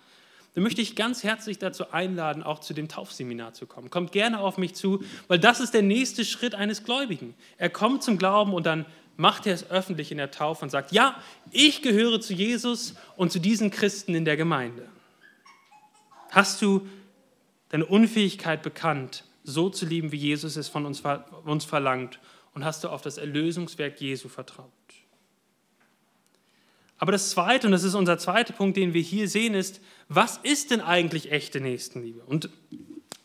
dann 0.54 0.64
möchte 0.64 0.82
ich 0.82 0.96
ganz 0.96 1.24
herzlich 1.24 1.58
dazu 1.58 1.92
einladen, 1.92 2.44
auch 2.44 2.60
zu 2.60 2.74
dem 2.74 2.88
Taufseminar 2.88 3.54
zu 3.54 3.66
kommen. 3.66 3.90
Kommt 3.90 4.12
gerne 4.12 4.40
auf 4.40 4.58
mich 4.58 4.76
zu, 4.76 5.04
weil 5.28 5.40
das 5.40 5.60
ist 5.60 5.74
der 5.74 5.82
nächste 5.82 6.26
Schritt 6.26 6.54
eines 6.56 6.84
Gläubigen. 6.84 7.34
Er 7.58 7.70
kommt 7.70 8.04
zum 8.04 8.18
Glauben 8.18 8.54
und 8.54 8.66
dann 8.66 8.86
macht 9.16 9.48
er 9.48 9.54
es 9.54 9.70
öffentlich 9.70 10.12
in 10.12 10.18
der 10.18 10.32
Taufe 10.32 10.64
und 10.64 10.70
sagt, 10.70 10.92
ja, 10.92 11.16
ich 11.52 11.82
gehöre 11.82 12.20
zu 12.20 12.34
Jesus 12.34 12.96
und 13.16 13.32
zu 13.32 13.40
diesen 13.40 13.72
Christen 13.72 14.14
in 14.14 14.26
der 14.26 14.38
Gemeinde. 14.38 14.88
Hast 16.32 16.62
du 16.62 16.88
deine 17.70 17.86
Unfähigkeit 17.86 18.62
bekannt, 18.62 19.24
so 19.44 19.70
zu 19.70 19.86
lieben, 19.86 20.12
wie 20.12 20.18
Jesus 20.18 20.56
es 20.56 20.68
von 20.68 20.86
uns, 20.86 21.66
verlangt? 21.66 22.20
Und 22.54 22.66
hast 22.66 22.84
du 22.84 22.90
auf 22.90 23.02
das 23.02 23.18
Erlösungswerk 23.18 24.00
Jesu 24.00 24.30
vertraut? 24.30 24.72
Aber 26.98 27.12
das 27.12 27.32
Zweite, 27.32 27.68
und 27.68 27.72
das 27.72 27.84
ist 27.84 27.96
unser 27.96 28.18
zweiter 28.18 28.54
Punkt, 28.54 28.78
den 28.78 28.94
wir 28.94 29.02
hier 29.02 29.28
sehen, 29.28 29.56
ist, 29.56 29.82
was 30.08 30.38
ist 30.38 30.72
denn 30.72 30.80
eigentlich 30.80 31.32
echte 31.32 31.60
Nächstenliebe? 31.60 32.22
Und 32.26 32.50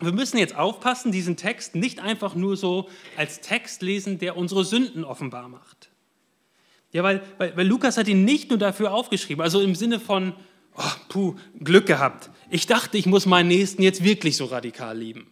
wir 0.01 0.13
müssen 0.13 0.39
jetzt 0.39 0.57
aufpassen, 0.57 1.13
diesen 1.13 1.37
Text 1.37 1.75
nicht 1.75 2.01
einfach 2.01 2.35
nur 2.35 2.57
so 2.57 2.89
als 3.17 3.41
Text 3.41 3.83
lesen, 3.83 4.19
der 4.19 4.37
unsere 4.37 4.65
Sünden 4.65 5.05
offenbar 5.05 5.49
macht. 5.49 5.91
Ja, 6.93 7.03
weil, 7.03 7.23
weil, 7.37 7.57
weil 7.57 7.67
Lukas 7.67 7.99
hat 7.99 8.09
ihn 8.09 8.25
nicht 8.25 8.49
nur 8.49 8.59
dafür 8.59 8.93
aufgeschrieben, 8.93 9.43
also 9.43 9.61
im 9.61 9.75
Sinne 9.75 10.01
von, 10.01 10.33
oh, 10.75 10.83
puh, 11.09 11.37
Glück 11.61 11.87
gehabt. 11.87 12.31
Ich 12.51 12.67
dachte, 12.67 12.97
ich 12.97 13.07
muss 13.07 13.27
meinen 13.27 13.49
Nächsten 13.49 13.83
jetzt 13.83 14.03
wirklich 14.03 14.37
so 14.37 14.47
radikal 14.47 14.97
lieben. 14.97 15.31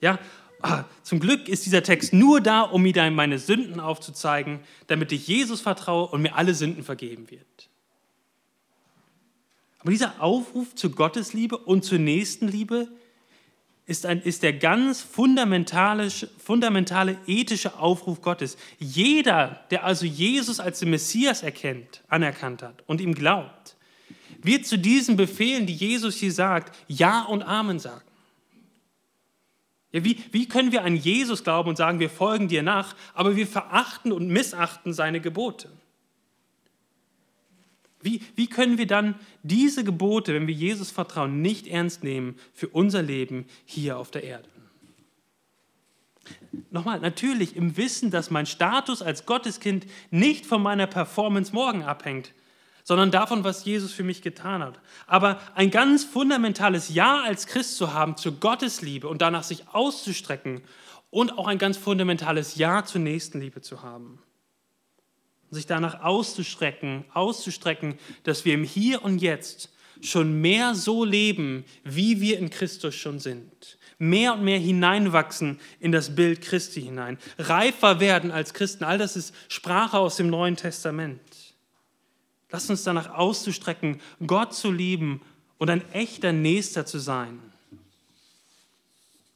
Ja, 0.00 0.18
ah, 0.62 0.84
zum 1.02 1.20
Glück 1.20 1.48
ist 1.48 1.66
dieser 1.66 1.82
Text 1.82 2.12
nur 2.12 2.40
da, 2.40 2.62
um 2.62 2.82
mir 2.82 3.10
meine 3.10 3.38
Sünden 3.38 3.80
aufzuzeigen, 3.80 4.60
damit 4.86 5.12
ich 5.12 5.26
Jesus 5.26 5.60
vertraue 5.60 6.06
und 6.08 6.22
mir 6.22 6.34
alle 6.34 6.54
Sünden 6.54 6.84
vergeben 6.84 7.30
wird. 7.30 7.68
Aber 9.80 9.90
dieser 9.90 10.22
Aufruf 10.22 10.74
zur 10.74 10.92
Gottesliebe 10.92 11.56
und 11.56 11.84
zur 11.84 11.98
Nächstenliebe 11.98 12.88
ist, 13.86 14.06
ein, 14.06 14.22
ist 14.22 14.42
der 14.42 14.52
ganz 14.52 15.00
fundamentale, 15.00 16.10
fundamentale 16.10 17.18
ethische 17.26 17.78
Aufruf 17.78 18.20
Gottes. 18.20 18.56
Jeder, 18.78 19.64
der 19.70 19.84
also 19.84 20.06
Jesus 20.06 20.60
als 20.60 20.78
den 20.80 20.90
Messias 20.90 21.42
erkennt, 21.42 22.02
anerkannt 22.08 22.62
hat 22.62 22.84
und 22.86 23.00
ihm 23.00 23.14
glaubt, 23.14 23.76
wird 24.42 24.66
zu 24.66 24.78
diesen 24.78 25.16
Befehlen, 25.16 25.66
die 25.66 25.74
Jesus 25.74 26.16
hier 26.16 26.32
sagt, 26.32 26.76
Ja 26.86 27.22
und 27.22 27.42
Amen 27.42 27.78
sagen. 27.78 28.09
Ja, 29.92 30.04
wie, 30.04 30.22
wie 30.30 30.46
können 30.46 30.72
wir 30.72 30.84
an 30.84 30.96
Jesus 30.96 31.42
glauben 31.42 31.70
und 31.70 31.76
sagen, 31.76 31.98
wir 31.98 32.10
folgen 32.10 32.48
dir 32.48 32.62
nach, 32.62 32.94
aber 33.14 33.36
wir 33.36 33.46
verachten 33.46 34.12
und 34.12 34.28
missachten 34.28 34.92
seine 34.92 35.20
Gebote? 35.20 35.70
Wie, 38.02 38.22
wie 38.34 38.46
können 38.46 38.78
wir 38.78 38.86
dann 38.86 39.14
diese 39.42 39.84
Gebote, 39.84 40.32
wenn 40.32 40.46
wir 40.46 40.54
Jesus 40.54 40.90
vertrauen, 40.90 41.42
nicht 41.42 41.66
ernst 41.66 42.02
nehmen 42.02 42.36
für 42.54 42.68
unser 42.68 43.02
Leben 43.02 43.46
hier 43.66 43.98
auf 43.98 44.10
der 44.10 44.24
Erde? 44.24 44.48
Nochmal, 46.70 47.00
natürlich 47.00 47.56
im 47.56 47.76
Wissen, 47.76 48.10
dass 48.10 48.30
mein 48.30 48.46
Status 48.46 49.02
als 49.02 49.26
Gotteskind 49.26 49.86
nicht 50.10 50.46
von 50.46 50.62
meiner 50.62 50.86
Performance 50.86 51.52
morgen 51.52 51.82
abhängt, 51.82 52.32
sondern 52.90 53.12
davon, 53.12 53.44
was 53.44 53.64
Jesus 53.64 53.92
für 53.92 54.02
mich 54.02 54.20
getan 54.20 54.64
hat. 54.64 54.80
Aber 55.06 55.40
ein 55.54 55.70
ganz 55.70 56.02
fundamentales 56.02 56.92
Ja 56.92 57.22
als 57.22 57.46
Christ 57.46 57.76
zu 57.76 57.92
haben 57.92 58.16
zur 58.16 58.32
Gottesliebe 58.32 59.06
und 59.06 59.22
danach 59.22 59.44
sich 59.44 59.68
auszustrecken 59.70 60.62
und 61.08 61.38
auch 61.38 61.46
ein 61.46 61.58
ganz 61.58 61.76
fundamentales 61.76 62.56
Ja 62.56 62.84
zur 62.84 63.00
Nächstenliebe 63.00 63.60
zu 63.60 63.84
haben 63.84 64.18
sich 65.52 65.66
danach 65.66 66.02
auszustrecken, 66.02 67.04
auszustrecken, 67.12 67.98
dass 68.22 68.44
wir 68.44 68.54
im 68.54 68.62
Hier 68.62 69.04
und 69.04 69.20
Jetzt 69.20 69.70
schon 70.00 70.40
mehr 70.40 70.76
so 70.76 71.04
leben, 71.04 71.64
wie 71.82 72.20
wir 72.20 72.38
in 72.38 72.50
Christus 72.50 72.94
schon 72.94 73.18
sind. 73.18 73.78
Mehr 73.98 74.34
und 74.34 74.44
mehr 74.44 74.60
hineinwachsen 74.60 75.58
in 75.80 75.90
das 75.90 76.14
Bild 76.14 76.40
Christi 76.40 76.82
hinein. 76.82 77.18
Reifer 77.36 77.98
werden 77.98 78.30
als 78.30 78.54
Christen. 78.54 78.84
All 78.84 78.96
das 78.98 79.16
ist 79.16 79.34
Sprache 79.48 79.98
aus 79.98 80.16
dem 80.16 80.30
Neuen 80.30 80.56
Testament. 80.56 81.49
Lasst 82.50 82.70
uns 82.70 82.82
danach 82.82 83.10
auszustrecken, 83.10 84.00
Gott 84.26 84.54
zu 84.54 84.70
lieben 84.70 85.20
und 85.58 85.70
ein 85.70 85.82
echter 85.92 86.32
Nächster 86.32 86.86
zu 86.86 86.98
sein. 86.98 87.38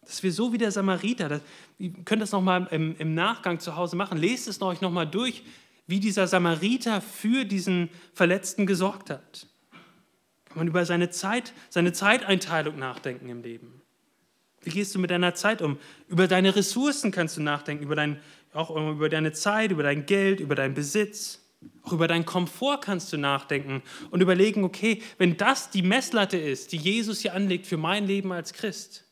Dass 0.03 0.23
wir 0.23 0.33
so 0.33 0.53
wie 0.53 0.59
der 0.59 0.71
Samariter, 0.71 1.29
das, 1.29 1.41
ihr 1.79 1.93
könnt 2.05 2.23
das 2.23 2.33
nochmal 2.33 2.69
im, 2.71 2.97
im 2.99 3.15
Nachgang 3.15 3.61
zu 3.61 3.77
Hause 3.77 3.97
machen, 3.97 4.19
lest 4.19 4.49
es 4.49 4.61
euch 4.61 4.81
nochmal 4.81 5.07
durch, 5.07 5.43
wie 5.87 6.01
dieser 6.01 6.27
Samariter 6.27 7.01
für 7.01 7.45
diesen 7.45 7.91
Verletzten 8.15 8.67
gesorgt 8.67 9.11
hat. 9.11 9.47
Kann 10.47 10.59
man 10.59 10.69
über 10.69 10.85
seine 10.87 11.11
Zeit, 11.11 11.53
seine 11.69 11.93
Zeiteinteilung 11.93 12.79
nachdenken 12.79 13.29
im 13.29 13.43
Leben. 13.43 13.83
Wie 14.63 14.71
gehst 14.71 14.95
du 14.95 14.99
mit 14.99 15.11
deiner 15.11 15.35
Zeit 15.35 15.61
um? 15.61 15.79
Über 16.09 16.27
deine 16.27 16.57
Ressourcen 16.57 17.11
kannst 17.11 17.37
du 17.37 17.43
nachdenken, 17.43 17.85
über 17.85 17.97
dein, 17.97 18.21
auch 18.55 18.75
über 18.75 19.11
deine 19.11 19.33
Zeit, 19.33 19.73
über 19.73 19.83
dein 19.83 20.07
Geld, 20.07 20.41
über 20.41 20.55
deinen 20.55 20.75
Besitz. 20.75 21.44
Auch 21.83 21.93
über 21.93 22.09
deinen 22.09 22.25
Komfort 22.25 22.81
kannst 22.81 23.13
du 23.13 23.19
nachdenken 23.19 23.83
und 24.11 24.21
überlegen, 24.21 24.65
okay, 24.65 25.03
wenn 25.19 25.37
das 25.37 25.71
die 25.71 25.83
Messlatte 25.83 26.39
ist, 26.39 26.73
die 26.73 26.79
Jesus 26.79 27.21
hier 27.21 27.35
anlegt 27.35 27.67
für 27.67 27.77
mein 27.77 28.07
Leben 28.07 28.33
als 28.33 28.53
Christ, 28.53 29.05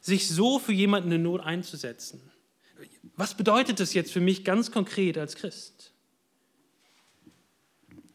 sich 0.00 0.28
so 0.28 0.58
für 0.58 0.72
jemanden 0.72 1.12
in 1.12 1.22
Not 1.22 1.42
einzusetzen, 1.42 2.30
was 3.16 3.36
bedeutet 3.36 3.80
das 3.80 3.94
jetzt 3.94 4.12
für 4.12 4.20
mich 4.20 4.44
ganz 4.44 4.70
konkret 4.70 5.18
als 5.18 5.36
Christ? 5.36 5.92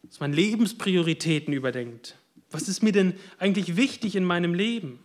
Dass 0.02 0.20
man 0.20 0.32
Lebensprioritäten 0.32 1.54
überdenkt. 1.54 2.16
Was 2.50 2.68
ist 2.68 2.82
mir 2.82 2.92
denn 2.92 3.14
eigentlich 3.38 3.76
wichtig 3.76 4.16
in 4.16 4.24
meinem 4.24 4.54
Leben? 4.54 4.98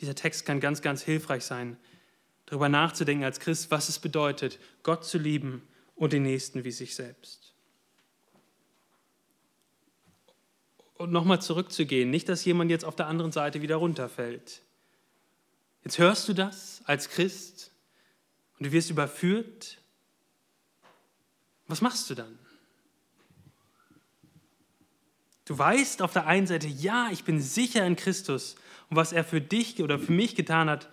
Dieser 0.00 0.14
Text 0.14 0.44
kann 0.44 0.60
ganz, 0.60 0.82
ganz 0.82 1.02
hilfreich 1.02 1.44
sein, 1.44 1.78
darüber 2.46 2.68
nachzudenken 2.68 3.24
als 3.24 3.40
Christ, 3.40 3.70
was 3.70 3.88
es 3.88 3.98
bedeutet, 3.98 4.58
Gott 4.82 5.04
zu 5.04 5.18
lieben 5.18 5.62
und 5.96 6.12
den 6.12 6.22
Nächsten 6.22 6.64
wie 6.64 6.70
sich 6.70 6.94
selbst. 6.94 7.54
Und 10.94 11.10
nochmal 11.10 11.42
zurückzugehen, 11.42 12.10
nicht, 12.10 12.28
dass 12.28 12.44
jemand 12.44 12.70
jetzt 12.70 12.84
auf 12.84 12.96
der 12.96 13.08
anderen 13.08 13.32
Seite 13.32 13.62
wieder 13.62 13.76
runterfällt. 13.76 14.62
Jetzt 15.82 15.98
hörst 15.98 16.28
du 16.28 16.32
das 16.32 16.82
als 16.84 17.10
Christ 17.10 17.72
und 18.58 18.66
du 18.66 18.72
wirst 18.72 18.90
überführt. 18.90 19.78
Was 21.66 21.80
machst 21.80 22.08
du 22.08 22.14
dann? 22.14 22.38
Du 25.44 25.58
weißt 25.58 26.00
auf 26.00 26.12
der 26.12 26.26
einen 26.26 26.46
Seite, 26.46 26.68
ja, 26.68 27.08
ich 27.10 27.24
bin 27.24 27.40
sicher 27.40 27.86
in 27.86 27.96
Christus 27.96 28.56
und 28.88 28.96
was 28.96 29.12
er 29.12 29.24
für 29.24 29.40
dich 29.40 29.82
oder 29.82 29.98
für 29.98 30.12
mich 30.12 30.34
getan 30.34 30.70
hat. 30.70 30.88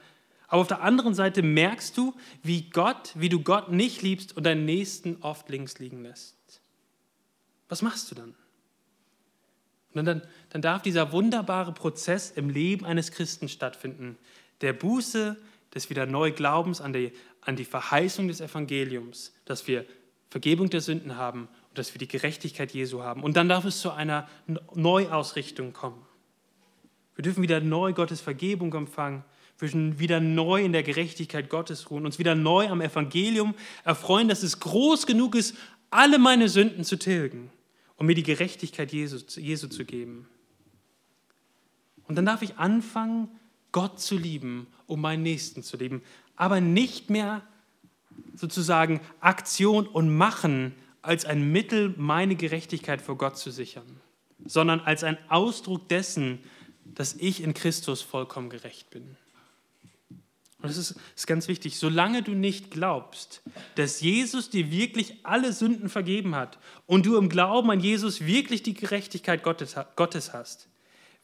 Aber 0.51 0.59
auf 0.59 0.67
der 0.67 0.81
anderen 0.81 1.13
Seite 1.13 1.43
merkst 1.43 1.95
du, 1.95 2.13
wie 2.43 2.69
Gott, 2.69 3.13
wie 3.15 3.29
du 3.29 3.39
Gott 3.41 3.71
nicht 3.71 4.01
liebst 4.01 4.35
und 4.35 4.45
deinen 4.45 4.65
Nächsten 4.65 5.15
oft 5.21 5.47
links 5.47 5.79
liegen 5.79 6.03
lässt. 6.03 6.35
Was 7.69 7.81
machst 7.81 8.11
du 8.11 8.15
dann? 8.15 8.35
Und 9.93 10.03
dann, 10.03 10.21
dann 10.49 10.61
darf 10.61 10.81
dieser 10.81 11.13
wunderbare 11.13 11.71
Prozess 11.71 12.31
im 12.31 12.49
Leben 12.49 12.85
eines 12.85 13.13
Christen 13.13 13.47
stattfinden, 13.47 14.17
der 14.59 14.73
Buße, 14.73 15.37
des 15.73 15.89
wieder 15.89 16.05
Neuglaubens 16.05 16.81
an 16.81 16.91
die, 16.91 17.13
an 17.39 17.55
die 17.55 17.63
Verheißung 17.63 18.27
des 18.27 18.41
Evangeliums, 18.41 19.33
dass 19.45 19.69
wir 19.69 19.85
Vergebung 20.29 20.69
der 20.69 20.81
Sünden 20.81 21.15
haben 21.15 21.47
und 21.69 21.77
dass 21.77 21.93
wir 21.93 21.99
die 21.99 22.09
Gerechtigkeit 22.09 22.73
Jesu 22.73 23.03
haben. 23.03 23.23
Und 23.23 23.37
dann 23.37 23.47
darf 23.47 23.63
es 23.63 23.79
zu 23.79 23.91
einer 23.91 24.27
Neuausrichtung 24.75 25.71
kommen. 25.71 26.05
Wir 27.15 27.23
dürfen 27.23 27.41
wieder 27.41 27.61
neu 27.61 27.93
Gottes 27.93 28.19
Vergebung 28.19 28.73
empfangen. 28.73 29.23
Wir 29.62 29.99
wieder 29.99 30.20
neu 30.20 30.64
in 30.64 30.74
der 30.74 30.82
Gerechtigkeit 30.82 31.49
Gottes 31.49 31.91
ruhen, 31.91 32.05
uns 32.05 32.18
wieder 32.18 32.34
neu 32.34 32.68
am 32.68 32.82
Evangelium 32.82 33.53
erfreuen, 33.84 34.28
dass 34.28 34.41
es 34.41 34.59
groß 34.59 35.05
genug 35.05 35.36
ist, 35.36 35.55
alle 35.91 36.18
meine 36.18 36.49
Sünden 36.49 36.84
zu 36.84 36.97
tilgen 36.97 37.51
und 37.95 38.07
mir 38.07 38.16
die 38.16 38.24
Gerechtigkeit 38.24 38.91
Jesu, 38.91 39.20
Jesu 39.39 39.68
zu 39.68 39.86
geben. 39.86 40.28
Und 42.07 42.16
dann 42.16 42.26
darf 42.26 42.41
ich 42.41 42.57
anfangen, 42.57 43.30
Gott 43.72 43.99
zu 43.99 44.18
lieben, 44.18 44.66
um 44.88 44.99
meinen 44.99 45.22
Nächsten 45.22 45.62
zu 45.62 45.78
lieben, 45.78 46.01
aber 46.36 46.59
nicht 46.59 47.12
mehr 47.12 47.43
sozusagen 48.36 48.99
Aktion 49.20 49.86
und 49.86 50.16
Machen 50.16 50.74
als 51.03 51.26
ein 51.26 51.51
Mittel, 51.51 51.93
meine 51.97 52.36
Gerechtigkeit 52.36 53.01
vor 53.01 53.18
Gott 53.18 53.38
zu 53.38 53.51
sichern, 53.51 54.01
sondern 54.43 54.80
als 54.80 55.03
ein 55.03 55.18
Ausdruck 55.30 55.88
dessen, 55.88 56.39
dass 56.84 57.14
ich 57.14 57.43
in 57.43 57.53
Christus 57.53 58.01
vollkommen 58.01 58.49
gerecht 58.49 58.89
bin. 58.89 59.18
Und 60.62 60.70
das 60.70 60.78
ist, 60.78 60.95
ist, 61.16 61.28
ganz 61.28 61.47
wichtig. 61.47 61.78
Solange 61.78 62.22
du 62.22 62.32
nicht 62.32 62.70
glaubst, 62.70 63.41
dass 63.76 64.01
Jesus 64.01 64.49
dir 64.49 64.72
wirklich 64.72 65.16
alle 65.24 65.53
Sünden 65.53 65.89
vergeben 65.89 66.36
hat 66.36 66.59
und 66.86 67.05
du 67.05 67.18
im 67.18 67.30
Glauben 67.30 67.72
an 67.72 67.80
Jesus 67.80 68.26
wirklich 68.26 68.62
die 68.62 68.76
Gerechtigkeit 68.76 69.43
Gottes, 69.43 69.76
Gottes 69.95 70.34
hast, 70.34 70.70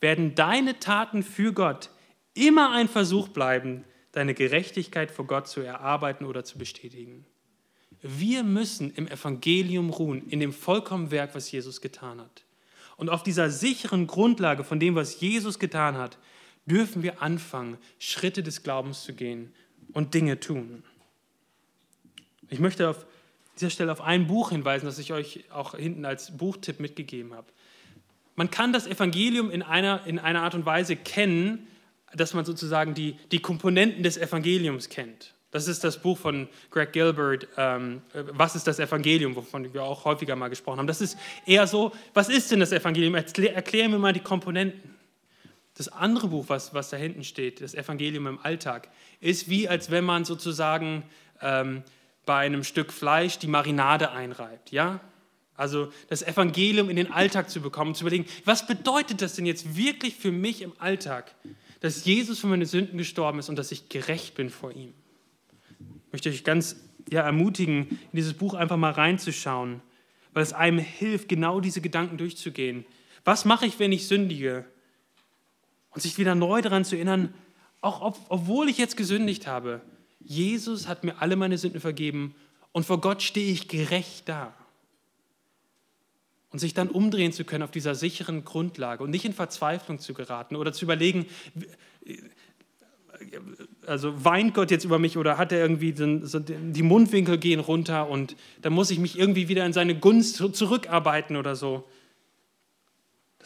werden 0.02 0.36
deine 0.36 0.80
Taten 0.80 1.24
für 1.24 1.54
Gott 1.54 1.90
immer 2.34 2.72
ein 2.72 2.88
Versuch 2.88 3.28
bleiben, 3.28 3.84
deine 4.12 4.34
Gerechtigkeit 4.34 5.12
vor 5.12 5.28
Gott 5.28 5.48
zu 5.48 5.62
erarbeiten 5.62 6.26
oder 6.26 6.44
zu 6.44 6.58
bestätigen. 6.58 7.26
Wir 8.02 8.44
müssen 8.44 8.92
im 8.92 9.08
Evangelium 9.08 9.90
ruhen, 9.90 10.28
in 10.30 10.40
dem 10.40 10.54
vollkommenen 10.54 11.12
Werk, 11.12 11.36
was 11.36 11.52
Jesus 11.52 11.82
getan 11.82 12.20
hat. 12.20 12.44
Und 12.96 13.10
auf 13.10 13.22
dieser 13.22 13.50
sicheren 13.50 14.08
Grundlage 14.08 14.64
von 14.64 14.80
dem, 14.80 14.96
was 14.96 15.20
Jesus 15.20 15.60
getan 15.60 15.98
hat, 15.98 16.18
dürfen 16.68 17.04
wir 17.04 17.22
anfangen, 17.22 17.78
Schritte 17.98 18.44
des 18.44 18.64
Glaubens 18.64 19.04
zu 19.04 19.14
gehen 19.14 19.54
und 19.94 20.14
Dinge 20.14 20.40
tun. 20.40 20.84
Ich 22.50 22.60
möchte 22.60 22.90
auf 22.90 23.06
dieser 23.56 23.72
Stelle 23.72 23.92
auf 23.92 24.02
ein 24.02 24.28
Buch 24.28 24.52
hinweisen, 24.52 24.86
das 24.86 25.00
ich 25.00 25.12
euch 25.12 25.46
auch 25.52 25.76
hinten 25.76 26.06
als 26.06 26.38
Buchtipp 26.38 26.80
mitgegeben 26.80 27.34
habe. 27.34 27.48
Man 28.36 28.52
kann 28.52 28.72
das 28.72 28.86
Evangelium 28.86 29.50
in 29.50 29.64
einer, 29.64 30.06
in 30.06 30.20
einer 30.20 30.44
Art 30.44 30.54
und 30.54 30.66
Weise 30.66 30.96
kennen, 30.96 31.68
dass 32.14 32.34
man 32.34 32.46
sozusagen 32.46 32.94
die, 32.94 33.16
die 33.32 33.40
Komponenten 33.40 34.04
des 34.04 34.18
Evangeliums 34.18 34.90
kennt. 34.90 35.34
Das 35.52 35.68
ist 35.68 35.84
das 35.84 36.02
Buch 36.02 36.18
von 36.18 36.48
Greg 36.70 36.94
Gilbert, 36.94 37.48
ähm, 37.58 38.02
Was 38.14 38.56
ist 38.56 38.68
das 38.68 38.80
Evangelium, 38.80 39.36
wovon 39.36 39.74
wir 39.74 39.84
auch 39.84 40.06
häufiger 40.06 40.36
mal 40.36 40.50
gesprochen 40.50 40.80
haben. 40.80 40.88
Das 40.88 41.02
ist 41.02 41.18
eher 41.46 41.66
so, 41.68 41.94
was 42.14 42.30
ist 42.30 42.52
denn 42.52 42.60
das 42.60 42.72
Evangelium? 42.72 43.16
Erklär, 43.16 43.56
erklär 43.56 43.90
mir 43.90 43.98
mal 43.98 44.14
die 44.14 44.20
Komponenten. 44.20 44.97
Das 45.78 45.90
andere 45.90 46.30
Buch, 46.30 46.46
was, 46.48 46.74
was 46.74 46.90
da 46.90 46.98
hinten 46.98 47.24
steht, 47.24 47.62
das 47.62 47.76
Evangelium 47.76 48.26
im 48.26 48.40
Alltag, 48.40 48.90
ist 49.20 49.48
wie, 49.48 49.68
als 49.70 49.92
wenn 49.92 50.04
man 50.04 50.26
sozusagen 50.26 51.04
ähm, 51.40 51.84
bei 52.26 52.40
einem 52.40 52.64
Stück 52.64 52.92
Fleisch 52.92 53.38
die 53.38 53.46
Marinade 53.46 54.10
einreibt. 54.12 54.72
Ja? 54.72 55.00
Also 55.54 55.92
das 56.10 56.24
Evangelium 56.24 56.90
in 56.90 56.96
den 56.96 57.12
Alltag 57.12 57.52
zu 57.52 57.62
bekommen, 57.62 57.94
zu 57.94 58.04
überlegen, 58.04 58.26
was 58.44 58.66
bedeutet 58.66 59.22
das 59.22 59.36
denn 59.36 59.46
jetzt 59.46 59.78
wirklich 59.78 60.16
für 60.16 60.32
mich 60.32 60.64
im 60.64 60.74
Alltag, 60.80 61.36
dass 61.80 62.06
Jesus 62.06 62.40
für 62.40 62.48
meine 62.48 62.66
Sünden 62.66 62.98
gestorben 62.98 63.38
ist 63.38 63.50
und 63.50 63.56
dass 63.56 63.72
ich 63.72 63.88
gerecht 63.88 64.34
bin 64.34 64.50
vor 64.50 64.72
ihm. 64.72 64.96
Ich 66.08 66.12
möchte 66.12 66.30
euch 66.30 66.44
ganz 66.44 66.78
ja, 67.12 67.22
ermutigen, 67.22 67.88
in 67.88 68.16
dieses 68.16 68.34
Buch 68.34 68.56
einfach 68.56 68.78
mal 68.78 68.94
reinzuschauen, 68.94 69.82
weil 70.34 70.42
es 70.42 70.54
einem 70.54 70.80
hilft, 70.80 71.30
genau 71.30 71.60
diese 71.60 71.82
Gedanken 71.82 72.18
durchzugehen. 72.18 72.84
Was 73.26 73.46
mache 73.46 73.68
ich, 73.68 73.78
wenn 73.78 73.92
ich 73.92 74.08
sündige? 74.08 74.66
Und 75.98 76.02
sich 76.02 76.20
wieder 76.20 76.36
neu 76.36 76.62
daran 76.62 76.86
zu 76.86 76.96
erinnern, 76.96 77.34
auch 77.82 78.02
ob, 78.02 78.20
obwohl 78.30 78.70
ich 78.70 78.78
jetzt 78.78 78.98
gesündigt 78.98 79.48
habe, 79.48 79.82
Jesus 80.20 80.88
hat 80.88 81.04
mir 81.04 81.24
alle 81.24 81.36
meine 81.36 81.58
Sünden 81.58 81.82
vergeben 81.82 82.36
und 82.72 82.86
vor 82.86 83.02
Gott 83.02 83.24
stehe 83.24 83.52
ich 83.52 83.68
gerecht 83.68 84.30
da. 84.30 84.54
Und 86.52 86.60
sich 86.60 86.76
dann 86.76 86.90
umdrehen 86.90 87.32
zu 87.32 87.46
können 87.46 87.64
auf 87.64 87.72
dieser 87.72 87.96
sicheren 87.96 88.46
Grundlage 88.46 89.04
und 89.04 89.10
nicht 89.10 89.26
in 89.26 89.34
Verzweiflung 89.34 89.98
zu 89.98 90.14
geraten 90.14 90.56
oder 90.56 90.72
zu 90.72 90.86
überlegen, 90.86 91.26
also 93.88 94.24
weint 94.24 94.54
Gott 94.54 94.70
jetzt 94.70 94.86
über 94.86 95.00
mich 95.00 95.18
oder 95.18 95.40
hat 95.40 95.52
er 95.52 95.58
irgendwie 95.58 95.96
so 96.28 96.38
die 96.38 96.84
Mundwinkel 96.84 97.40
gehen 97.40 97.60
runter 97.60 98.08
und 98.08 98.36
dann 98.62 98.72
muss 98.72 98.92
ich 98.92 99.00
mich 99.00 99.18
irgendwie 99.18 99.48
wieder 99.48 99.66
in 99.66 99.74
seine 99.74 99.98
Gunst 99.98 100.36
zurückarbeiten 100.36 101.38
oder 101.38 101.56
so. 101.56 101.86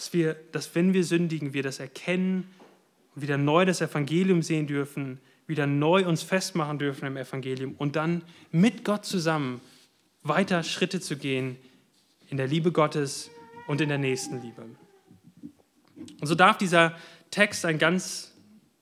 Dass 0.02 0.14
wir, 0.14 0.34
dass 0.52 0.74
wenn 0.74 0.95
wir 0.95 1.04
sündigen, 1.04 1.54
wir 1.54 1.62
das 1.62 1.80
erkennen 1.80 2.49
und 3.14 3.22
wieder 3.22 3.38
neu 3.38 3.66
das 3.66 3.82
Evangelium 3.82 4.41
sehen 4.41 4.66
dürfen, 4.66 5.20
wieder 5.45 5.68
neu 5.68 6.08
uns 6.08 6.24
festmachen 6.24 6.80
dürfen 6.80 7.06
im 7.06 7.18
Evangelium 7.18 7.76
und 7.78 7.95
dann 7.95 8.24
mit 8.52 8.84
Gott 8.84 9.06
zusammen 9.06 9.62
weiter 10.24 10.64
Schritte 10.64 11.02
zu 11.02 11.18
gehen 11.18 11.56
in 12.32 12.38
der 12.38 12.47
Liebe 12.47 12.72
Gottes 12.72 13.30
und 13.68 13.80
in 13.80 13.89
der 13.89 13.99
Nächstenliebe. 13.99 14.64
Und 14.64 16.26
so 16.28 16.34
darf 16.34 16.58
dieser 16.58 16.97
Text 17.30 17.64
ein 17.64 17.78
ganz, 17.78 18.34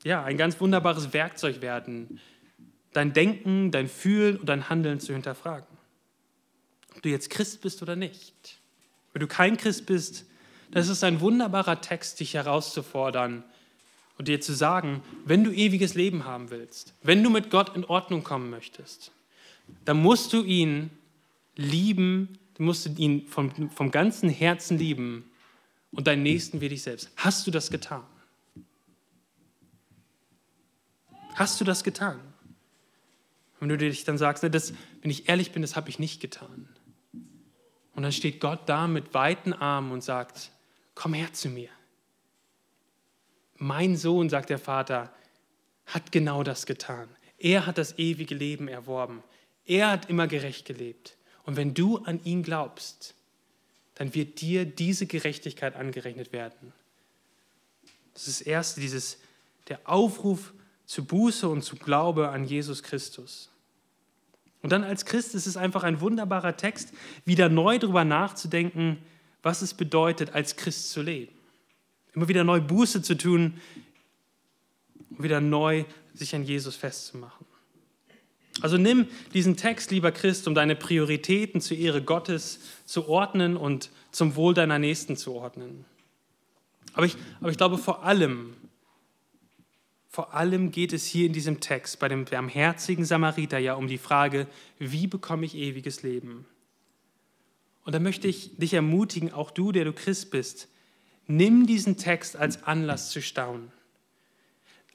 ja, 0.06 0.24
ein 0.24 0.38
ganz 0.38 0.62
wunderbares 0.62 1.12
Werkzeug 1.12 1.62
werden, 1.62 2.22
dein 2.94 3.12
Denken, 3.12 3.72
dein 3.72 3.90
Fühlen 3.90 4.38
und 4.38 4.48
dein 4.48 4.70
Handeln 4.70 5.02
zu 5.02 5.12
hinterfragen. 5.12 5.68
Ob 6.96 7.02
du 7.02 7.10
jetzt 7.10 7.30
Christ 7.30 7.60
bist 7.60 7.82
oder 7.82 7.98
nicht. 7.98 8.62
Wenn 9.12 9.20
du 9.20 9.28
kein 9.28 9.58
Christ 9.58 9.86
bist, 9.86 10.29
das 10.72 10.88
ist 10.88 11.04
ein 11.04 11.22
wunderbarer 11.22 11.82
Text, 11.82 12.20
dich 12.20 12.34
herauszufordern, 12.36 13.44
und 14.20 14.28
dir 14.28 14.42
zu 14.42 14.54
sagen, 14.54 15.02
wenn 15.26 15.46
du 15.46 15.52
ewiges 15.52 15.96
Leben 15.96 16.26
haben 16.26 16.52
willst, 16.52 16.94
wenn 17.02 17.24
du 17.24 17.30
mit 17.30 17.50
Gott 17.50 17.76
in 17.76 17.86
Ordnung 17.86 18.24
kommen 18.24 18.50
möchtest, 18.50 19.12
dann 19.86 20.02
musst 20.02 20.34
du 20.34 20.44
ihn 20.44 20.92
lieben, 21.56 22.38
du 22.56 22.64
musst 22.64 23.00
ihn 23.00 23.26
vom, 23.28 23.72
vom 23.72 23.92
ganzen 23.92 24.30
Herzen 24.30 24.78
lieben 24.78 25.32
und 25.92 26.06
deinen 26.06 26.24
Nächsten 26.24 26.60
wie 26.60 26.68
dich 26.68 26.84
selbst. 26.84 27.10
Hast 27.16 27.48
du 27.48 27.52
das 27.52 27.72
getan? 27.72 28.04
Hast 31.36 31.62
du 31.62 31.66
das 31.66 31.86
getan? 31.86 32.20
Wenn 33.62 33.70
du 33.70 33.78
dich 33.78 34.04
dann 34.04 34.18
sagst, 34.18 34.44
das, 34.44 34.74
wenn 35.02 35.12
ich 35.12 35.30
ehrlich 35.30 35.54
bin, 35.54 35.62
das 35.62 35.78
habe 35.78 35.90
ich 35.90 35.98
nicht 35.98 36.20
getan. 36.20 36.68
Und 37.96 38.04
dann 38.04 38.12
steht 38.12 38.42
Gott 38.42 38.68
da 38.68 38.88
mit 38.88 39.14
weiten 39.14 39.54
Armen 39.54 39.94
und 39.94 40.04
sagt, 40.04 40.52
komm 41.00 41.14
her 41.14 41.32
zu 41.32 41.48
mir. 41.48 41.70
Mein 43.56 43.96
Sohn, 43.96 44.30
sagt 44.30 44.50
der 44.50 44.60
Vater, 44.60 45.14
hat 45.86 46.12
genau 46.12 46.44
das 46.44 46.66
getan. 46.66 47.08
Er 47.38 47.66
hat 47.66 47.78
das 47.78 47.98
ewige 47.98 48.36
Leben 48.36 48.68
erworben. 48.68 49.24
Er 49.66 49.92
hat 49.92 50.10
immer 50.10 50.28
gerecht 50.28 50.66
gelebt. 50.66 51.16
Und 51.46 51.56
wenn 51.56 51.74
du 51.74 52.00
an 52.00 52.22
ihn 52.26 52.44
glaubst, 52.44 53.16
dann 53.96 54.14
wird 54.14 54.42
dir 54.42 54.66
diese 54.66 55.06
Gerechtigkeit 55.06 55.78
angerechnet 55.78 56.34
werden. 56.34 56.74
Das 58.14 58.28
ist 58.28 58.42
das 58.42 58.48
Erste, 58.48 58.82
dieses, 58.82 59.20
der 59.70 59.80
Aufruf 59.86 60.54
zu 60.86 61.06
Buße 61.06 61.48
und 61.48 61.62
zu 61.62 61.78
Glaube 61.78 62.28
an 62.28 62.44
Jesus 62.44 62.84
Christus. 62.84 63.50
Und 64.62 64.74
dann 64.74 64.84
als 64.84 65.06
Christ 65.06 65.34
ist 65.34 65.48
es 65.48 65.56
einfach 65.56 65.84
ein 65.84 66.02
wunderbarer 66.02 66.58
Text, 66.58 66.92
wieder 67.24 67.48
neu 67.48 67.80
darüber 67.80 68.04
nachzudenken, 68.04 68.98
was 69.42 69.62
es 69.62 69.74
bedeutet, 69.74 70.34
als 70.34 70.56
Christ 70.56 70.92
zu 70.92 71.02
leben. 71.02 71.34
Immer 72.14 72.28
wieder 72.28 72.44
neu 72.44 72.60
Buße 72.60 73.02
zu 73.02 73.16
tun, 73.18 73.60
wieder 75.10 75.42
neu 75.42 75.86
sich 76.14 76.36
an 76.36 76.44
Jesus 76.44 76.76
festzumachen. 76.76 77.46
Also 78.62 78.78
nimm 78.78 79.08
diesen 79.34 79.56
Text, 79.56 79.92
lieber 79.92 80.12
Christ, 80.12 80.48
um 80.48 80.54
deine 80.54 80.76
Prioritäten 80.76 81.62
zur 81.62 81.78
Ehre 81.78 82.02
Gottes 82.02 82.60
zu 82.86 83.08
ordnen 83.08 83.56
und 83.56 83.90
zum 84.12 84.36
Wohl 84.36 84.54
deiner 84.54 84.80
Nächsten 84.80 85.16
zu 85.16 85.34
ordnen. 85.34 85.86
Aber 86.94 87.06
ich, 87.06 87.16
aber 87.40 87.52
ich 87.52 87.58
glaube 87.58 87.78
vor 87.78 88.04
allem, 88.04 88.56
vor 90.10 90.34
allem 90.34 90.72
geht 90.72 90.92
es 90.92 91.06
hier 91.06 91.26
in 91.26 91.34
diesem 91.34 91.62
Text 91.62 92.00
bei 92.00 92.10
dem 92.10 92.26
barmherzigen 92.26 93.06
Samariter 93.06 93.60
ja 93.60 93.76
um 93.76 93.88
die 93.88 94.00
Frage, 94.00 94.48
wie 94.80 95.08
bekomme 95.08 95.46
ich 95.46 95.56
ewiges 95.56 96.04
Leben? 96.04 96.46
Und 97.90 97.94
da 97.94 98.00
möchte 98.00 98.28
ich 98.28 98.56
dich 98.56 98.76
ermutigen, 98.76 99.34
auch 99.34 99.50
du, 99.50 99.72
der 99.72 99.84
du 99.84 99.94
Christ 99.94 100.30
bist, 100.30 100.68
Nimm 101.26 101.66
diesen 101.66 101.98
Text 101.98 102.36
als 102.36 102.62
Anlass 102.62 103.10
zu 103.10 103.20
staunen. 103.20 103.72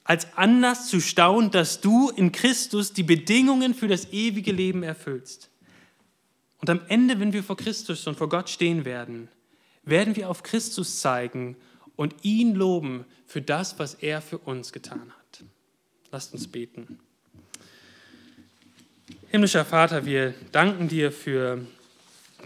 Als 0.05 0.37
Anlass 0.37 0.87
zu 0.87 1.01
staunen, 1.01 1.51
dass 1.51 1.81
du 1.81 2.09
in 2.09 2.31
Christus 2.31 2.93
die 2.93 3.03
Bedingungen 3.03 3.73
für 3.73 3.89
das 3.89 4.13
ewige 4.13 4.53
Leben 4.53 4.81
erfüllst. 4.81 5.49
Und 6.61 6.69
am 6.69 6.79
Ende, 6.87 7.19
wenn 7.19 7.33
wir 7.33 7.43
vor 7.43 7.57
Christus 7.57 8.07
und 8.07 8.17
vor 8.17 8.29
Gott 8.29 8.49
stehen 8.49 8.85
werden, 8.85 9.27
werden 9.83 10.15
wir 10.15 10.29
auf 10.29 10.41
Christus 10.43 11.01
zeigen 11.01 11.57
und 11.97 12.15
ihn 12.23 12.55
loben 12.55 13.03
für 13.27 13.41
das, 13.41 13.77
was 13.77 13.95
er 13.95 14.21
für 14.21 14.37
uns 14.37 14.71
getan 14.71 15.11
hat. 15.11 15.43
Lasst 16.11 16.33
uns 16.33 16.47
beten. 16.47 16.97
Himmlischer 19.27 19.65
Vater, 19.65 20.05
wir 20.05 20.33
danken 20.53 20.87
dir 20.87 21.11
für 21.11 21.65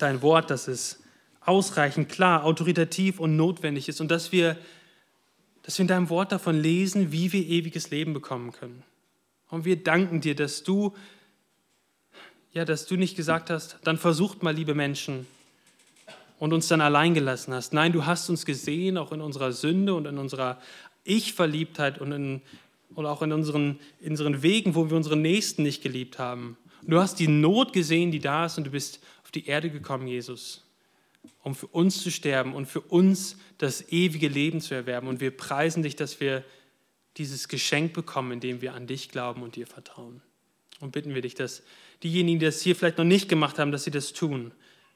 dein 0.01 0.21
Wort, 0.21 0.49
das 0.49 0.67
es 0.67 0.99
ausreichend, 1.41 2.09
klar, 2.09 2.43
autoritativ 2.43 3.19
und 3.19 3.35
notwendig 3.35 3.89
ist 3.89 4.01
und 4.01 4.09
dass 4.11 4.31
wir, 4.31 4.57
dass 5.63 5.77
wir 5.77 5.83
in 5.83 5.87
deinem 5.87 6.09
Wort 6.09 6.31
davon 6.31 6.59
lesen, 6.59 7.11
wie 7.11 7.31
wir 7.31 7.45
ewiges 7.45 7.89
Leben 7.89 8.13
bekommen 8.13 8.51
können. 8.51 8.83
Und 9.49 9.65
wir 9.65 9.81
danken 9.81 10.21
dir, 10.21 10.35
dass 10.35 10.63
du, 10.63 10.93
ja, 12.53 12.65
dass 12.65 12.85
du 12.85 12.97
nicht 12.97 13.15
gesagt 13.15 13.49
hast, 13.49 13.79
dann 13.83 13.97
versucht 13.97 14.43
mal, 14.43 14.53
liebe 14.53 14.75
Menschen, 14.75 15.25
und 16.39 16.53
uns 16.53 16.67
dann 16.69 16.81
allein 16.81 17.13
gelassen 17.13 17.53
hast. 17.53 17.73
Nein, 17.73 17.91
du 17.91 18.05
hast 18.05 18.29
uns 18.29 18.45
gesehen, 18.45 18.97
auch 18.97 19.11
in 19.11 19.21
unserer 19.21 19.51
Sünde 19.51 19.93
und 19.93 20.07
in 20.07 20.17
unserer 20.17 20.57
Ich-Verliebtheit 21.03 21.99
und, 21.99 22.41
und 22.95 23.05
auch 23.05 23.21
in 23.21 23.33
unseren, 23.33 23.79
in 23.99 24.11
unseren 24.11 24.41
Wegen, 24.41 24.73
wo 24.73 24.89
wir 24.89 24.95
unseren 24.95 25.21
Nächsten 25.21 25.63
nicht 25.63 25.83
geliebt 25.83 26.17
haben. 26.17 26.57
Du 26.83 26.99
hast 26.99 27.19
die 27.19 27.27
Not 27.27 27.73
gesehen, 27.73 28.11
die 28.11 28.19
da 28.19 28.45
ist, 28.45 28.57
und 28.57 28.63
du 28.63 28.71
bist 28.71 29.01
auf 29.29 29.31
die 29.31 29.45
Erde 29.45 29.69
gekommen, 29.69 30.07
Jesus 30.07 30.63
um 31.43 31.53
für 31.53 31.67
uns 31.67 32.01
zu 32.01 32.09
sterben 32.09 32.55
und 32.55 32.65
für 32.65 32.81
uns 32.81 33.37
das 33.59 33.91
ewige 33.91 34.27
Leben 34.27 34.59
zu 34.59 34.73
erwerben. 34.73 35.07
Und 35.07 35.19
wir 35.19 35.29
preisen 35.29 35.83
dich, 35.83 35.95
dass 35.95 36.19
wir 36.19 36.43
dieses 37.17 37.47
Geschenk 37.47 37.93
bekommen, 37.93 38.31
indem 38.31 38.61
wir 38.61 38.73
an 38.73 38.87
dich 38.87 39.09
glauben 39.09 39.43
und 39.43 39.55
dir 39.55 39.67
vertrauen. 39.67 40.23
Und 40.79 40.93
bitten 40.93 41.13
wir 41.13 41.21
dich, 41.21 41.35
dass 41.35 41.61
diejenigen, 42.01 42.39
die 42.39 42.45
das 42.45 42.61
hier 42.61 42.75
vielleicht 42.75 42.97
noch 42.97 43.05
nicht 43.05 43.29
gemacht 43.29 43.59
haben, 43.59 43.71
dass 43.71 43.83
sie 43.83 43.91
das 43.91 44.13
tun. 44.13 44.51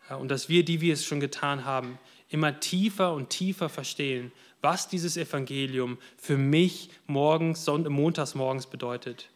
Und 0.09 0.29
dass 0.29 0.49
wir, 0.49 0.65
die 0.65 0.81
wir 0.81 0.93
es 0.93 1.05
schon 1.05 1.19
getan 1.19 1.65
haben, 1.65 1.99
immer 2.29 2.59
tiefer 2.59 3.13
und 3.13 3.29
tiefer 3.29 3.69
verstehen, 3.69 4.31
was 4.61 4.87
dieses 4.87 5.17
Evangelium 5.17 5.99
für 6.17 6.37
mich 6.37 6.89
morgens, 7.05 7.67
montags 7.67 8.33
morgens 8.33 8.65
bedeutet. 8.65 9.29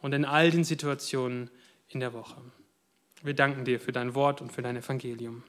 Und 0.00 0.14
in 0.14 0.24
all 0.24 0.50
den 0.50 0.64
Situationen 0.64 1.50
in 1.88 2.00
der 2.00 2.14
Woche. 2.14 2.36
Wir 3.24 3.32
danken 3.32 3.64
dir 3.64 3.80
für 3.80 3.90
dein 3.90 4.14
Wort 4.14 4.42
und 4.42 4.52
für 4.52 4.60
dein 4.60 4.76
Evangelium. 4.76 5.44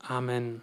Amen. 0.00 0.62